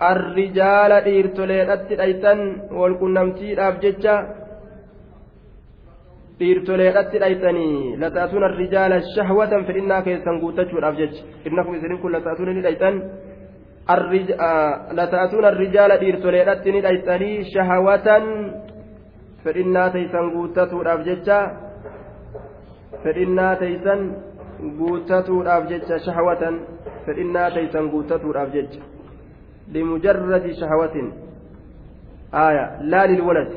arrijaala 0.00 1.00
dhiirtoleedhatti 1.04 1.96
dhaytan 1.96 2.40
walqunnamtiidhaaf 2.78 3.80
jecha 3.82 4.14
dhiirtoleedhatti 6.40 7.20
dhaytanii 7.24 7.96
lata'atuun 8.02 8.44
arrijaala 8.44 9.00
shahwatan 9.14 9.66
fedhinnaa 9.66 10.02
keessan 10.02 10.40
guuttachuudhaaf 10.40 10.96
jecha 10.98 11.22
innakum 11.46 11.74
isinin 11.74 11.98
kun 11.98 12.12
lata'atuun 12.12 12.54
ni 12.54 12.62
dhaytan 12.62 13.02
lata'atuun 14.98 15.44
arrijaala 15.44 16.00
dhiirtoleedhatti 16.02 16.72
ni 16.72 16.80
dhaytanii 16.86 17.44
shahwatan 17.54 18.24
fedhinnaa 19.44 19.90
teeysan 19.90 20.30
guuttatuudhaaf 20.34 21.04
jecha 21.08 21.38
fedhinnaa 23.04 23.56
teeysan 23.62 24.02
guuttatuudhaaf 24.78 25.68
jecha 25.70 25.98
shahwatan 25.98 26.60
fedhinnaa 27.06 27.50
teeysan 27.50 27.90
guuttatuudhaaf 27.94 28.52
jecha 28.58 28.93
لمجرد 29.72 30.44
شهوة 30.60 31.12
آية 32.34 32.82
لا 32.82 33.06
للولد 33.06 33.52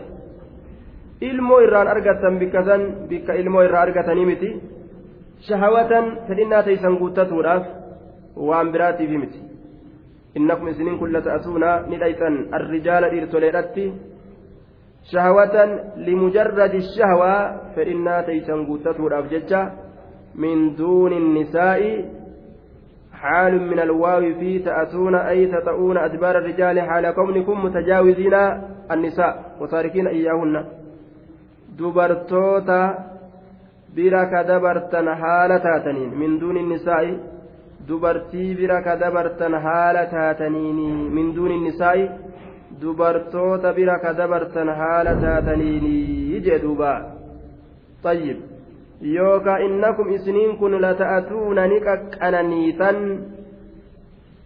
ilmoo 1.22 1.62
irraan 1.66 1.88
argatan 1.88 2.38
bikka 2.39 2.62
san 2.64 2.82
bikka 3.10 3.34
ilmoo 3.41 3.64
irraa 3.66 3.82
argatanii 3.88 4.26
miti 4.26 4.49
shahawatan 5.47 6.05
fedhinnaa 6.28 6.64
teeysan 6.68 6.97
guuttatuudhaaf 7.01 7.64
waan 8.49 8.72
biraatiif 8.74 9.10
miti 9.10 9.39
innakum 10.38 10.68
isiniin 10.68 10.99
kun 10.99 11.14
lata'atuuna 11.16 11.72
ni 11.89 11.97
dhayxan 12.03 12.36
arrijaala 12.58 13.10
dhiirtoleedhatti 13.14 13.86
shahawatan 15.12 15.70
limujarradi 16.08 16.82
shahwaa 16.95 17.41
fedhinnaa 17.76 18.22
teeysan 18.30 18.66
guuttatuudhaaf 18.70 19.32
jecha 19.34 19.62
min 20.43 20.78
duuni 20.78 21.20
nisaa'i 21.20 21.91
حال 23.22 23.61
من 23.61 23.80
الواو 23.80 24.22
في 24.39 24.59
تأتون 24.59 25.15
أي 25.15 25.45
تطؤون 25.45 25.97
أدبار 25.97 26.38
الرجال 26.38 26.82
حال 26.82 27.11
كونكم 27.11 27.65
متجاوزين 27.65 28.34
النساء 28.91 29.34
وتاركين 29.61 30.07
إياهن 30.07 30.65
دبرتوتا 31.80 33.07
haala 33.97 35.59
taataniin 35.59 36.11
min 36.22 36.39
duuni 36.41 36.63
nisaa'i 36.63 37.18
dubartii 37.88 38.55
bira 38.59 38.82
ka 38.86 38.95
dabartan 38.99 39.53
haala 39.65 40.05
taataniini 40.05 41.09
min 41.15 41.36
duuni 41.36 41.57
nisaa'i 41.65 42.09
dubartoota 42.82 43.74
bira 43.74 43.99
ka 44.03 44.13
dabartan 44.13 44.70
haala 44.70 45.15
taataniini 45.26 46.41
jee 46.45 46.59
duuba 46.61 47.18
طيب 48.03 48.38
yookaan 49.02 49.62
innakum 49.62 50.14
isiniin 50.14 50.58
kun 50.58 50.82
lata'atuuna 50.82 51.68
ni 51.68 51.80
qaqqananiitan 51.80 52.98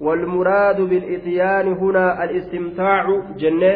والمراد 0.02 0.82
بالإتيان 0.82 1.68
هنا 1.74 2.24
الاستمتاع 2.24 3.06
جنة 3.38 3.74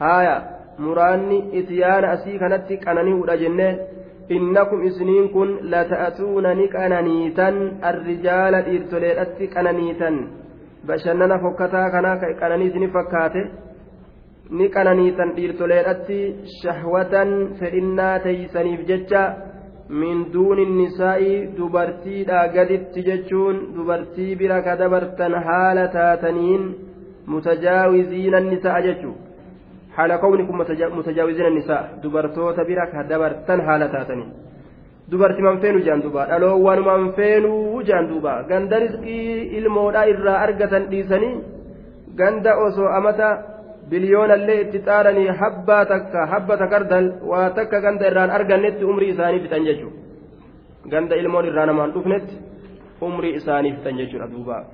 هايا 0.00 0.36
مراني 0.78 1.38
إتيان 1.58 2.04
أسي 2.04 2.38
كانت 2.38 2.72
كأنني 2.72 3.12
ولا 3.12 3.34
جنة 3.36 3.78
إنكم 4.30 4.78
إسنين 4.86 5.28
كن 5.28 5.48
لتأتون 5.72 6.46
نكأننيتا 6.60 7.48
الرجال 7.90 8.54
إرتليت 8.54 9.38
كأننيتا 9.52 10.10
بشننا 10.88 11.36
فكتا 11.42 11.82
كنا 11.92 12.12
كأنني 12.40 12.70
سني 12.70 12.88
فكاته 12.94 13.44
ni 14.58 14.66
qananiisan 14.74 15.30
dhiirtoleedhatti 15.36 16.18
shahwatan 16.60 17.30
fedhinnaa 17.60 18.18
teeysaniif 18.24 18.80
jecha 18.90 19.22
min 20.00 20.18
duuni 20.32 20.64
nisaa'i 20.78 21.32
dubartiidhaa 21.56 22.46
gaditti 22.56 23.04
jechuun 23.08 23.56
dubartii 23.76 24.36
bira 24.40 24.58
ka 24.66 24.76
dabartan 24.80 25.34
haala 25.46 25.84
taataniin 25.96 26.64
mutajaawiziina 27.32 28.40
nisaa 28.40 28.80
jechuu. 28.86 29.14
Haala 29.96 30.18
kawnikum 30.18 30.56
mutajaawiziina 30.98 31.50
nisaa 31.58 31.82
dubartoota 32.02 32.64
bira 32.64 32.86
ka 32.92 33.04
dabartan 33.10 33.60
haala 33.66 33.88
taataniin. 33.94 34.30
Dubarti 35.10 35.42
manfeenuu 35.42 35.84
jaan 35.86 36.02
duuba 36.02 36.26
dhaloowwan 36.30 36.82
manfeenuu 36.90 37.82
jaan 37.82 38.08
duuba 38.10 38.34
ganda 38.50 38.78
riskii 38.82 39.58
ilmoodhaa 39.58 40.04
irraa 40.12 40.38
argatan 40.46 40.84
dhiisanii 40.90 41.32
ganda 42.18 42.52
osoo 42.66 42.88
amata 42.98 43.28
biliyoonallee 43.89 44.61
itti 44.61 44.79
xaaranii 44.87 45.27
habbaa 45.41 45.85
takka 45.85 46.25
habba 46.31 46.57
takardal 46.57 47.11
waa 47.31 47.49
takka 47.49 47.81
ganda 47.81 48.07
irraan 48.07 48.31
argannetti 48.37 48.85
umrii 48.91 49.11
isaanii 49.13 49.43
fixan 49.43 49.67
jechuudha 49.67 50.89
ganda 50.89 51.15
ilmoon 51.15 51.45
irraa 51.51 51.65
namaan 51.65 51.93
dhufnetti 51.93 52.35
umrii 53.01 53.35
isaanii 53.41 53.75
fixan 53.75 53.97
jechuudha 54.01 54.31
duuba. 54.33 54.65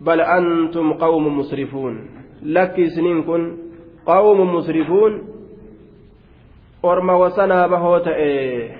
بل 0.00 0.20
أنتم 0.20 0.92
قوم 0.92 1.38
مسرفون 1.38 1.94
لك 2.42 2.76
سنين 2.96 3.22
كن 3.22 3.42
قوم 4.06 4.54
مسرفون 4.54 5.12
أرمى 6.84 7.12
وسنا 7.12 7.66
بهوت 7.66 8.08
إيه 8.08 8.76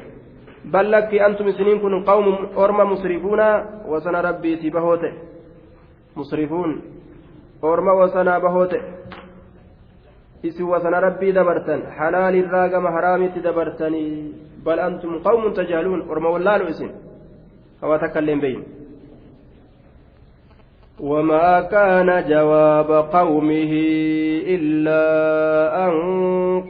بل 0.64 0.92
لك 0.92 1.14
أنتم 1.14 1.50
سنين 1.50 1.78
كن 1.78 2.04
قوم 2.04 2.26
أرمى 2.57 2.84
مسرفون 2.84 3.40
وسنا 3.88 4.20
ربي 4.20 4.57
تبهوت 4.57 5.04
إيه 5.04 5.29
wasanaa 8.01 8.39
bahoote 8.39 8.82
isin 10.43 10.66
wasana 10.66 10.99
rabbii 10.99 11.32
dabartan 11.34 11.82
halaalirraa 11.97 12.68
gama 12.70 12.91
haraamitti 12.91 13.39
dabartanii 13.41 14.34
bal 14.66 14.80
antum 14.80 15.22
qawmun 15.24 15.53
tajaaluun 15.53 16.05
orma 16.09 16.30
wallaalu 16.30 16.68
isin 16.74 16.91
hawaa 17.82 17.99
takka 17.99 18.20
illee 18.20 18.34
hin 18.34 18.41
beeyne 18.41 18.80
وما 21.01 21.61
كان 21.61 22.23
جواب 22.29 22.91
قومه 22.91 23.73
إلا 24.47 25.05
أن 25.87 25.93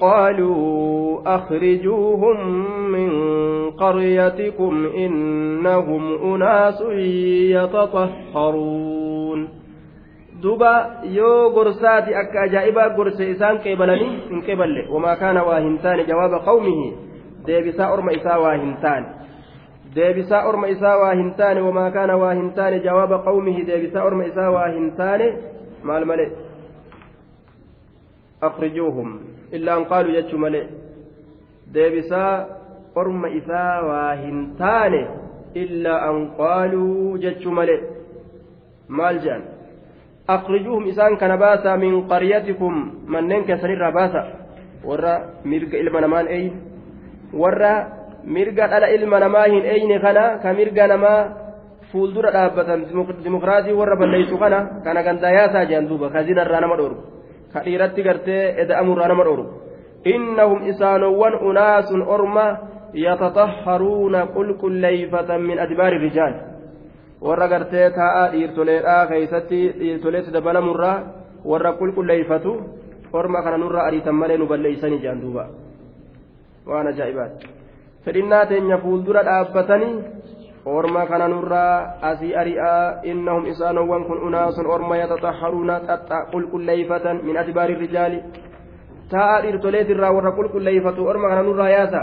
قالوا 0.01 1.35
أخرجوهم 1.35 2.37
من 2.91 3.11
قريتكم 3.69 4.85
إنهم 4.95 6.33
أناس 6.33 6.81
يتطهرون 7.55 8.91
ajaa'ibaa 12.41 12.89
gorse 12.97 13.29
isaan 13.29 13.59
qeebalanii 13.63 14.13
hin 14.29 14.41
qeeballe 14.45 14.87
wamaa 14.89 15.15
kaana 15.15 15.43
waa 15.43 15.59
hin 15.59 15.75
taane 15.83 16.03
jawaaba 16.03 16.39
qawmihi 16.47 16.87
deebisaa 17.47 17.91
orma 17.93 18.11
isaa 18.11 18.39
waa 18.39 18.53
hin 18.53 18.73
taane 18.81 19.05
deebisaa 19.95 20.45
orma 20.49 20.67
isaa 20.75 20.97
waa 21.03 21.13
hin 21.21 21.31
taane 21.39 21.61
wamaa 21.67 21.91
kaana 21.97 22.17
waa 22.23 22.33
hin 22.33 22.51
taane 22.59 22.79
jawaaba 22.87 23.17
qawmihi 23.27 23.63
deebisaa 23.69 24.03
orma 24.09 24.25
isaa 24.31 24.49
waa 24.55 24.67
hin 24.75 24.91
taane 24.99 25.27
maal 25.89 26.05
male 26.11 26.27
akhrijuuhum 28.49 29.09
illaa 29.59 29.75
an 29.81 29.85
qaaluu 29.91 30.13
jechuu 30.17 30.39
male 30.45 30.61
deebisaa 31.73 32.45
orma 33.03 33.29
isaa 33.39 33.81
waa 33.89 34.13
hin 34.23 34.39
taane 34.61 35.01
illaa 35.63 36.01
an 36.09 36.21
qaaluu 36.41 37.17
jechuu 37.25 37.51
male 37.59 37.75
maal 38.87 39.19
jedhan 39.25 39.43
akhrijuuhum 40.35 40.87
isaan 40.93 41.17
kana 41.23 41.37
baasa 41.37 41.77
min 41.77 42.03
qaryatikum 42.13 42.75
manneen 43.15 43.43
keessanirraa 43.49 43.91
baasa 43.99 44.21
warra 44.89 45.15
mirga 45.53 45.77
ilma 45.77 46.01
namaan 46.01 46.27
eeyin 46.27 46.53
warra 47.43 47.73
mirga 48.25 48.67
dhala 48.67 48.89
ilma 48.95 49.19
namaa 49.19 49.45
hin 49.53 49.65
eeyne 49.65 49.99
kana 49.99 50.23
ka 50.43 50.53
mirga 50.53 50.87
namaa 50.87 51.19
fuuldura 51.91 52.31
dhaabbatan 52.31 52.85
dimokiraasii 53.23 53.73
warra 53.79 53.95
balleessu 53.95 54.37
kana 54.43 54.59
kana 54.83 55.03
gandayaasaa 55.03 55.65
jedhan 55.65 55.87
duuba 55.89 56.09
ka 56.09 56.23
zinarraa 56.23 56.61
nama 56.61 56.75
dhoorgu 56.79 57.01
ka 57.53 57.59
dhiiratti 57.65 58.01
gartee 58.03 58.43
eda'amurraa 58.63 59.07
nama 59.11 59.23
dhoorgu 59.23 59.45
innahum 60.13 60.59
isaanowwan 60.71 61.35
unaasun 61.49 62.01
orma 62.15 62.45
yataطahharuuna 63.05 64.27
qulqulleeyfatan 64.35 65.41
min 65.49 65.59
adbaari 65.65 65.97
rijaal 66.05 66.33
warra 67.21 67.47
gartee 67.53 67.89
taa'aa 67.99 68.27
dhiirtoleedhaa 68.33 69.07
keeysatti 69.11 69.61
dhiirtoleetti 69.79 70.33
dabalamurraa 70.37 70.97
warra 71.51 71.71
qulqulleeyfatu 71.79 72.51
orma 73.13 73.43
kana 73.43 73.57
nurraa 73.57 73.87
ariitan 73.87 74.15
malee 74.15 74.37
nu 74.37 74.47
balleeysanii 74.51 75.01
jedhan 75.03 75.21
duuba 75.21 75.43
waan 76.69 76.87
ajaa'ibaati 76.93 77.60
fedhinnaa 78.05 78.45
teenya 78.51 78.77
fuuldura 78.83 79.23
dhaabbatanii 79.23 79.95
orma 80.65 81.05
kana 81.05 81.27
nurraa 81.27 82.01
asii 82.11 82.35
ari'aa 82.43 83.01
innahum 83.03 83.45
isaanowwan 83.53 84.05
kun 84.09 84.23
unaasun 84.27 84.65
orma 84.75 84.97
yataxaharuuna 84.97 85.79
xaxxa 85.87 86.17
qulqulleeyfatan 86.33 87.23
min 87.23 87.37
adbaari 87.43 87.75
rijaali 87.83 88.23
taa'a 89.11 89.41
dhiirtoleetirraa 89.43 90.13
warra 90.17 90.31
qulqulleeyfatu 90.39 91.09
orma 91.11 91.29
kana 91.29 91.43
nurraa 91.49 91.69
yaasa 91.77 92.01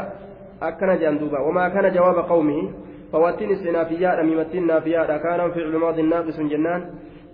akkana 0.61 0.99
jedhan 1.01 1.19
duuba 1.23 1.47
wamaa 1.47 1.71
kana 1.71 1.91
jawaaba 1.97 2.29
qawmihi 2.33 2.87
فواتين 3.13 3.51
استنافياء 3.53 4.23
ميمتين 4.23 4.67
نافياء 4.67 5.07
كان 5.25 5.51
فعل 5.51 5.77
ماض 5.77 6.01
ناقص 6.01 6.41
جنان 6.41 6.81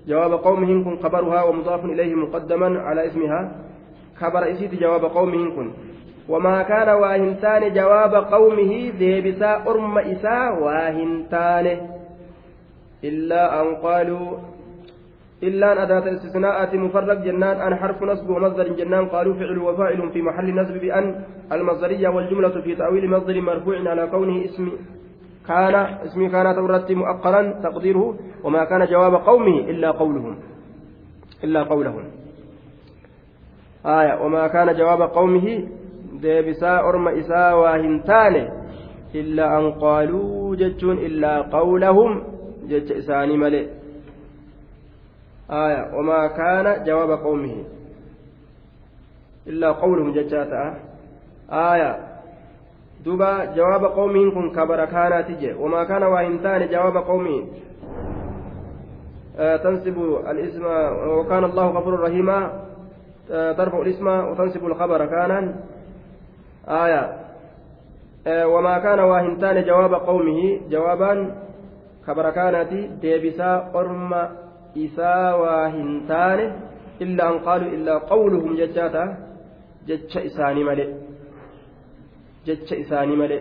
جواب 0.07 0.33
قومهم 0.33 0.85
كن 0.85 0.97
خبرها 1.03 1.43
ومضاف 1.43 1.85
إليه 1.85 2.15
مقدما 2.15 2.69
على 2.79 3.07
اسمها 3.07 3.41
خبر 4.21 4.43
إسيت 4.53 4.75
جواب 4.75 5.05
قومهم 5.05 5.49
كن 5.57 5.69
وما 6.29 6.63
كان 6.63 6.89
واهنتان 6.89 7.75
جواب 7.75 8.15
قومه 8.15 8.91
ديبسا 8.99 9.53
أرم 9.69 9.99
إسا 9.99 10.39
واهنتان. 10.63 11.67
إلا 13.05 13.61
أن 13.61 13.75
قالوا 13.75 14.39
إلا 15.43 15.73
أن 15.73 15.79
أداة 15.79 16.15
استثناءات 16.15 16.75
مفرق 16.75 17.19
جنان 17.25 17.57
أن 17.61 17.77
حرف 17.77 18.03
نصب 18.03 18.31
ومصدر 18.31 18.69
جنان 18.69 19.07
قالوا 19.07 19.35
فعل 19.35 19.59
وفاعل 19.59 20.11
في 20.13 20.23
محل 20.23 20.55
نصب 20.55 20.75
بأن 20.81 21.25
المصدرية 21.53 22.09
والجملة 22.09 22.61
في 22.61 22.75
تأويل 22.75 23.11
مصدر 23.11 23.41
مرفوع 23.41 23.77
على 23.91 24.07
كونه 24.07 24.45
اسم 24.45 24.73
كان 25.49 25.75
اسم 25.75 26.29
كان 26.29 26.55
تورت 26.55 26.93
مؤقرا 26.93 27.43
تقديره 27.63 28.15
وما 28.45 28.65
كان 28.65 28.87
جواب 28.87 29.15
قومه 29.15 29.59
إلا 29.71 29.91
قولهم 29.91 30.37
إلا 31.45 31.63
قولهم. 31.63 32.05
آية 33.87 34.25
وما 34.25 34.47
كان 34.47 34.77
جواب 34.77 35.03
قومه 35.03 35.69
deebisaa 36.27 36.83
orma 36.89 37.17
isaa 37.23 37.49
waa 37.63 37.79
hin 37.87 38.03
taane 38.11 38.43
illaa 39.23 39.55
an 39.61 39.73
qaaluu 39.87 40.57
jechuun 40.65 41.07
illaa 41.09 41.39
qawlahum 41.57 42.21
jecha 42.75 43.01
isaanii 43.05 43.41
malee. 43.47 43.65
آية 45.51 45.95
وما 45.95 46.27
كان 46.27 46.85
جواب 46.85 47.11
قومه 47.11 47.65
إلا 49.47 49.73
قولهم 49.73 50.13
ججاتا 50.13 50.75
آية 51.51 51.99
دوبا 53.05 53.45
جواب 53.45 53.85
قومه 53.85 54.31
كن 54.31 54.51
كبر 54.51 54.85
كانت 54.85 55.57
وما 55.59 55.85
كان 55.85 56.03
وإنتان 56.03 56.69
جواب 56.69 56.97
قومه 56.97 57.45
آه 59.39 59.57
تنسب 59.57 59.99
الاسم 60.31 60.65
وكان 61.09 61.45
الله 61.45 61.67
غفور 61.67 62.01
رحيما 62.01 62.65
ترفع 63.29 63.83
الاسم 63.83 64.07
وتنسب 64.09 64.67
الخبر 64.67 65.07
كانا 65.07 65.55
آية. 66.69 67.25
آه 68.27 68.47
وما 68.47 68.79
كان 68.79 68.99
واهنتان 68.99 69.65
جواب 69.65 69.95
قومه 69.95 70.61
جوابا 70.71 71.35
خبر 72.07 72.31
كانت 72.31 72.73
ديبسا 73.01 73.71
أرم 73.75 74.15
إسا 74.77 75.35
واهنتان 75.35 76.53
إلا 77.03 77.29
أن 77.29 77.39
قالوا 77.39 77.69
إلا 77.69 77.99
قولهم 77.99 78.57
ججاتا 78.57 79.17
جج 79.89 80.19
إساني 80.19 80.65
ملئ. 80.65 80.89
جج 82.47 82.75
إساني 82.75 83.17
ملئ. 83.17 83.41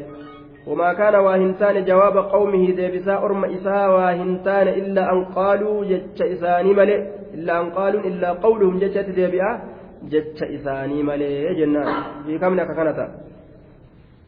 وما 0.67 0.93
كان 0.93 1.15
واهنتان 1.15 1.85
جواب 1.85 2.17
قومه 2.17 2.71
ديبسا 2.71 3.17
أرم 3.17 3.45
إسا 3.45 3.87
واهنتان 3.87 4.67
إلا 4.67 5.11
أن 5.13 5.25
قالوا 5.25 5.85
جج 5.85 6.21
إساني 6.21 6.73
ملئ. 6.73 6.99
إلا 7.33 7.61
أن 7.61 7.69
قالوا 7.69 8.01
إلا 8.01 8.29
قولهم 8.31 8.79
ججت 8.79 9.09
ديبئة 9.09 9.72
jecha 10.09 10.45
isaanii 10.45 11.03
malee 11.03 11.55
jennaan. 11.55 12.25
Hiikamni 12.27 12.61
akka 12.61 12.75
kanata 12.75 13.07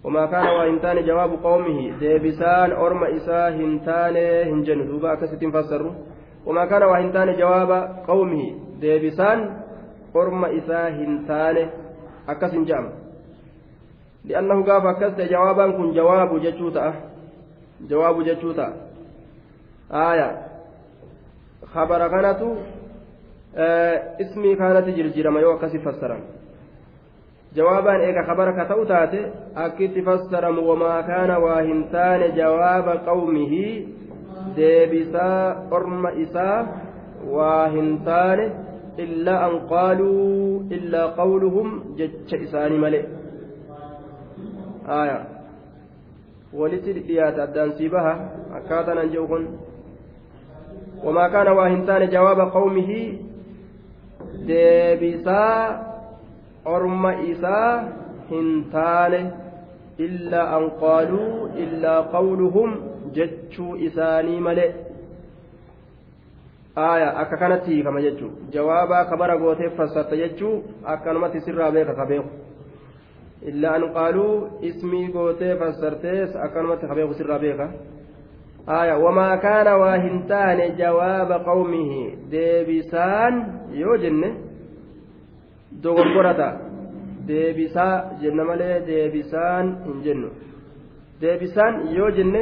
وما 0.06 0.26
كان 0.26 0.48
وإن 0.48 0.82
تاني 0.82 1.02
جواب 1.02 1.32
قومه 1.44 1.98
ديبسان 2.00 2.72
أرم 2.72 3.04
إساه 3.04 3.50
هنتاني 3.50 4.44
هنجن 4.52 4.88
دوبا 4.88 5.14
أكستين 5.14 5.52
فسروا 5.52 5.94
وما 6.46 6.66
كان 6.66 6.84
وإن 6.84 7.14
تاني 7.14 7.34
جواب 7.38 7.72
قومه 8.08 8.44
ديبسان 8.82 9.40
أرم 10.16 10.46
إساه 10.46 10.90
هنتاني 10.90 11.70
أكس 12.30 12.54
جام 12.56 12.86
لأنه 14.26 14.64
قاف 14.64 14.86
أكست 14.86 15.22
جوابا 15.22 15.72
كن 15.72 15.94
جواب 15.94 16.42
جتشوتا 16.42 16.94
جواب 17.90 18.24
جتشوتا 18.24 18.68
آية 19.92 20.30
خبر 21.74 22.08
كانت 22.08 22.42
ismii 24.20 24.56
kaanatti 24.56 24.92
jirjirama 24.98 25.40
yoo 25.40 25.54
akkasi 25.56 25.80
fassaran 25.80 26.24
jawaabaan 27.56 28.02
eega 28.08 28.24
kabara 28.28 28.54
ka 28.54 28.66
ta'u 28.72 28.86
taate 28.86 29.20
akkitti 29.66 30.02
fassaramu 30.08 30.68
wamaa 30.70 31.04
kaana 31.10 31.40
waa 31.40 31.62
hin 31.68 31.84
taane 31.92 32.32
jawaaba 32.40 32.96
qawmihii 33.10 33.76
deebisaa 34.58 35.68
orma 35.78 36.12
isaa 36.24 36.58
waa 37.36 37.68
hin 37.76 38.02
taane 38.08 38.48
illaa 39.04 39.38
an 39.46 39.56
qaaluu 39.70 40.66
illaa 40.80 41.06
qawluhum 41.20 41.70
jecha 42.02 42.38
isaanii 42.48 42.82
male 42.86 43.00
aya 44.98 45.18
walitti 46.60 46.98
dhiyaata 46.98 47.44
addaan 47.48 47.72
sii 47.78 47.90
baha 47.96 48.14
akkaataan 48.60 49.02
an 49.06 49.14
jedhu 49.16 49.28
kun 49.32 49.48
wamaa 51.06 51.30
kaana 51.38 51.56
waa 51.62 51.70
hin 51.76 51.86
taane 51.92 52.12
jawaaba 52.18 52.50
qawmihii 52.58 53.08
deebisaa 54.48 55.60
orma 56.76 57.12
isaa 57.32 57.74
hin 58.32 58.50
taane 58.76 59.22
illaa 60.08 60.48
an 60.58 60.66
qaaluu 60.82 61.50
illaa 61.66 62.00
qawluhum 62.16 62.72
jechuu 63.18 63.76
isaanii 63.88 64.40
malee 64.48 64.72
aya 66.86 67.10
akka 67.22 67.38
kanatti 67.38 67.72
hiikama 67.72 68.02
jechuu. 68.02 68.32
Jawaabaa 68.56 69.06
kabara 69.12 69.38
gootee 69.38 69.70
fassarta 69.78 70.16
jechuu 70.22 70.54
akkanumatti 70.94 71.42
sirraa 71.46 71.72
beeka 71.72 71.94
ka 72.00 72.06
beeku. 72.06 72.30
Illaa 73.50 73.76
an 73.80 73.86
qaaluu 73.98 74.32
ismii 74.70 75.08
gootee 75.18 75.56
fassartees 75.62 76.36
akkanumatti 76.48 76.88
ka 76.88 76.96
beeku 76.96 77.14
sirraa 77.20 77.40
beeka 77.46 77.70
آية 78.70 78.96
وما 79.06 79.36
كان 79.36 79.68
واهنتان 79.68 80.76
جواب 80.78 81.32
قومه 81.32 81.92
ديبسان 82.32 83.34
يوجن 83.72 84.24
دوغورتا 85.84 86.50
deebisaa 87.28 87.94
jenna 88.22 88.44
malee 88.46 88.76
deebisaan 88.88 89.70
hin 89.86 90.02
jennu 90.06 90.28
deebisaan 91.22 91.80
yoo 91.98 92.10
jenne 92.18 92.42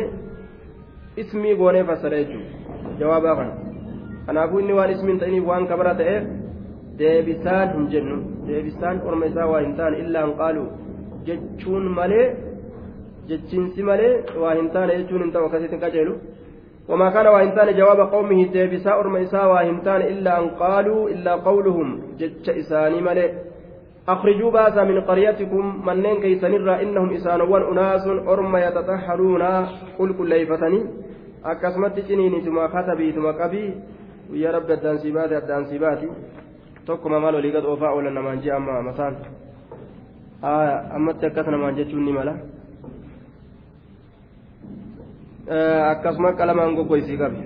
ismii 1.24 1.56
goonee 1.62 1.84
fassara 1.90 2.18
jechuudha 2.22 2.96
jawaabaa 3.00 3.36
kana 3.36 3.54
kanaafuu 4.26 4.60
inni 4.64 4.74
waan 4.80 4.92
ismiin 4.96 5.20
ta'iniif 5.22 5.48
waan 5.52 5.68
kabara 5.72 5.94
ta'eef 6.02 6.24
deebisaan 7.00 7.72
hin 7.76 7.86
jennu 7.94 8.18
deebisaan 8.48 9.02
orma 9.12 9.26
isaa 9.32 9.48
waa 9.52 9.62
hin 9.68 9.76
taane 9.80 10.02
illaa 10.04 10.26
hin 10.26 10.36
qaalu 10.42 10.66
jechuun 11.30 11.88
malee 12.00 12.28
jechiinsi 13.30 13.84
malee 13.90 14.14
waa 14.42 14.54
hin 14.60 14.70
taane 14.76 14.94
jechuun 15.00 15.22
hin 15.24 15.32
ta'u 15.34 15.46
akkasitti 15.46 15.78
qajeelu. 15.86 16.16
وما 16.90 17.10
كان 17.10 17.28
وإن 17.28 17.50
كان 17.56 17.70
جواب 17.80 18.00
قومه 18.14 18.40
ديبسا 18.52 18.92
أرم 19.00 19.16
إساء 19.16 19.48
وإن 19.54 19.78
كان 19.88 20.02
إلا 20.02 20.32
أن 20.40 20.50
قالوا 20.50 21.10
إلا 21.10 21.34
قولهم 21.48 21.88
جج 22.20 22.50
إساني 22.50 23.00
ملئ. 23.02 23.30
أخرجوا 24.14 24.52
باسا 24.52 24.84
من 24.84 24.98
قريتكم 25.08 25.64
منين 25.88 26.18
كيسنرا 26.24 26.76
إنهم 26.84 27.10
إسانوان 27.18 27.64
أناس 27.72 28.06
أرم 28.28 28.54
يتطهرون. 28.66 29.44
قل 30.00 30.10
كل 30.18 30.30
ليفتني. 30.30 30.80
أكسمت 31.46 31.96
جنيني 32.08 32.40
ثم 32.46 32.60
كتبي 32.74 33.08
ثم 33.16 33.28
قبي. 33.42 33.66
ويا 34.32 34.52
رب 34.52 34.70
الدانسيبات 34.72 35.32
الدانسيبات 35.32 36.02
maal 36.88 37.36
olii 37.36 37.52
gad 37.52 37.66
oofaa 37.66 37.92
oolan 37.96 38.14
namaan 38.14 38.42
jee 38.44 38.52
amma 38.52 38.82
mataan 38.82 39.16
ammatti 40.98 41.26
akkas 41.26 41.48
namaan 41.48 41.76
jechuun 41.76 42.06
ni 42.06 42.12
mala 42.12 42.34
akkasuma 45.48 46.34
qalamaan 46.34 46.76
goggoysii 46.76 47.18
qabe 47.18 47.44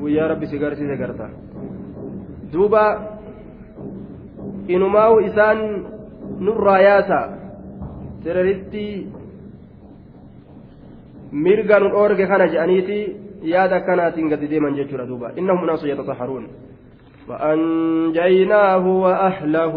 guyyaa 0.00 0.28
rabbi 0.28 0.46
si 0.46 0.58
garsiise 0.58 0.96
garta 0.96 1.28
duuba 2.52 2.82
inumaahu 4.68 5.20
isaan 5.28 5.58
nurraa 6.40 6.80
yaasa 6.80 7.20
teroritti 8.24 9.06
mirga 11.32 11.80
nu 11.80 11.90
dhoorge 11.90 12.26
kana 12.26 12.48
je'aniiti 12.48 12.98
yaada 13.42 13.76
akkanaatiin 13.76 14.28
gadi 14.28 14.50
deeman 14.50 14.76
jechuudha 14.76 15.06
duuba 15.06 15.32
innahum 15.36 15.66
naasu 15.66 15.86
yatasaharuun 15.88 16.48
فأنجيناه 17.28 18.84
وأهله 19.04 19.74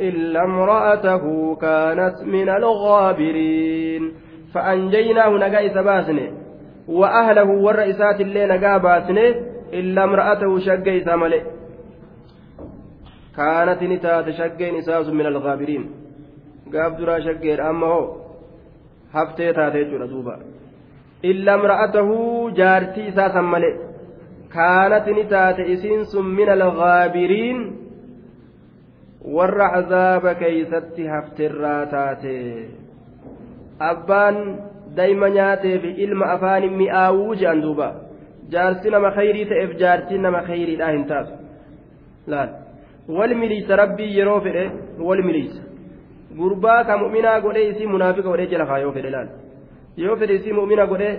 إلا 0.00 0.44
امرأته 0.44 1.54
كانت 1.54 2.16
من 2.26 2.48
الغابرين 2.48 4.12
فأنجيناه 4.54 5.30
نجا 5.30 5.66
إسباسنه 5.66 6.41
وأهله 6.88 7.50
والرئيسات 7.64 8.20
اللي 8.20 8.46
نجا 8.46 8.76
باسنه 8.76 9.34
إلا 9.72 10.04
امرأته 10.04 10.58
شق 10.58 10.88
إسامله 10.88 11.42
كانت 13.36 13.82
نتات 13.82 14.30
شقين 14.30 14.76
إساس 14.76 15.06
من 15.08 15.26
الغابرين 15.26 15.90
قاب 16.74 16.96
درا 16.96 17.18
شقين 17.20 17.60
أما 17.60 17.86
هو 17.86 18.22
haftee 19.12 19.52
taatee 19.52 19.84
jechuudha 19.84 20.08
duuba 20.10 20.34
illa 21.30 21.54
imra'atahu 21.58 22.14
jaartii 22.58 23.08
isaa 23.10 23.28
san 23.34 23.48
malee 23.54 23.72
kaanat 24.54 25.06
ni 25.16 25.24
taate 25.32 25.66
isiin 25.74 26.06
sun 26.12 26.30
min 26.38 26.52
algaabiriin 26.54 27.60
warra 29.36 29.68
cazaaba 29.74 30.34
keeysatti 30.42 31.06
hafterraa 31.14 31.82
taate 31.94 32.36
abbaan 33.90 34.40
dayma 34.96 35.30
nyaateef 35.36 35.84
ilma 36.04 36.32
afaan 36.34 36.64
mi'aawuu 36.80 37.34
je'an 37.42 37.62
duuba 37.64 37.88
jaarsi 38.54 38.90
nama 38.94 39.10
khayrii 39.18 39.44
ta'eef 39.52 39.76
jaartiin 39.82 40.22
nama 40.26 40.42
khayriidhaa 40.48 40.92
hin 40.96 41.04
taatu 41.10 41.32
laal 42.34 42.50
wal 43.18 43.34
miliisa 43.42 43.78
rabbii 43.82 44.10
yeroo 44.18 44.40
fedhe 44.46 44.64
wal 45.08 45.22
miliisa 45.28 45.62
gurbaa 46.40 46.80
ka 46.88 46.98
mu'minaa 47.04 47.40
godhee 47.46 47.66
isii 47.72 47.92
munaafiqa 47.94 48.28
godhee 48.28 48.50
jala 48.54 48.66
kaaya 48.70 48.84
yoo 48.86 48.94
fedhe 48.98 49.10
laal 49.16 49.28
yoo 50.04 50.16
fedhe 50.22 50.40
isii 50.40 50.56
mu'mina 50.60 50.86
godhee 50.94 51.12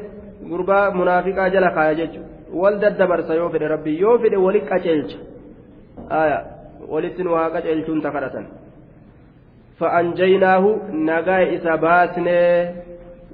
gurbaa 0.51 0.85
munaafiqaa 0.99 1.49
jala 1.57 1.75
kaaya 1.77 1.99
jechuudha 2.01 2.59
wal 2.63 2.81
daddabarsa 2.83 3.39
yoo 3.41 3.49
fedhe 3.55 3.71
rabbii 3.75 3.99
yoo 4.01 4.17
fedhe 4.25 4.43
wali 4.47 4.65
qaceelcha 4.71 5.19
aya 6.23 6.43
walitti 6.95 7.23
nu 7.23 7.39
haa 7.39 7.49
qaceelchuun 7.55 8.01
ta 8.07 8.11
kadhatan 8.17 8.51
فأنجيناه 9.79 10.63
نجا 10.93 11.55
إسا 11.55 11.75
باسني 11.75 12.43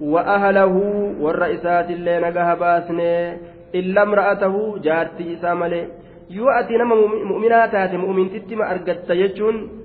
وأهله 0.02 0.76
ور 1.20 1.42
إسات 1.54 1.90
اللي 1.90 2.20
نجا 2.20 2.54
باسني 2.54 3.38
إلا 3.76 4.02
امرأته 4.04 4.56
جارتي 4.86 5.34
إسا 5.34 5.54
ملي 5.54 5.82
يؤتي 6.30 6.74
نما 6.78 6.96
مؤمنات 7.32 7.94
مؤمن 8.04 8.26
تتما 8.34 8.72
أرقت 8.72 9.10
يجون 9.10 9.80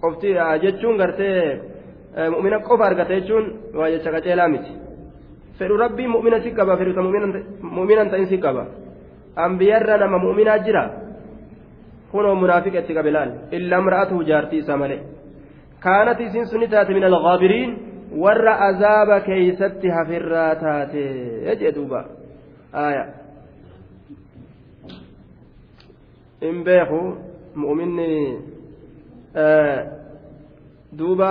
qofti 0.00 0.28
jechuun 0.62 0.96
gartee 1.00 1.60
mu'mina 2.34 2.58
qofa 2.68 2.84
argata 2.86 3.14
jechuun 3.18 3.44
waa 3.78 3.90
jecha 3.90 4.10
qaceelaa 4.14 4.48
miti 4.48 4.72
fedhu 5.58 5.76
rabbii 5.84 6.08
mu'mina 6.14 6.40
si 6.44 6.50
qaba 6.58 6.76
fedhu 6.76 7.02
mu'minan 7.76 8.10
ta'in 8.10 8.26
si 8.26 8.38
qaba 8.38 8.66
ambiyarra 9.36 9.96
nama 9.98 10.18
mu'minaa 10.18 10.58
jira 10.66 10.82
kunoo 12.12 12.34
munaafiqa 12.42 12.78
itti 12.82 12.94
qabe 12.94 13.10
laal 13.16 13.30
illa 13.56 13.76
imra'atuhu 13.82 14.24
jaartii 14.30 14.60
isaa 14.64 14.76
malee 14.82 15.00
kaanat 15.84 16.20
isiin 16.20 16.46
suni 16.52 16.68
taate 16.68 16.92
min 16.94 17.04
alghaabiriin 17.10 17.70
warra 18.22 18.54
azaaba 18.68 19.20
keeysatti 19.20 19.88
hafirraa 19.96 20.54
taate 20.64 21.02
jee 21.60 21.72
duuba 21.78 22.00
aya 22.72 23.04
in 26.48 26.64
beeku 26.64 27.00
mu'minni 27.54 28.10
duuba 30.98 31.30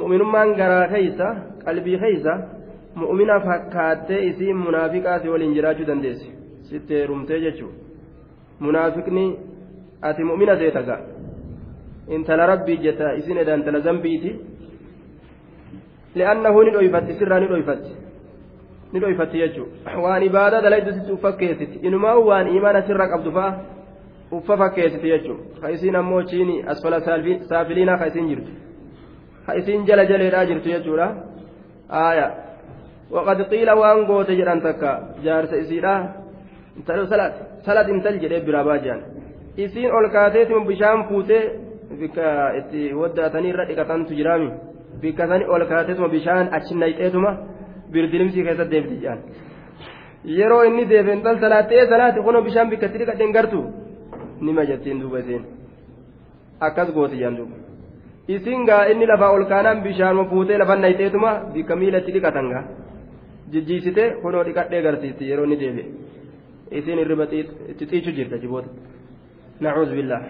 mu'minummaan 0.00 0.54
garaa 0.60 0.88
keeysa 0.94 1.28
qalbii 1.64 1.98
keeysa 2.04 2.34
mu'mina 3.02 3.40
fakkaattee 3.46 4.20
isiin 4.30 4.56
munaafiqaasi 4.66 5.28
waliin 5.32 5.54
jiraachuu 5.56 5.86
dandeessi 5.90 6.28
sitti 6.70 6.94
heerumtee 6.94 7.40
jechuun 7.44 7.74
munaafiqni 8.60 9.24
ati 10.08 10.24
mu'mina 10.30 10.56
seetaga 10.62 10.96
intala 12.16 12.46
rabbii 12.52 12.78
jetta 12.84 13.12
isin 13.20 13.36
edda 13.42 13.54
intala 13.60 13.80
zambiiti 13.88 14.30
dhoyfatti 16.16 17.92
ni 18.92 19.00
dhoyfatti 19.00 19.38
jechuudha 19.38 19.98
waan 20.04 20.22
ibaadaa 20.22 20.62
dalaydu 20.62 20.92
sitti 20.92 21.12
uffakkeessiti 21.12 21.78
inumaa 21.86 22.16
waan 22.30 22.48
imaana 22.56 22.82
sirra 22.88 23.08
qabdu 23.08 23.32
fa'a 23.32 23.52
uffa 24.38 24.56
fakkeessiti 24.56 25.08
jechuudha 25.12 25.60
ka 25.60 25.70
isiin 25.70 25.96
ammoo 25.96 26.22
chiini 26.22 26.56
asfala 26.74 27.00
saafiliinaa 27.48 27.98
ka 27.98 28.06
isiin 28.06 28.28
jirtu 28.28 28.52
ka 29.46 29.54
isiin 29.60 29.86
jala 29.86 30.04
jaleedhaa 30.10 30.44
jirtu 30.50 30.68
jechuudha 30.74 31.06
aaya 32.02 32.26
waqad 33.10 33.48
qiila 33.52 33.74
waan 33.82 34.04
goote 34.10 34.36
jedhan 34.40 34.60
takka 34.66 34.92
jaarsa 35.24 35.56
isiidha 35.56 35.94
salat 37.64 37.88
intal 37.88 38.18
jedhee 38.24 38.40
biraa 38.40 38.64
baajaan 38.64 39.00
isiin 39.56 39.92
ol 39.92 40.08
kaateetuma 40.16 40.66
bishaan 40.66 41.04
fuutee 41.08 41.42
bikka 42.00 42.28
itti 42.60 42.92
waddaatanii 43.00 43.50
irra 43.54 43.64
dhiqatantu 43.70 44.14
jiraami 44.20 44.50
bikka 45.02 45.24
sani 45.30 45.44
ol 45.54 45.62
kaateetuma 45.70 46.08
bishaan 46.14 46.46
achi 46.56 46.74
nayxeetuma 46.82 47.30
birdilimsii 47.92 48.44
keessatti 48.46 48.72
deebiti 48.74 48.96
jedhan 49.04 49.20
yeroo 50.38 50.62
inni 50.68 50.84
deefe 50.92 51.12
intal 51.16 51.36
salaattee 51.44 51.86
salaate 51.92 52.20
kunoo 52.26 52.42
bishaan 52.48 52.70
bikka 52.72 52.86
itti 52.88 52.98
dhiqadheen 53.02 53.32
gartu 53.36 53.60
nima 54.46 54.62
jettiin 54.70 55.00
duuba 55.02 55.18
isiin 55.24 55.42
akkas 56.66 56.88
gooti 56.96 57.16
jedhan 57.22 57.36
duuba 57.40 57.56
isiin 58.36 58.62
gaa 58.68 58.82
inni 58.92 59.06
lafaa 59.12 59.32
ol 59.36 59.44
kaanaan 59.52 59.82
bishaanuma 59.86 60.28
fuutee 60.30 60.58
lafa 60.62 60.76
nayxeetuma 60.84 61.30
bikka 61.54 61.74
miila 61.80 61.98
itti 62.02 62.12
dhiqatan 62.16 62.46
gaa 62.52 62.64
jijjiisite 63.52 64.04
kunoo 64.22 64.44
dhiqadhee 64.48 64.82
garsiisti 64.86 65.30
yeroo 65.30 65.44
inni 65.48 65.58
deebi'e 65.62 65.86
isiin 66.78 66.98
irriba 67.04 67.24
itti 67.70 67.84
xiichu 67.90 68.10
jirta 68.18 68.36
jiboota 68.42 68.68
nacuuz 69.60 69.90
billah 69.98 70.20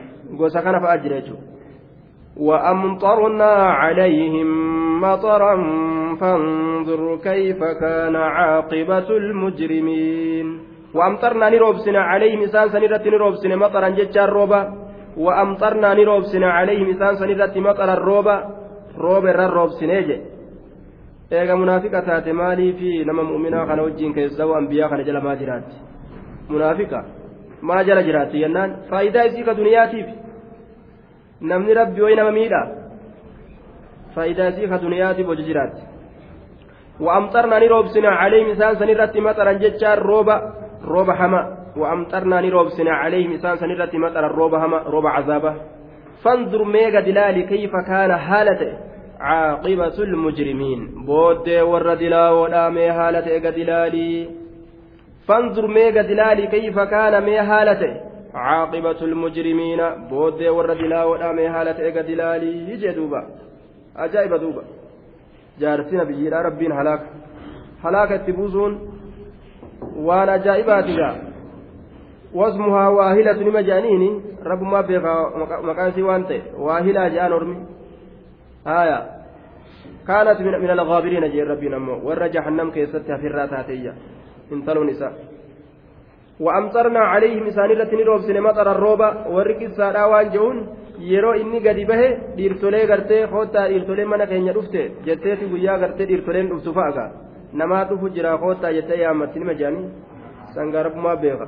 gosa 0.41 0.63
kana 0.67 0.79
fa'a 0.85 0.97
jira 1.03 1.17
jechuudha 1.21 1.52
وأمطرنا 2.37 3.53
عليهم 3.55 4.49
مطرا 5.01 5.55
فانظر 6.21 7.17
كيف 7.17 7.65
كان 7.65 8.17
عاقبة 8.17 9.09
المجرمين. 9.11 10.61
وأمطرنا 10.95 11.49
نروبسنا 11.49 12.01
عليهم 12.01 12.43
إسان 12.43 12.69
سنرة 12.69 13.03
نروبسنا 13.07 13.57
مطرا 13.57 13.89
جتشا 13.89 14.25
الروبا 14.25 14.61
وأمطرنا 15.17 15.95
نروبسنا 15.95 16.53
عليهم 16.53 16.91
إسان 16.91 17.15
سنرة 17.17 17.55
مطرا 17.69 17.93
الروبا 17.93 18.37
روبا 18.99 19.31
الروبسنا 19.31 20.01
جي. 20.01 20.21
taate 21.33 22.33
maalii 22.33 22.73
fi 22.73 23.05
nama 23.05 23.23
mu'minaa 23.23 23.67
kana 23.67 23.83
wajjiin 23.83 24.15
keessawoo 24.15 24.55
ambiyaa 24.55 24.89
kana 24.89 25.03
jala 25.03 25.21
maa 25.21 25.37
jiraatti 25.37 25.77
munaafiqa 26.49 27.05
maa 27.63 27.85
jala 27.85 28.03
jiraatti 28.03 28.43
jennaan 28.43 28.75
faayidaa 28.91 29.25
isii 29.31 29.45
ka 29.45 29.57
duniyaatiif 29.57 30.07
namni 31.43 31.75
rabbi 31.75 32.01
wayi 32.03 32.17
nama 32.17 32.31
miidha? 32.31 32.61
Faayidaa 34.15 34.53
isii 34.53 34.69
ka 34.69 34.79
duniyaatiif 34.79 35.27
hojii 35.27 35.49
jiraatti. 35.51 35.93
وأمطرنا 37.01 37.59
نروبسنا 37.59 38.09
عليهم 38.09 38.51
إسان 38.51 38.75
سنرت 38.77 39.17
مطرا 39.17 39.53
جتشار 39.53 39.99
روبا 39.99 40.37
روبا 40.85 41.13
حما 41.13 41.43
وأمطرنا 41.77 42.41
نروبسنا 42.41 42.93
عليهم 42.93 43.33
إسان 43.33 43.57
سنرت 43.57 43.95
مطرا 43.95 44.29
روبا 44.29 44.67
هما 44.67 44.79
روبا 44.79 45.09
عذابا 45.09 45.57
فانظر 46.23 46.65
ميغا 46.65 47.01
دلالي 47.01 47.43
كيف 47.43 47.73
كان 47.87 48.17
حالته 48.17 48.73
عاقبة 49.21 49.99
المجرمين 49.99 50.81
بود 51.07 51.49
ور 51.49 51.95
دلاو 51.95 52.71
مي 52.71 52.93
حالته 52.93 53.31
إيغا 53.31 53.51
دلالي 53.51 54.29
فانظر 55.29 55.67
ميغا 55.67 56.03
دلالي 56.03 56.47
كيف 56.47 56.79
كان 56.79 57.23
مي 57.25 57.43
حالته 57.43 58.12
عاقبة 58.35 59.01
المجرمين 59.03 59.81
بود 60.11 60.43
ور 60.43 60.73
دلاو 60.73 61.33
مي 61.33 61.51
حالته 61.51 61.83
إيغا 61.83 62.01
دلالي 62.01 62.73
يجي 62.73 62.93
دوبا 62.93 63.21
أجائب 63.97 64.35
دوبا 64.35 64.65
rabbiin 65.61 66.73
halaaka 66.73 67.07
halaaka 67.83 68.15
itti 68.15 68.33
buusuun 68.33 68.81
waan 70.07 70.29
ajaa'ibaatiga 70.29 71.15
wasmuhaa 72.35 72.91
waahilatu 72.91 73.45
nima 73.45 73.63
je'aniini 73.63 74.09
rabbumaa 74.45 74.83
beekaa 74.83 75.31
maqaan 75.63 75.91
isii 75.91 76.03
waan 76.03 76.25
ta'e 76.25 76.43
waahilaa 76.59 77.11
je'an 77.11 77.33
ormi 77.33 77.57
haya 78.65 78.99
kaanat 80.07 80.41
min 80.41 80.71
algaabiriina 80.71 81.29
jeen 81.29 81.47
rabbiin 81.47 81.75
ammoo 81.75 82.01
warra 82.05 82.29
jahannam 82.29 82.73
keessatti 82.73 83.13
hafirraa 83.13 83.49
taateeyya 83.49 83.93
intaloon 84.51 84.89
isaa 84.89 85.13
وأمطرنا 86.42 87.00
عليهم 87.00 87.48
إسان 87.48 87.72
التي 87.72 87.96
نروبسن 87.96 88.42
مطر 88.42 88.72
الروبة 88.72 89.10
ورقصة 89.36 90.08
وان 90.12 90.30
جون 90.36 90.58
yeroo 91.12 91.34
inni 91.42 91.60
gadi 91.66 91.84
bahe 91.86 92.08
dhiirtolee 92.38 92.86
gartee 92.92 93.28
koottaa 93.34 93.68
dhiirtolee 93.72 94.06
mana 94.12 94.26
keenya 94.32 94.54
dhufte 94.58 94.82
jetteeti 95.08 95.46
guyyaa 95.52 95.78
gartee 95.84 96.08
dhiirtoleen 96.10 96.48
dhuftu 96.52 96.74
fa'aga 96.78 97.04
namaa 97.60 97.84
dhufu 97.90 98.10
jira 98.16 98.32
koottaa 98.44 98.72
jettee 98.78 98.98
yaammatti 99.04 99.40
nima 99.40 99.54
jedhanii 99.60 99.86
sangaarabbumaa 100.56 101.16
beeka 101.24 101.48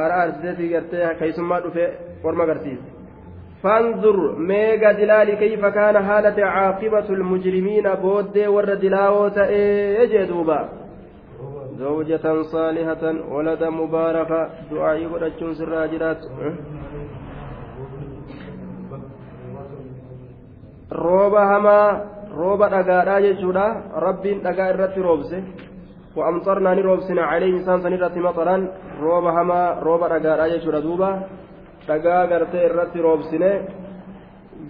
aaraa 0.00 0.20
aarsiseetii 0.20 0.70
gartee 0.74 1.14
keessummaa 1.20 1.60
dhufee 1.66 1.90
orma 2.24 2.44
agarsiise 2.48 2.86
فانظر 3.62 4.16
ميغا 4.38 4.92
دلالي 4.92 5.36
كيف 5.36 5.64
كان 5.64 5.96
حالة 6.08 6.44
عاقبة 6.46 7.08
المجرمين 7.10 7.86
بود 8.02 8.38
ور 8.38 8.74
دلاوة 8.74 9.38
ايه 9.44 10.24
دوبا 10.24 10.68
زوجة 11.78 12.42
صالحة 12.42 13.04
ولدا 13.34 13.70
مباركة 13.70 14.40
دعاء 14.70 14.98
godhachuun 15.12 15.54
sirraa 15.60 15.86
jiraatu 15.92 16.28
rooba 20.90 21.46
hamaa 21.50 21.88
rooba 22.40 22.70
dhagaadhaa 22.74 23.20
jechuudha 23.26 23.66
rabbiin 24.06 24.42
dhagaa 24.46 24.70
irratti 24.74 25.06
roobse 25.08 25.38
وأمطرنا 26.18 26.74
نروبسنا 26.74 27.22
عليهم 27.22 27.56
إنسان 27.58 27.78
سنرة 27.84 28.16
مطرا 28.26 28.56
روبا 29.00 29.30
هما 29.30 29.60
روبا 29.86 30.06
رقا 30.06 30.48
jechuudha 30.52 30.80
duuba 30.86 31.10
dhagaa 31.88 32.26
gartee 32.30 32.66
irratti 32.68 32.98
roobsine 33.06 33.50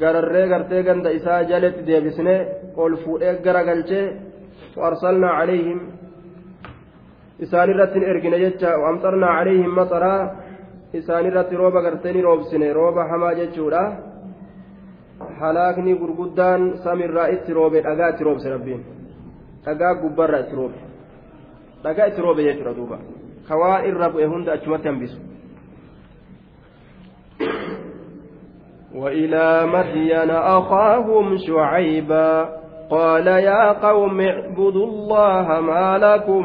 gararree 0.01 0.47
gartee 0.53 0.83
ganda 0.89 1.11
isaa 1.19 1.41
jaletti 1.51 1.87
deebisne 1.89 2.37
ol 2.83 2.93
fuudhee 3.03 3.41
gara 3.45 3.63
galchee 3.69 4.29
وأرسلنا 4.79 5.29
عليهم 5.29 5.79
isaan 7.45 7.71
irratti 7.71 8.01
ni 8.01 8.07
ergine 8.13 8.39
jecha 8.45 8.75
amxarnaa 8.91 9.37
calayhim 9.39 9.73
maxaraa 9.81 10.21
isaan 10.93 11.27
irratti 11.27 11.57
rooba 11.57 11.83
gartee 11.83 12.13
ni 12.13 12.23
roobsine 12.23 12.73
rooba 12.73 13.09
hamaa 13.11 13.35
jechuudha 13.41 13.83
halaakni 15.41 15.95
gurguddaan 16.01 16.63
samirraa 16.85 17.29
itti 17.37 17.53
roobe 17.59 17.83
dhagaa 17.87 18.09
itti 18.13 18.25
roobse 18.25 18.51
rabbiin 18.55 18.83
dhagaa 19.65 19.95
gubbarraa 20.03 20.41
itti 20.45 20.57
roobe 20.61 20.79
dhagaa 21.85 22.07
itti 22.11 22.21
roobe 22.27 22.43
jechuudha 22.49 22.75
duuba 22.79 22.99
ka 23.49 23.55
waan 23.61 23.87
irra 23.91 24.13
bu'e 24.13 24.27
hunda 24.35 24.53
achumatti 24.53 24.89
hambisu 24.89 25.19
وإلى 28.95 29.67
مدين 29.67 30.31
أخاهم 30.31 31.37
شعيبا 31.47 32.59
قال 32.91 33.27
يا 33.27 33.73
قوم 33.73 34.21
اعبدوا 34.21 34.87
الله 34.87 35.61
ما 35.61 35.99
لكم 35.99 36.45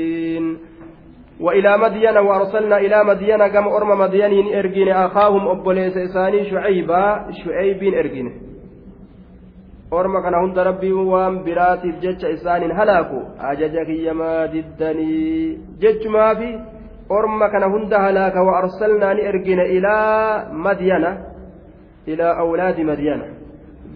وإلى 1.41 1.77
مدين 1.77 2.17
وأرسلنا 2.17 2.77
إلى 2.77 3.03
مدين 3.03 3.47
كما 3.47 3.77
أرم 3.77 3.99
مدين 3.99 4.55
إرجين. 4.55 4.89
أخاهم 4.89 5.47
أبوليس 5.47 5.97
إساني 5.97 6.49
شعيبا 6.49 7.31
شعيب 7.45 7.83
إرجين. 7.83 8.27
أرم 9.93 10.21
كان 10.23 10.33
هند 10.33 10.59
ربي 10.59 10.91
وام 10.91 11.43
براتي 11.43 11.91
جتش 12.01 12.25
إسان 12.25 12.71
هلاكو. 12.71 13.19
أججك 13.39 13.89
يما 13.89 14.45
ددني 14.45 15.57
جتش 15.81 16.07
ما 16.07 16.33
في. 16.33 16.59
أرم 17.11 17.47
كان 17.47 17.63
هند 17.63 17.93
هلاك 17.93 18.35
وأرسلنا 18.35 19.11
إرجين 19.11 19.59
إلى 19.59 19.95
مدين 20.51 21.03
إلى 22.07 22.27
أولاد 22.39 22.79
مدين 22.81 23.21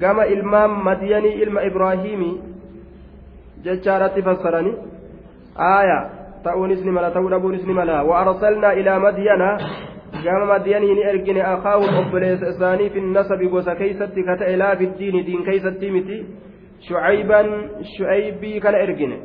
كما 0.01 0.23
إلمام 0.23 0.85
مديني 0.85 1.43
إلم 1.43 1.57
إبراهيمي. 1.57 2.41
جتشارة 3.63 4.15
فسرني. 4.21 4.73
آية. 5.59 6.14
Ta'uunis 6.45 6.81
ni 6.85 6.91
mala 6.91 7.11
ta'uu 7.11 7.29
dhabuunis 7.29 7.65
ni 7.65 7.73
mala 7.73 8.01
وأرسلنا 8.01 8.73
إلى 8.73 8.99
مدين 8.99 9.43
gama 10.23 10.45
madiyanii 10.45 10.93
ni 10.95 11.01
ergine 11.01 11.41
akaahum 11.43 11.97
obboleessa 11.99 12.49
isaanii 12.49 12.89
fi 12.89 13.01
nasabi 13.01 13.47
gosa 13.47 13.75
keeysatti 13.75 14.23
ka 14.23 14.37
ta'e 14.37 14.55
laa 14.57 14.75
fi 14.75 14.85
diini 14.99 15.23
diin 15.27 15.43
keeysatti 15.43 15.91
miti 15.91 16.17
shucayban 16.87 17.47
shucaybii 17.93 18.59
kana 18.59 18.77
ergine 18.85 19.17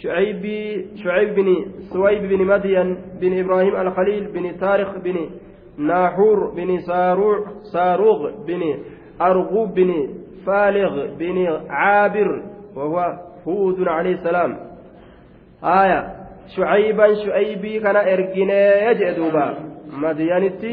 shucaybii 0.00 0.96
shucayb 1.02 1.34
bini 1.34 1.56
suwayb 1.92 2.28
bini 2.28 2.44
madiyan 2.44 2.96
bini 3.20 3.40
ibraahim 3.44 3.76
alkhaliil 3.76 4.28
bini 4.34 4.52
taarikh 4.62 4.92
bini 5.04 5.24
naaxuur 5.78 6.54
bini 6.56 6.80
saaruuq 7.72 8.22
bini 8.46 8.70
arguub 9.18 9.74
bini 9.74 9.98
faalig 10.44 10.94
bini 11.18 11.46
caabir 11.46 12.30
وهو 12.78 13.18
هود 13.46 13.88
عليه 13.88 14.14
السلام 14.14 14.58
آية 15.64 16.17
shucayban 16.54 17.12
shucaybii 17.22 17.78
kana 17.84 18.00
erginee 18.14 18.94
jee 19.00 19.12
duuba 19.18 19.44
madiyanitti 20.04 20.72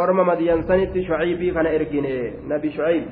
orma 0.00 0.22
madiyan 0.30 0.60
sanitti 0.68 1.00
shucaybii 1.08 1.52
kana 1.56 1.70
ergine 1.78 2.14
nabi 2.50 2.68
shucayb 2.76 3.04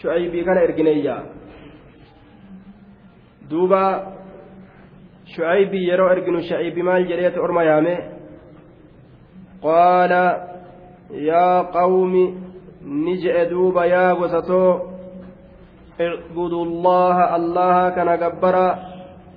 shucaybii 0.00 0.44
kana 0.48 0.60
ergineyya 0.66 1.16
duuba 3.50 3.82
shucaybii 5.32 5.84
yeroo 5.90 6.10
erginu 6.14 6.40
shucaybii 6.48 6.86
maal 6.88 7.04
jedheeti 7.10 7.38
orma 7.46 7.62
yaame 7.70 7.94
qaala 9.66 10.24
yaa 11.30 11.56
qawmi 11.78 12.24
ni 13.04 13.14
je'e 13.22 13.44
duuba 13.52 13.82
yaa 13.94 14.12
gosatoo 14.20 14.70
اعبدوا 16.06 16.64
الله 16.68 17.16
الله 17.36 17.76
كان 17.96 18.10
جبرا 18.22 18.68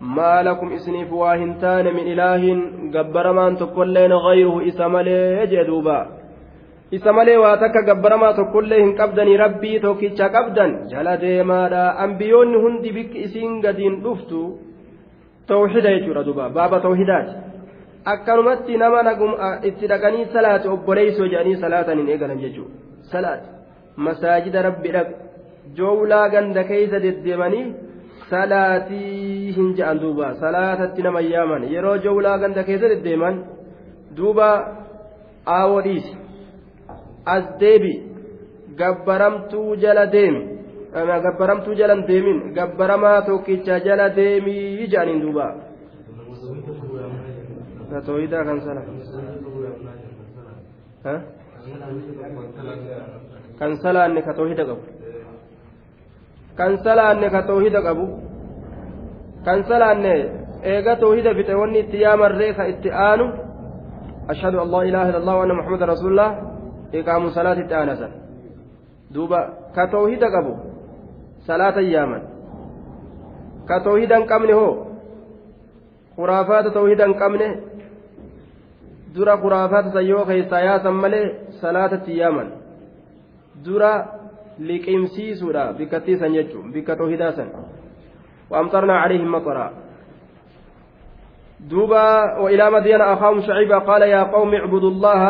ما 0.02 0.44
لكم 0.44 0.68
إسنيف 0.74 1.14
واهنتان 1.14 1.86
من 1.94 2.06
إله 2.12 2.44
جبر 2.94 3.32
ما 3.32 3.46
تقولين 3.54 4.14
غيره 4.14 4.68
إسمالي 4.68 5.46
جدوبا 5.52 6.00
إسمالي 6.94 7.38
واتك 7.38 7.76
جبر 7.88 8.16
ما 8.18 8.32
تقولين 8.32 8.98
قبدني 9.00 9.36
ربي 9.36 9.80
توكيتش 9.80 10.22
قبدا 10.22 10.68
جلا 10.92 11.16
ديما 11.16 11.62
أنبيون 12.04 12.56
هندي 12.64 12.92
بك 12.98 13.12
إسين 13.26 13.62
قدين 13.66 13.94
لفتو. 14.04 14.42
توحيدا 15.48 15.90
يجورا 15.90 16.22
دوبا. 16.22 16.48
بابا 16.48 16.78
توحيدات. 16.80 17.30
akkanumatti 18.06 18.78
nama 18.78 19.04
nagum 19.04 19.36
itti 19.70 19.88
dhaqanii 19.88 20.30
salaati 20.34 20.68
obboleeysoo 20.76 21.28
jedhanii 21.32 21.60
salaatan 21.64 22.00
hin 22.00 22.08
eegalan 22.14 22.40
jechuu 22.44 22.66
salaat 23.12 23.44
masaajida 24.06 24.64
rabbi 24.68 24.94
dhaq 24.96 25.10
joowlaa 25.80 26.30
ganda 26.34 26.64
keeysa 26.72 27.02
deddeemanii 27.04 27.66
salaatii 28.32 29.54
hin 29.58 29.74
je'an 29.80 30.02
duuba 30.04 30.34
salaatatti 30.44 31.06
nama 31.08 31.22
yaaman 31.32 31.68
yeroo 31.74 31.98
jowlaa 32.06 32.38
ganda 32.44 32.64
keessa 32.70 32.94
deddeeman 32.94 33.42
duuba 34.20 34.48
aawoo 35.58 35.84
as 37.36 37.44
deebi 37.60 37.94
gabbaramtuu 38.82 39.76
jala 39.84 40.06
deemi 40.16 40.42
gabbaramtuu 41.26 41.74
jalan 41.82 42.08
deemin 42.08 42.54
gabbaramaa 42.54 43.22
tokkicha 43.22 43.80
jala 43.80 44.10
deemii 44.16 44.88
jedhaniin 44.88 45.22
duuba 45.22 45.46
tooyidaa 48.06 48.44
kan 48.44 48.60
sala 48.62 48.82
kan 53.60 53.78
salaanne 53.84 54.22
ka 54.22 54.34
toohida 54.34 54.66
qabu 54.66 55.01
kan 56.62 56.78
salaanne 56.86 57.28
ka 57.34 57.42
toohida 57.50 57.82
qabu 57.88 58.06
kan 59.46 59.60
salaanne 59.70 60.14
eega 60.74 60.94
toohida 61.04 61.34
fixe 61.38 61.54
wanni 61.62 61.80
itti 61.84 61.98
yaamarree 62.06 62.54
ka 62.58 62.64
itti 62.74 62.90
aanu 63.06 63.26
ashhadu 64.34 64.62
an 64.64 64.70
laa 64.74 64.84
ilaaha 64.90 65.10
illallah 65.12 65.36
wa 65.38 65.44
anna 65.46 65.56
muhammada 65.60 65.86
rasuulullah 65.94 66.30
iqaamu 67.00 67.34
salaati 67.38 67.62
itti 67.66 67.76
aanasan 67.80 68.12
duuba 69.14 69.40
ka 69.76 69.88
toohida 69.96 70.28
qabu 70.36 70.54
salaata 71.50 71.82
yaaman 71.96 72.24
ka 73.70 73.80
toohida 73.88 74.16
hin 74.22 74.28
qabne 74.32 74.54
hoo 74.60 74.72
kuraafaata 76.16 76.70
toohida 76.78 77.10
hin 77.10 77.18
qabne 77.24 77.48
dura 79.16 79.38
kuraafaata 79.44 79.90
san 79.98 80.06
yoo 80.14 80.24
keessaa 80.30 80.66
yaasan 80.70 80.96
malee 81.04 81.26
salaatatti 81.62 82.18
yaaman 82.22 82.48
dura 83.66 83.94
liqimsiisuudha 84.70 85.74
bikkattiisan 85.78 86.34
jechuun 86.40 86.74
bikka 86.74 86.96
toohidaa 86.96 87.32
san 87.38 87.50
وأمطرنا 88.52 88.98
عليهم 88.98 89.32
مطرا 89.32 89.72
دوبا 91.70 92.40
وإلى 92.40 92.72
مدين 92.72 93.02
أخاهم 93.02 93.42
شعيبا 93.42 93.78
قال 93.78 94.02
يا 94.02 94.24
قوم 94.24 94.54
اعبدوا 94.54 94.90
الله 94.90 95.22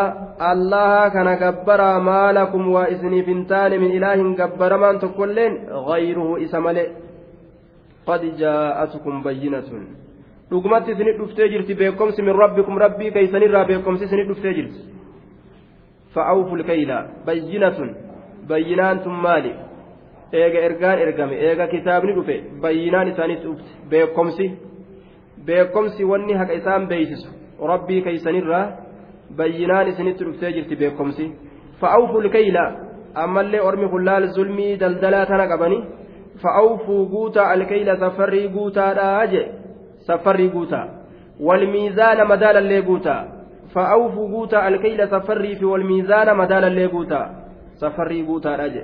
الله 0.52 1.08
كان 1.08 1.30
جبرا 1.44 2.00
ما 2.00 2.32
لكم 2.32 2.72
وإسني 2.72 3.24
فنتان 3.24 3.72
من 3.82 3.92
إله 3.98 4.36
جبر 4.40 4.72
من 4.78 5.00
تكلين 5.00 5.54
غيره 5.70 6.44
إسمال 6.44 6.78
قد 8.08 8.22
جاءتكم 8.38 9.24
بينة 9.24 9.70
isinit 10.52 11.16
dhuftee 11.20 11.48
jirti 11.48 11.74
beekomsi 11.80 12.22
min 12.22 12.36
rabbikum 12.36 12.76
rabbii 12.78 13.12
keeysanirraa 13.16 13.66
beekomsi 13.70 14.04
isinit 14.04 14.28
dhuftee 14.28 14.54
jirti 14.58 14.80
fa'awfu 16.14 16.56
lkayla 16.60 16.98
bayyinatun 17.26 17.90
bayyinaan 18.50 19.00
tun 19.04 19.16
maali 19.26 19.52
eega 20.42 20.60
ergaan 20.68 21.00
ergame 21.06 21.36
eega 21.48 21.66
kitaabni 21.74 22.14
dhufe 22.18 22.36
bayyinaan 22.64 23.08
isaanitti 23.14 23.46
dhufte 23.48 23.72
beekomsi 23.92 24.46
beekomsi 25.48 26.04
wanni 26.12 26.34
haqa 26.42 26.54
isaan 26.60 26.88
beeysisu 26.92 27.30
rabbii 27.72 28.02
keeysanirraa 28.06 28.66
bayyinaan 29.40 29.88
isinitti 29.92 30.24
dhuftee 30.28 30.52
jirti 30.56 30.76
beekomsi 30.82 31.26
fa'awfu 31.82 32.22
lkayla 32.28 32.64
ammallee 33.24 33.62
ormi 33.70 33.88
kullaal 33.94 34.28
zulmii 34.38 34.78
daldalaa 34.82 35.26
tana 35.32 35.46
qabani 35.52 35.80
fa'awfuu 36.44 37.04
guutaa 37.14 37.50
alkayla 37.56 37.94
safarrii 38.04 38.48
guutaadhaa 38.56 39.28
jee 39.34 39.46
safarrii 40.08 40.50
guutaa 40.56 40.86
walmiizaana 41.48 42.26
madaalallee 42.32 42.82
guutaa 42.90 43.22
fa'awfuu 43.74 44.28
guutaa 44.34 44.64
alkayla 44.70 45.08
safarrii 45.14 45.56
fi 45.60 45.66
walmiizaana 45.74 46.34
madaalallee 46.42 46.88
guutaa 46.96 47.26
safarrii 47.82 48.24
guutaadha 48.30 48.68
je 48.76 48.84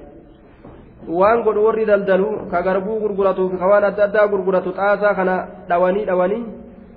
waan 1.19 1.43
godhu 1.45 1.65
warri 1.67 1.85
daldalu 1.85 2.29
ka 2.51 2.61
garbuu 2.67 2.99
gurguratuu 3.03 3.49
fi 3.51 3.57
waan 3.71 3.83
adda 3.89 4.03
addaa 4.07 4.27
gurguratu 4.33 4.75
xaasaa 4.79 5.13
kana 5.19 5.35
dhawanii 5.69 6.05
dhawanii 6.09 6.43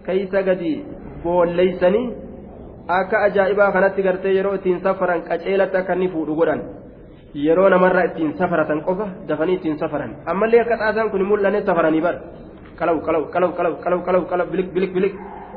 keeysa 0.06 0.42
gadi 0.48 0.72
boolleeysanii 1.24 2.06
akka 2.98 3.22
ajaa'ibaa 3.26 3.72
kanatti 3.72 4.02
gartee 4.02 4.34
yeroo 4.38 4.54
ittiin 4.58 4.80
safaran 4.86 5.22
qaceelatti 5.28 5.76
akka 5.80 5.92
inni 5.98 6.08
fuudhu 6.14 6.34
godhan 6.40 6.62
yeroo 7.46 7.68
namarraa 7.74 8.04
ittiin 8.10 8.32
safaratan 8.38 8.84
qofa 8.88 9.06
dafanii 9.28 9.56
ittiin 9.58 9.78
safaran 9.82 10.16
ammallee 10.32 10.62
akka 10.64 10.80
xaasaan 10.82 11.10
kun 11.10 11.26
mul'anee 11.32 11.62
safaranii 11.68 12.02
bara 12.06 12.20
qalaw 12.80 12.96
qalaw 13.06 13.22
qalaw 13.34 13.50
qalaw 13.58 13.74
qalaw 13.84 14.00
qalaw 14.06 14.22
qalaw 14.30 14.46
bilik 14.52 14.72
bilik 14.74 14.92
bilik 14.96 15.14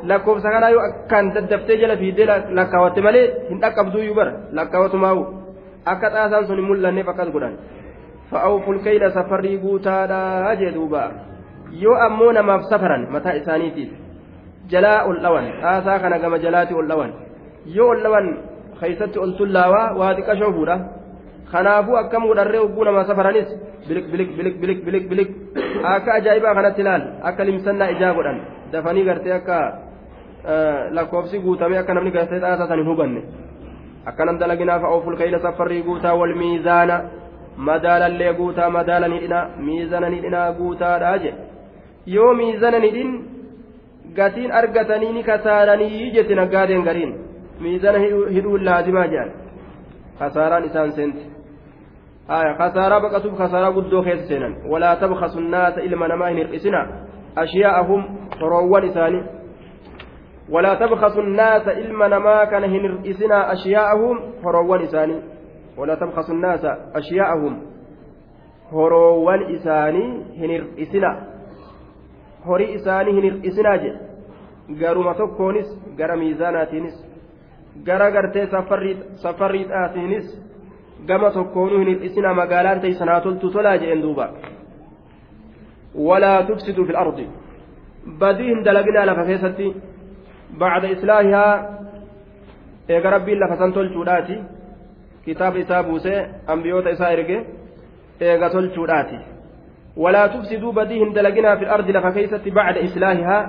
lakkoofsa 0.10 0.52
kanaa 0.56 0.74
yoo 0.76 0.84
akkaan 0.90 1.34
daddaftee 1.36 1.78
jala 1.82 1.96
fiidee 2.02 2.28
lakkaawatte 2.60 3.02
malee 3.08 3.26
hin 3.50 3.62
dhaqqabduuyyuu 3.64 4.16
bara 4.20 4.34
lakkaawatumaa'u 4.60 5.43
akka 5.92 6.08
xaasaan 6.16 6.48
sun 6.48 6.58
hin 6.60 6.68
mul'anneef 6.72 7.08
akkas 7.14 7.30
godhan 7.36 7.56
fa'aawful 8.32 8.80
kayla 8.86 9.12
safarrii 9.18 9.58
guutaadhaa 9.66 10.56
jee 10.62 10.72
duuba 10.78 11.04
yoo 11.84 11.96
ammoo 12.08 12.32
namaaf 12.38 12.64
safaran 12.72 13.08
mataa 13.16 13.36
isaaniitiif 13.42 13.92
jalaa 14.72 15.00
ol 15.10 15.18
dhawan 15.26 15.46
xaasaa 15.62 16.00
kana 16.04 16.18
gama 16.24 16.38
jalaati 16.46 16.74
ol 16.82 16.88
dhawan 16.92 17.12
yoo 17.78 17.90
ol 17.94 18.02
dhawan 18.06 18.28
keeysatti 18.80 19.20
ol 19.26 19.32
tullaawaa 19.40 19.86
waa 20.00 20.12
xiqqashoo 20.18 20.52
fuudha 20.58 20.76
kanaafuu 21.52 21.98
akkam 22.02 22.24
godharree 22.30 22.62
hogguu 22.64 22.86
namaa 22.88 23.06
safaranis 23.12 23.50
bilik 23.88 24.06
bilik 24.12 24.30
bilik 24.38 24.56
bilik 24.62 24.80
bilik 24.86 25.06
bilik 25.12 25.30
akka 25.94 26.12
ajaa'ibaa 26.20 26.54
kanatti 26.58 26.82
ilaal 26.86 27.04
akka 27.30 27.44
limsannaa 27.50 27.90
ijaa 27.96 28.14
godhan 28.18 28.38
dafanii 28.74 29.06
gartee 29.10 29.34
akka 29.40 29.58
lakkoofsi 30.98 31.40
guutamee 31.46 31.80
akka 31.82 31.94
namni 31.94 32.12
gartee 32.18 32.40
xaasaa 32.44 32.68
san 32.72 32.80
hin 32.82 32.90
hubanne 32.92 33.22
akkanam 34.06 34.40
dalaginaaf 34.40 34.84
ooful 34.84 35.18
kayla 35.18 35.40
safarrii 35.40 35.84
guutaa 35.90 36.16
wal 36.22 36.36
miizaana 36.42 37.02
madaalallee 37.58 38.34
guutaa 38.40 38.70
madaala 38.70 39.08
ni 39.08 39.20
dhina 39.20 39.40
miizana 39.68 40.10
ni 40.10 40.20
dhinaa 40.26 40.48
guutaadha 40.60 41.18
je 41.26 41.34
yoo 42.16 42.34
miizana 42.34 42.80
ni 42.80 42.90
dhin 42.96 43.12
gatiin 44.16 44.52
argatanii 44.62 45.12
ni 45.14 45.24
kasaaranii 45.30 46.12
jetti 46.16 46.36
naggaadeen 46.42 46.84
gariin 46.88 47.14
miizana 47.60 48.00
hidhuun 48.36 48.66
laazimaa 48.66 49.08
jedhan 49.14 49.32
kasaaraan 50.20 50.66
isaan 50.72 50.92
seenti 50.98 51.26
kasaaraa 52.58 53.00
baqatuuf 53.06 53.38
kasaaraa 53.38 53.72
guddoo 53.78 54.04
keessa 54.04 54.28
seenan 54.28 54.56
walaa 54.74 54.96
tabkasu 54.96 55.40
nnaasa 55.46 55.82
ilma 55.82 56.08
namaa 56.08 56.28
hin 56.34 56.38
hir'isina 56.38 56.82
ashiyaa'ahum 57.44 58.04
horoowwan 58.42 58.86
isaanii 58.90 59.24
ولا 60.54 60.74
تبخسوا 60.82 61.24
الناس 61.28 61.66
إلما 61.82 62.08
نما 62.14 62.38
كان 62.52 62.64
هنرئسنا 62.74 63.38
أشياءهم 63.54 64.16
هروان 64.46 64.82
إساني 64.88 65.18
ولا 65.80 65.96
تبخسوا 66.02 66.36
الناس 66.38 66.64
أشياءهم 67.00 67.54
هروان 68.76 69.42
إساني 69.56 70.06
هنرئسنا 70.40 71.12
هري 72.48 72.66
إساني 72.76 73.12
هنرئسنا 73.18 73.74
جي 73.84 73.92
garuma 74.82 75.14
tokkoonis 75.20 75.68
gara 75.98 76.16
miizaanaatiinis 76.22 76.96
gara 77.88 78.08
gartee 78.16 78.46
safarriidhaatiinis 79.24 80.26
gama 81.08 81.30
tokkoonuu 81.38 81.80
hin 81.80 81.88
hir'isina 81.92 82.34
magaalaan 82.34 82.80
teeysanaa 82.84 83.22
toltu 83.26 83.48
tolaa 83.56 83.78
jedheen 83.82 84.02
duuba 84.06 84.26
walaa 86.08 86.44
tufsiduu 86.48 86.86
fi 86.86 86.96
ardi 87.04 87.26
badii 88.20 88.50
hin 88.52 88.64
dalaginaa 88.68 89.06
lafa 89.10 89.26
keessatti 89.30 89.68
بعد 90.60 90.86
إصلاحها 90.86 91.80
إيجا 92.90 93.10
ربي 93.10 93.36
لفا 93.36 93.56
سنتولشوداتي 93.56 94.44
كتاب 95.26 95.58
إسا 95.58 95.82
بوسي 95.82 96.28
أنبيوت 96.50 96.88
إسا 96.88 97.14
إرقي 97.14 97.46
إيجا 98.22 98.48
تولشوداتي 98.48 99.20
ولا 99.98 100.28
تفسدوا 100.28 100.72
بديهن 100.74 101.14
دلقنا 101.14 101.56
في 101.56 101.64
الأرض 101.64 101.88
كيست 102.14 102.48
بعد 102.48 102.78
إصلاحها. 102.78 103.40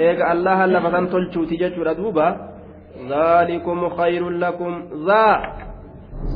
إيجا 0.00 0.32
الله 0.32 0.66
لفا 0.66 0.90
سنتولشوتي 0.90 1.56
جتشورا 1.56 1.92
دوبا. 1.92 2.28
ذلكم 3.10 3.88
خير 3.88 4.28
لكم. 4.28 4.72
ذا 5.06 5.24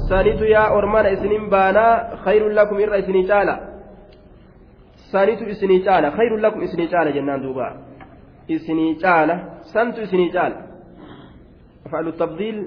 سانيت 0.08 0.40
يا 0.40 0.64
أرمان 0.78 1.06
إسنين 1.06 1.50
بانا 1.50 2.16
خير 2.24 2.48
لكم 2.48 2.76
إرى 2.76 2.98
إسني 2.98 3.22
تعالى 3.26 3.56
سانيت 5.12 5.42
إسني 5.42 5.78
تعالى 5.78 6.10
خير 6.10 6.36
لكم 6.36 6.60
إسني 6.60 6.86
تعالى 6.86 7.12
جنان 7.12 7.42
دوبا. 7.42 7.68
Isinii 8.48 8.94
caala 9.02 9.34
santu 9.72 10.02
isinii 10.02 10.30
caala. 10.32 10.56
Afaalu 11.86 12.12
tabdiil 12.12 12.58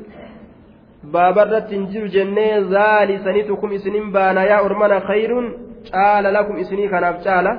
baabarratti 1.11 1.75
hin 1.75 1.87
jiru 1.91 2.07
jennee 2.07 2.61
zaali 2.73 3.19
sanitukum 3.23 3.71
isinin 3.71 4.11
baana 4.11 4.43
yaa 4.51 4.61
ormana 4.61 5.01
khayrun 5.09 5.45
caala 5.91 6.31
lakum 6.31 6.57
isinii 6.57 6.89
kanaaf 6.89 7.23
caala. 7.23 7.51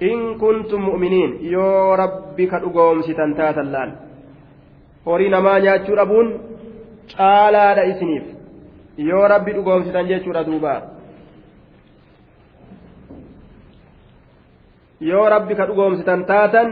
In 0.00 0.38
kuntum 0.38 0.82
mu'miniin 0.88 1.32
yoo 1.52 1.96
rabbi 1.96 2.46
ka 2.46 2.58
dhugoomsitan 2.60 3.34
taatan 3.34 3.72
laal. 3.72 3.90
Horii 5.06 5.28
namaa 5.28 5.58
nyaachuu 5.60 5.96
dhabuun 5.96 6.28
caalaadha 7.16 7.84
isiniif. 7.92 8.24
Yoo 8.96 9.28
rabbi 9.28 9.52
dhugoomsitan 9.56 10.08
jechuudha 10.08 10.44
duuba. 10.44 10.74
Yoo 15.00 15.28
rabbi 15.28 15.54
ka 15.54 15.66
dhugoomsitan 15.66 16.24
taatan 16.30 16.68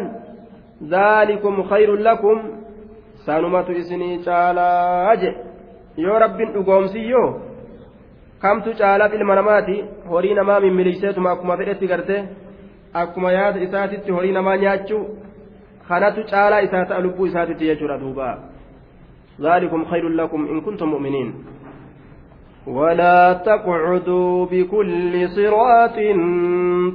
ذلكم 0.83 1.63
خير 1.63 1.97
لكم 1.97 2.37
سانمة 3.27 3.69
إسني 3.71 4.19
تعالى 4.25 4.69
أجل 5.13 5.35
yoo 5.99 6.19
rabbiin 6.19 6.53
dhugoomsiyyoo 6.55 7.29
kamtu 8.43 8.75
caalaaf 8.81 9.15
ilma 9.15 9.35
namaati 9.35 9.85
horii 10.11 10.35
namaa 10.35 10.61
mimmiliyseetuma 10.61 11.31
akkuma 11.31 11.57
fedhetti 11.57 11.87
garte 11.93 12.19
akkuma 13.01 13.33
yaada 13.33 13.61
isaatitti 13.67 14.15
horii 14.17 14.33
namaa 14.37 14.57
nyaachuu 14.57 15.03
kanatu 15.89 16.25
caalaa 16.31 16.61
isaa 16.67 16.85
ta'a 16.85 17.03
lubbuu 17.07 17.27
isaatitti 17.27 17.71
jechuudha 17.71 17.99
duuba 18.05 18.29
ذلكم 19.41 19.85
خير 19.85 20.09
لكم 20.09 20.47
إن 20.47 20.61
كنتم 20.61 20.89
مؤمنين 20.89 21.35
ولا 22.75 23.33
تقعدوا 23.33 24.47
بكل 24.47 25.29
صراط 25.29 25.97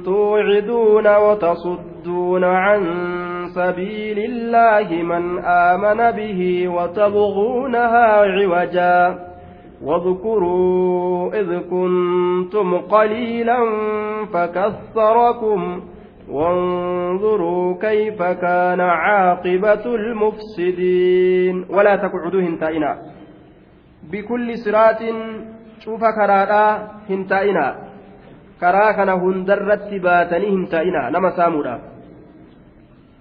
توعدون 0.04 1.16
وتصدون 1.16 2.44
عن 2.44 2.82
سبيل 3.54 4.18
الله 4.18 5.02
من 5.02 5.38
آمن 5.44 6.10
به 6.10 6.68
وتبغونها 6.68 8.06
عوجا. 8.06 9.18
واذكروا 9.82 11.34
إذ 11.40 11.58
كنتم 11.58 12.78
قليلا 12.78 13.58
فكثركم. 14.32 15.80
وانظروا 16.30 17.74
كيف 17.80 18.22
كان 18.22 18.80
عاقبة 18.80 19.94
المفسدين. 19.94 21.64
ولا 21.70 21.96
تقعدوا 21.96 22.40
هنتائنا 22.40 22.98
بكل 24.12 24.58
صراط 24.58 25.02
cufa 25.84 26.12
karaadhaa 26.18 26.70
hin 27.08 27.26
taa'inaa 27.32 27.72
karaa 28.60 28.92
kana 29.00 29.18
hundarratti 29.24 29.98
baatanii 30.06 30.52
hin 30.54 30.64
taa'inaa 30.74 31.10
nama 31.16 31.30
saamuudhaaf 31.40 31.82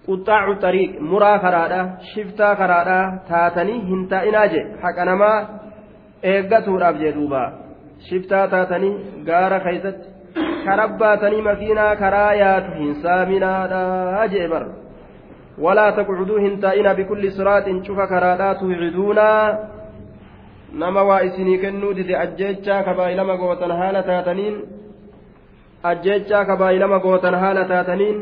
quxaacu 0.05 0.53
xariiq 0.63 0.93
muraa 1.11 1.35
karaadhaa 1.45 1.89
shiftaa 2.13 2.53
karaadhaa 2.61 3.03
taatanii 3.31 3.81
hin 3.89 4.07
taa'inaa 4.13 4.47
je 4.53 4.61
haqa 4.85 5.05
namaa 5.11 5.35
eeggatuudhaaf 6.33 7.03
jee 7.03 7.13
duuba 7.17 7.43
shiftaa 8.07 8.45
taatanii 8.55 8.93
gaara 9.29 9.59
keeysatti 9.65 10.07
karabbaatanii 10.65 11.43
makiinaa 11.49 11.91
karaa 12.03 12.31
yaatu 12.43 12.71
hin 12.79 12.95
saaminaadhaa 13.03 14.27
jee 14.33 14.47
bar 14.55 14.65
walaa 15.65 15.91
taqcuduu 15.99 16.39
hin 16.45 16.59
taa'inaa 16.65 16.97
bikulli 16.99 17.31
siraaxin 17.37 17.81
cufa 17.87 18.07
karaadhaa 18.13 18.55
tuuciduunaa 18.61 19.39
nama 20.81 21.01
waa 21.09 21.21
isinii 21.27 21.57
kennuu 21.63 21.93
dide 21.97 22.15
ajjeechaa 22.23 22.83
kabaayilama 22.87 23.35
gootan 23.41 23.71
haala 23.79 24.01
taataniin 24.09 24.55
ajjeechaa 25.91 26.45
kabaayilama 26.49 26.99
gootan 27.05 27.35
haala 27.43 27.63
taataniin 27.71 28.19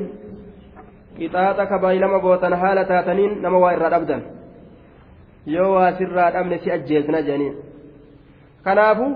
qixaaxa 1.17 1.65
kabaayilama 1.71 2.19
gootan 2.25 2.53
haala 2.63 2.83
taataniin 2.91 3.33
nama 3.41 3.57
waa 3.63 3.73
irraa 3.75 3.91
dhabdan. 3.95 4.21
Yoo 5.53 5.71
waa 5.75 5.91
sirraa 5.97 6.29
dhabne 6.35 6.57
si 6.63 6.71
ajjeesna 6.77 7.19
jedhaniin 7.27 7.55
kanaafuu 8.65 9.11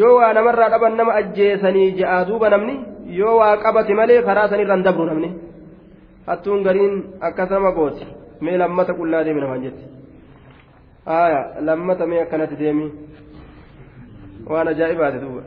yoo 0.00 0.14
waa 0.18 0.32
namarraa 0.38 0.70
dhaban 0.74 0.96
nama 1.00 1.12
ajjeesanii 1.20 1.88
je'aa 2.00 2.24
duuba 2.28 2.48
namni 2.54 2.74
yoo 3.20 3.36
waa 3.40 3.56
qabate 3.64 3.94
malee 4.00 4.22
karaa 4.28 4.48
sanirraan 4.48 4.84
dabru 4.86 5.04
namni. 5.10 5.30
Hattuun 6.26 6.62
gariin 6.66 6.94
akkas 7.20 7.50
nama 7.50 7.70
gooti. 7.78 8.04
Mee 8.40 8.56
lammata 8.62 8.92
qullaa 9.00 9.24
deemi 9.26 9.40
namaan 9.44 9.62
jetti 9.66 9.84
aya 11.06 11.60
lammata 11.60 12.06
mee 12.06 12.20
akkanatti 12.22 12.56
deemi 12.56 12.86
waan 14.46 14.68
ajaa'ibaati 14.68 15.18
duuba 15.24 15.42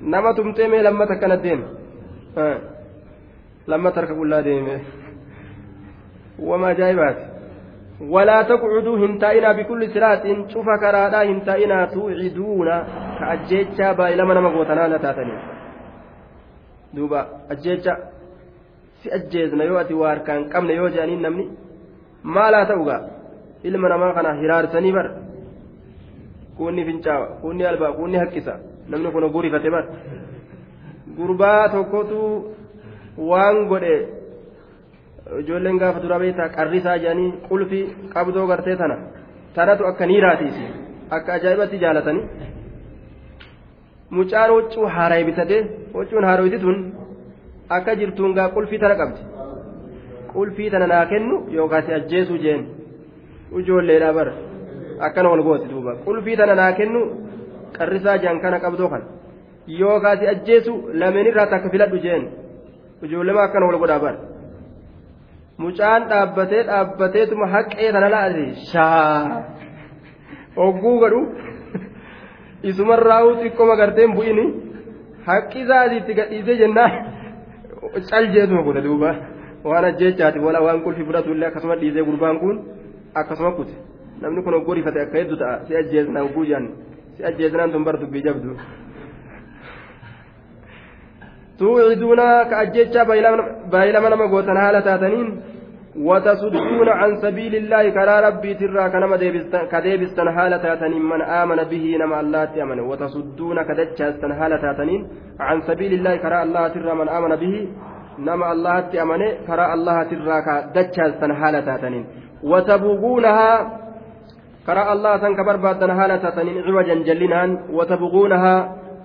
nama 0.00 0.34
tumtee 0.34 0.68
mee 0.68 0.82
lammata 0.82 1.12
akkanatti 1.14 1.48
deemi 1.48 1.66
lammata 3.66 4.00
harka 4.00 4.14
qullaa 4.20 4.42
deemi 4.42 4.76
wama 6.38 6.68
ajaa'ibaati 6.74 7.24
ولا 8.00 8.42
تقعدوا 8.42 8.98
هنتائنا 8.98 9.52
بكل 9.52 9.90
صراط 9.94 10.24
شوف 10.52 10.66
كرادا 10.82 11.22
هنتائنا 11.22 11.84
توعدون 11.92 12.68
كأجيتشا 13.18 13.92
بايلما 13.92 14.34
نما 14.34 14.48
غوتنا 14.48 14.88
لتاتني 14.88 15.36
دوبا 16.94 17.20
أجيتشا 17.52 17.94
si 19.02 19.08
ajjeesna 19.12 19.64
yoo 19.64 19.78
ati 19.78 19.94
waa 19.94 20.08
harkaan 20.08 20.48
qabne 20.52 20.74
yoo 20.74 20.88
jedhaniin 20.88 21.22
namni 21.22 21.44
maalaa 22.22 22.66
ta'ugaa 22.70 23.00
ilma 23.68 23.88
namaa 23.88 24.12
kana 24.16 24.34
hiraarsanii 24.40 24.92
bar 24.92 25.06
kunni 26.56 26.84
fincaawa 26.84 27.26
kunni 27.42 27.64
albaa 27.72 27.92
kunni 27.98 28.18
haqqisa 28.22 28.54
namni 28.90 29.12
kun 29.14 29.28
gurifate 29.34 29.68
bar 29.74 29.84
gurbaa 31.16 31.68
tokkotu 31.74 32.20
waan 33.30 33.66
godhe 33.70 33.94
ijoolleen 35.40 35.80
gaafa 35.82 36.02
dura 36.04 36.18
beektaa 36.22 36.48
qarrisaa 36.56 36.98
jedhanii 37.02 37.32
qulfii 37.48 37.84
qabdoo 38.14 38.46
gartee 38.50 38.76
tana 38.82 38.96
tanatu 39.54 39.86
akka 39.90 40.10
niiraatiisi 40.12 40.64
akka 41.16 41.36
ajaa'ibatti 41.38 41.82
jaalatanii 41.84 42.26
mucaan 44.16 44.50
huccuu 44.56 44.86
haaraa 44.96 45.22
bitatee 45.28 45.62
huccuun 45.94 46.28
haaraa 46.30 46.60
tun 46.66 46.78
akka 47.76 47.98
jirtuun 48.02 48.36
gaa 48.38 48.48
qulfii 48.56 48.82
tana 48.84 49.00
qabdi 49.00 49.20
qulfii 50.34 50.70
tana 50.74 50.86
naa 50.92 51.06
kennu 51.12 51.36
yookaas 51.56 51.88
ajjeesuu 51.98 52.38
jeen. 52.44 52.79
Ijoolleedha 53.58 54.12
bara. 54.12 54.32
Akkana 55.00 55.28
wal 55.30 55.42
gooti 55.42 55.68
duuba. 55.68 55.92
Qulfii 56.04 56.36
tana 56.36 56.54
naa 56.54 56.72
kennu 56.72 57.00
qarrisaa 57.76 58.18
jaan 58.22 58.40
kana 58.40 58.58
qabdoo 58.60 58.88
kan 58.88 59.02
yoo 59.66 60.00
kaasi 60.00 60.26
ajjeesu 60.32 60.72
lameenirraa 61.00 61.46
takka 61.46 61.70
filadhu 61.70 61.98
jeen. 62.04 62.28
Ijoollema 63.02 63.42
akkana 63.42 63.66
wal 63.66 63.78
godhaa 63.78 63.98
bara. 64.04 64.18
Mucaan 65.58 66.02
dhaabbatee 66.10 66.62
dhaabbateetuma 66.68 67.46
haqee 67.54 67.92
tana 67.92 68.08
laate 68.14 68.44
shaa. 68.72 69.42
Hogguu 70.56 70.98
godhu 71.02 71.20
isumarraa'uu 72.62 73.34
xiqqoma 73.42 73.76
garteen 73.80 74.14
bu'ini. 74.16 74.44
Haqqi 75.26 75.58
isaa 75.64 75.80
asiitti 75.86 76.12
gadhiisee 76.18 76.56
jennaan 76.62 76.92
cal 78.10 78.24
jeetuma 78.34 78.62
godha 78.62 78.82
duuba. 78.86 79.10
Waan 79.64 79.84
ajjeechaati. 79.84 80.38
Waan 80.44 80.80
qulfi 80.84 81.04
fudhatullee 81.08 81.48
akkasuma 81.48 81.76
dhiisee 81.80 82.04
gurbaan 82.08 82.38
kun. 82.40 82.56
Akkasuma 83.14 83.52
kute. 83.52 83.74
Namni 84.20 84.42
kun 84.42 84.54
oggorifate 84.54 85.00
akka 85.00 85.18
hedduu 85.18 85.36
ta'a. 85.36 85.64
Si 85.66 85.76
ajjeesnaa 85.76 86.22
ogguu 86.22 86.44
jaan 86.44 86.68
si 87.16 87.24
ajjeesnaan 87.24 87.72
tun 87.72 87.84
bar 87.84 88.00
dubbii 88.00 88.22
jabdu. 88.22 88.56
Tuuciduuna 91.58 92.44
ka 92.50 92.58
ajjechaa 92.64 93.04
baay'ilama 93.04 94.10
nama 94.10 94.26
gootan 94.26 94.56
haala 94.56 94.82
taataniin 94.82 95.50
وتصدون 95.96 96.88
عن 96.88 97.16
سبيل 97.16 97.54
الله 97.56 97.90
كرا 97.90 98.20
ربي 98.28 98.54
ترى 98.54 98.90
كنما 98.90 99.16
كديبستن 99.72 100.30
حالة 100.36 100.56
تاتنين 100.56 101.02
من 101.02 101.22
آمن 101.22 101.64
به 101.72 101.96
نما 102.00 102.20
الله 102.20 102.44
تأمن 102.44 102.80
وتصدون 102.80 103.62
كدجاستن 103.62 104.34
حالة 104.34 104.56
تاتنين 104.56 105.08
عن 105.40 105.60
سبيل 105.60 105.92
الله 105.92 106.16
كرا 106.16 106.42
الله 106.42 106.68
ترى 106.68 106.94
من 106.94 107.08
آمن 107.08 107.36
به 107.42 107.54
نما 108.18 108.52
الله 108.52 108.80
تأمن 108.80 109.22
كرا 109.46 109.74
الله 109.74 109.96
ترى 110.10 110.36
كدجاستن 110.46 111.30
حالة 111.40 111.60
تاتنين 111.60 112.04
وتبغونها 112.42 113.80
كراء 114.66 114.92
الله 114.92 115.12
سنك 115.18 115.40
بربادا 115.40 115.92
هالة 115.92 116.24
تنين 116.36 116.58
عوجا 116.66 116.94
جلنان 116.94 117.50
وتبغونها 117.72 118.56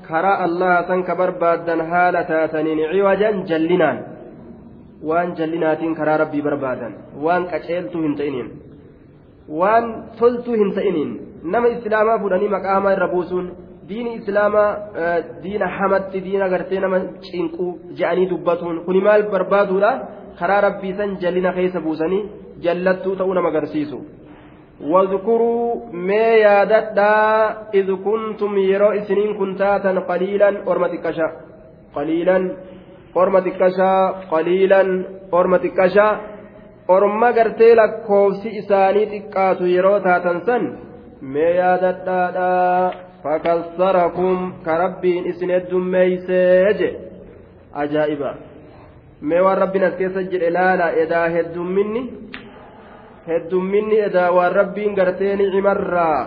كراء 0.10 0.46
الله 0.46 0.74
سنك 0.90 1.10
بربادا 1.20 1.76
هالة 1.94 2.46
تنين 2.54 2.80
عوجا 2.92 3.32
جلنان 3.50 3.98
وان 5.04 5.34
جلنات 5.34 5.82
كراء 5.98 6.16
ربي 6.22 6.42
بربادا 6.42 6.90
وان 7.26 7.42
كشيلتو 7.52 8.00
هنتئنين. 8.06 8.48
وان 9.50 9.86
تلتو 10.20 10.52
هنتئنين. 10.62 11.10
نما 11.44 11.68
إسلاما 11.78 12.18
فلاني 12.22 12.48
مقاما 12.48 12.94
الربوسون 12.94 13.46
diini 13.90 14.14
islaamaa 14.20 14.70
diina 15.44 15.68
hamatti 15.78 16.22
diina 16.28 16.50
gartee 16.50 16.80
nama 16.84 17.00
cinquu 17.26 17.66
je'anii 18.00 18.30
dubbatuun 18.32 18.80
kuni 18.86 19.02
maal 19.08 19.24
barbaaduudha 19.34 19.92
karaa 20.40 20.62
rabbii 20.68 20.94
san 21.00 21.12
jallina 21.24 21.52
keessa 21.58 21.84
buusanii 21.86 22.24
jallattuu 22.65 23.17
ta'uu 23.17 23.35
nama 23.35 23.49
agarsiisu 23.53 24.01
واذكروا 24.81 25.93
ما 25.93 26.27
ياددا 26.47 27.15
إذ 27.75 27.95
كنتم 28.05 28.59
يرو 28.59 28.91
إسنين 28.91 29.35
كنتاتا 29.39 29.91
قليلا 30.11 30.49
أرمتكشا 30.71 31.33
قليلا 31.97 32.57
أرمتكشا 33.17 33.93
قليلا 34.31 35.05
أرمتكشا 35.35 36.21
أرما 36.91 37.27
قرتي 37.27 37.75
لك 37.75 38.03
كوسي 38.07 38.59
إساني 38.59 39.07
تكاتو 39.07 39.65
يرو 39.65 39.99
تاتن 39.99 40.41
سن 40.47 40.63
ما 41.23 41.49
ياددا 41.61 42.91
فكسركم 43.25 44.53
كربين 44.65 45.27
إسن 45.29 45.51
الدميسيج 45.51 46.81
أجائبا 47.75 48.35
ما 49.23 49.39
waan 49.45 49.59
rabbiin 49.59 49.85
as 49.85 49.95
keessa 50.01 50.23
jedhe 50.33 50.49
laala 50.51 50.87
edaa 51.03 51.29
heddumminni 53.28 53.98
edaa 54.08 54.32
waan 54.36 54.56
rabbiin 54.60 54.96
gartee 54.96 55.36
nicimarraa 55.36 56.20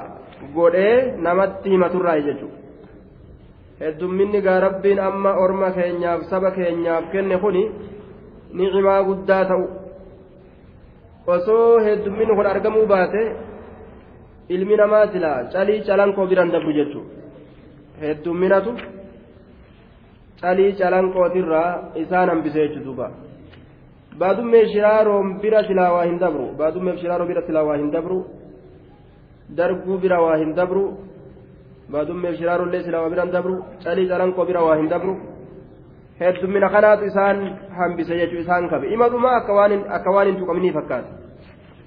godhee 0.55 1.15
namatti 1.27 1.71
himaturraa 1.71 2.17
jechuudha. 2.27 2.59
Heddumminni 3.81 4.41
gaa 4.47 4.61
rabbiin 4.67 5.01
amma 5.09 5.33
orma 5.45 5.71
keenyaaf 5.77 6.23
saba 6.31 6.51
keenyaaf 6.57 7.05
kenne 7.13 7.39
kuni 7.45 7.63
nicimaa 8.53 9.03
guddaa 9.09 9.45
ta'u. 9.51 9.67
Osoo 11.35 11.81
heddumminni 11.87 12.35
kun 12.37 12.51
argamuu 12.53 12.87
baate 12.87 13.23
ilmi 14.49 14.77
namaa 14.77 15.07
silaa 15.13 15.39
calii 15.53 15.81
calankoo 15.87 16.27
biran 16.27 16.53
dabru 16.53 16.73
jechuudha. 16.79 17.11
Heddumminatu 18.03 18.77
calii 20.41 20.73
calanqootirraa 20.81 21.71
isaan 22.03 22.29
hambisee 22.33 22.69
jechuudha 22.69 23.09
baadummee 24.21 24.65
shiraaroon 24.73 25.29
bira 25.43 25.61
silaa 25.69 25.91
waa 25.97 26.05
hin 26.11 26.19
dabru 26.25 26.45
baadummeef 26.61 26.97
shiraaroo 27.03 27.29
bira 27.31 27.43
silaa 27.49 27.65
waa 27.69 27.77
hin 27.83 27.91
dabru 27.97 28.19
darguu 29.59 29.99
bira 30.05 30.19
waa 30.25 30.37
hin 30.43 30.53
dabru 30.59 30.85
baadummeef 31.93 32.35
shiraarullee 32.41 32.83
silama 32.87 33.09
biran 33.13 33.31
dabru 33.37 33.55
calii 33.85 34.09
calanqoo 34.13 34.45
bira 34.51 34.61
waa 34.67 34.77
hin 34.81 34.89
dabru 34.95 35.13
heddummina 36.21 36.69
kanaatu 36.75 37.05
isaan 37.11 37.39
hambise 37.79 38.15
jechuu 38.21 38.41
isaan 38.45 38.69
qabe 38.73 38.87
ima 38.95 39.07
dhuma 39.13 39.31
akka 39.39 39.53
waan 40.17 40.29
hin 40.31 40.37
tuqamnii 40.41 40.73
fakkaata 40.79 41.11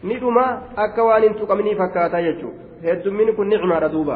ni 0.03 0.15
dhuma 0.23 0.45
akka 0.85 1.01
waan 1.09 1.23
hin 1.27 1.35
tuqamnii 1.39 1.75
fakkaata 1.81 2.21
jechuu 2.27 2.53
heddummini 2.85 3.31
kun 3.37 3.47
nicmaadha 3.53 3.89
duuba 3.95 4.15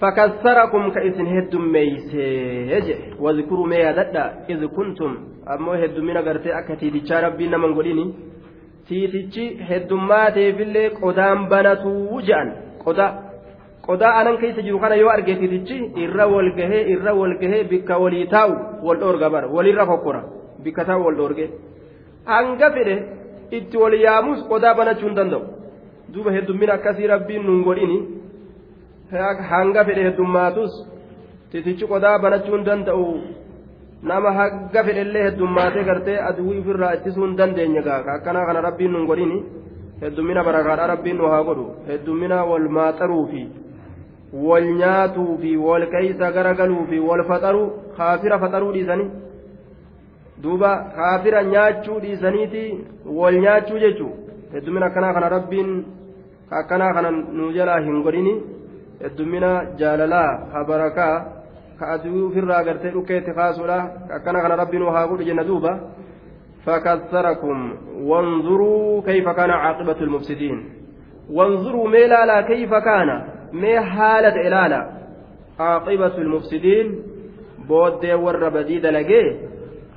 فكسركم 0.00 0.90
كإسن 0.90 1.26
هدم 1.26 1.72
ميسي 1.72 2.96
واذكروا 3.20 3.66
ما 3.66 3.76
يددا 3.76 4.24
إذ 4.50 4.66
كنتم 4.66 5.10
أمو 5.48 5.72
هدم 5.72 6.04
من 6.04 6.16
أغرتي 6.16 6.50
أكتي 6.58 6.90
ديشا 6.90 7.20
ربي 7.20 7.46
نمن 7.48 7.74
قوليني 7.74 8.14
تيتيشي 8.88 9.44
هدم 9.68 10.08
ما 10.08 10.30
تيفلي 10.30 10.88
قدام 10.88 11.48
بناتو 11.48 12.20
جان 12.20 12.48
قدا 12.86 13.08
qodaa 13.88 14.16
anan 14.20 14.36
keessa 14.40 14.62
jiru 14.66 14.78
kana 14.80 14.96
yoo 14.96 15.10
arge 15.14 15.34
titichi 15.40 15.76
irra 16.04 16.24
wal 16.34 16.50
gahee 16.58 16.88
irra 16.92 17.12
wal 17.20 17.34
gahee 17.40 17.64
bikka 17.72 17.98
walii 18.02 18.26
taa'u 18.34 18.52
wal 18.86 18.98
dhoorga 19.02 19.28
bara 19.34 19.46
walirra 19.56 19.84
kokkora 19.90 20.20
bikka 20.64 20.82
taa'u 20.88 21.04
wal 21.06 21.16
dhoorge 21.18 21.44
hanga 22.32 22.68
fedhe 22.76 22.96
itti 23.58 23.76
wal 23.82 23.94
yaamus 24.06 24.40
hanga 29.11 29.85
fedhe 29.85 30.03
heddummaatus 30.07 30.73
titichi 31.51 31.85
qodaa 31.91 32.19
banachuu 32.19 32.55
hin 32.55 32.65
danda'u 32.65 33.05
nama 34.03 34.31
hanga 34.39 34.83
fedhellee 34.87 35.23
heddummaatee 35.27 35.83
gartee 35.83 36.17
aduwwii 36.29 36.59
ofirraa 36.59 36.93
ittisuu 36.97 37.25
hin 37.25 37.37
dandeenye 37.39 37.81
gaaka 37.87 38.13
akkanaa 38.13 38.45
kana 38.49 38.61
rabbiin 38.67 38.91
nuun 38.91 39.07
godhini 39.07 39.39
heddummina 40.01 40.43
barakaadhaa 40.43 40.91
rabbiin 40.93 41.17
nu 41.21 41.31
haa 41.31 41.43
godhu 41.47 41.65
heddummina 41.87 42.43
wal 42.51 42.69
maaxaruufi 42.77 43.43
wal 44.49 44.67
nyaatuu 44.81 45.37
fi 45.41 45.55
wal 45.57 45.87
keeysa 45.95 46.31
garagaluu 46.37 46.85
fi 46.91 46.99
wal 47.07 47.23
faxaruu 47.31 47.65
kaafira 47.97 48.39
faxaruu 48.39 48.71
dhiisanii 48.77 49.09
duuba 50.43 50.71
kaafira 50.99 51.43
nyaachuu 51.43 51.99
dhiisaniiti 52.05 52.63
wal 53.21 53.41
nyaachuu 53.47 53.79
jechuu 53.85 54.13
heddumina 54.53 54.85
akkanaa 54.85 55.13
kana 55.17 55.29
rabbiin 55.37 55.75
akkanaa 56.61 56.93
kana 56.93 57.11
nu 57.11 57.51
jalaa 57.57 57.79
hin 57.89 58.01
godhini 58.07 58.37
heddumina 59.03 59.51
jaalalaa 59.81 60.63
barakaa 60.71 61.15
ka 61.79 61.91
aduu 61.95 62.27
ofirraa 62.27 62.59
agartee 62.63 62.91
dhukkeetti 62.95 63.33
kaasuudha 63.39 63.79
akkana 64.17 64.41
kana 64.41 64.61
rabbiin 64.61 64.85
haa 64.97 65.07
godhu 65.07 65.29
jenna 65.31 65.49
duuba 65.51 65.79
فكثركم 66.65 67.57
وانظروا 68.09 69.01
كيف 69.01 69.29
كان 69.29 69.49
عاقبة 69.49 69.99
المفسدين 70.01 70.57
وانظروا 71.29 71.87
ميلالا 71.89 72.41
كيف 72.41 72.73
كان 72.73 73.09
mee 73.51 73.77
haala 73.93 74.31
ta'e 74.31 74.47
ilaala 74.47 74.79
caaqibatu 75.57 76.23
lmufsidiin 76.23 76.87
booddee 77.69 78.15
warra 78.25 78.51
badii 78.51 78.81
dalagee 78.83 79.25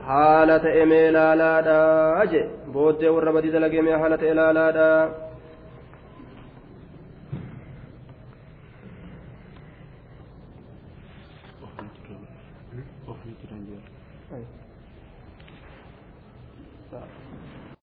haala 0.07 0.59
ta'e 0.64 0.84
mee 0.92 1.11
laalaadha 1.16 2.24
je 2.32 2.42
booddee 2.76 3.14
warra 3.16 3.32
badii 3.36 3.53
dalagee 3.57 3.82
mee 3.82 3.98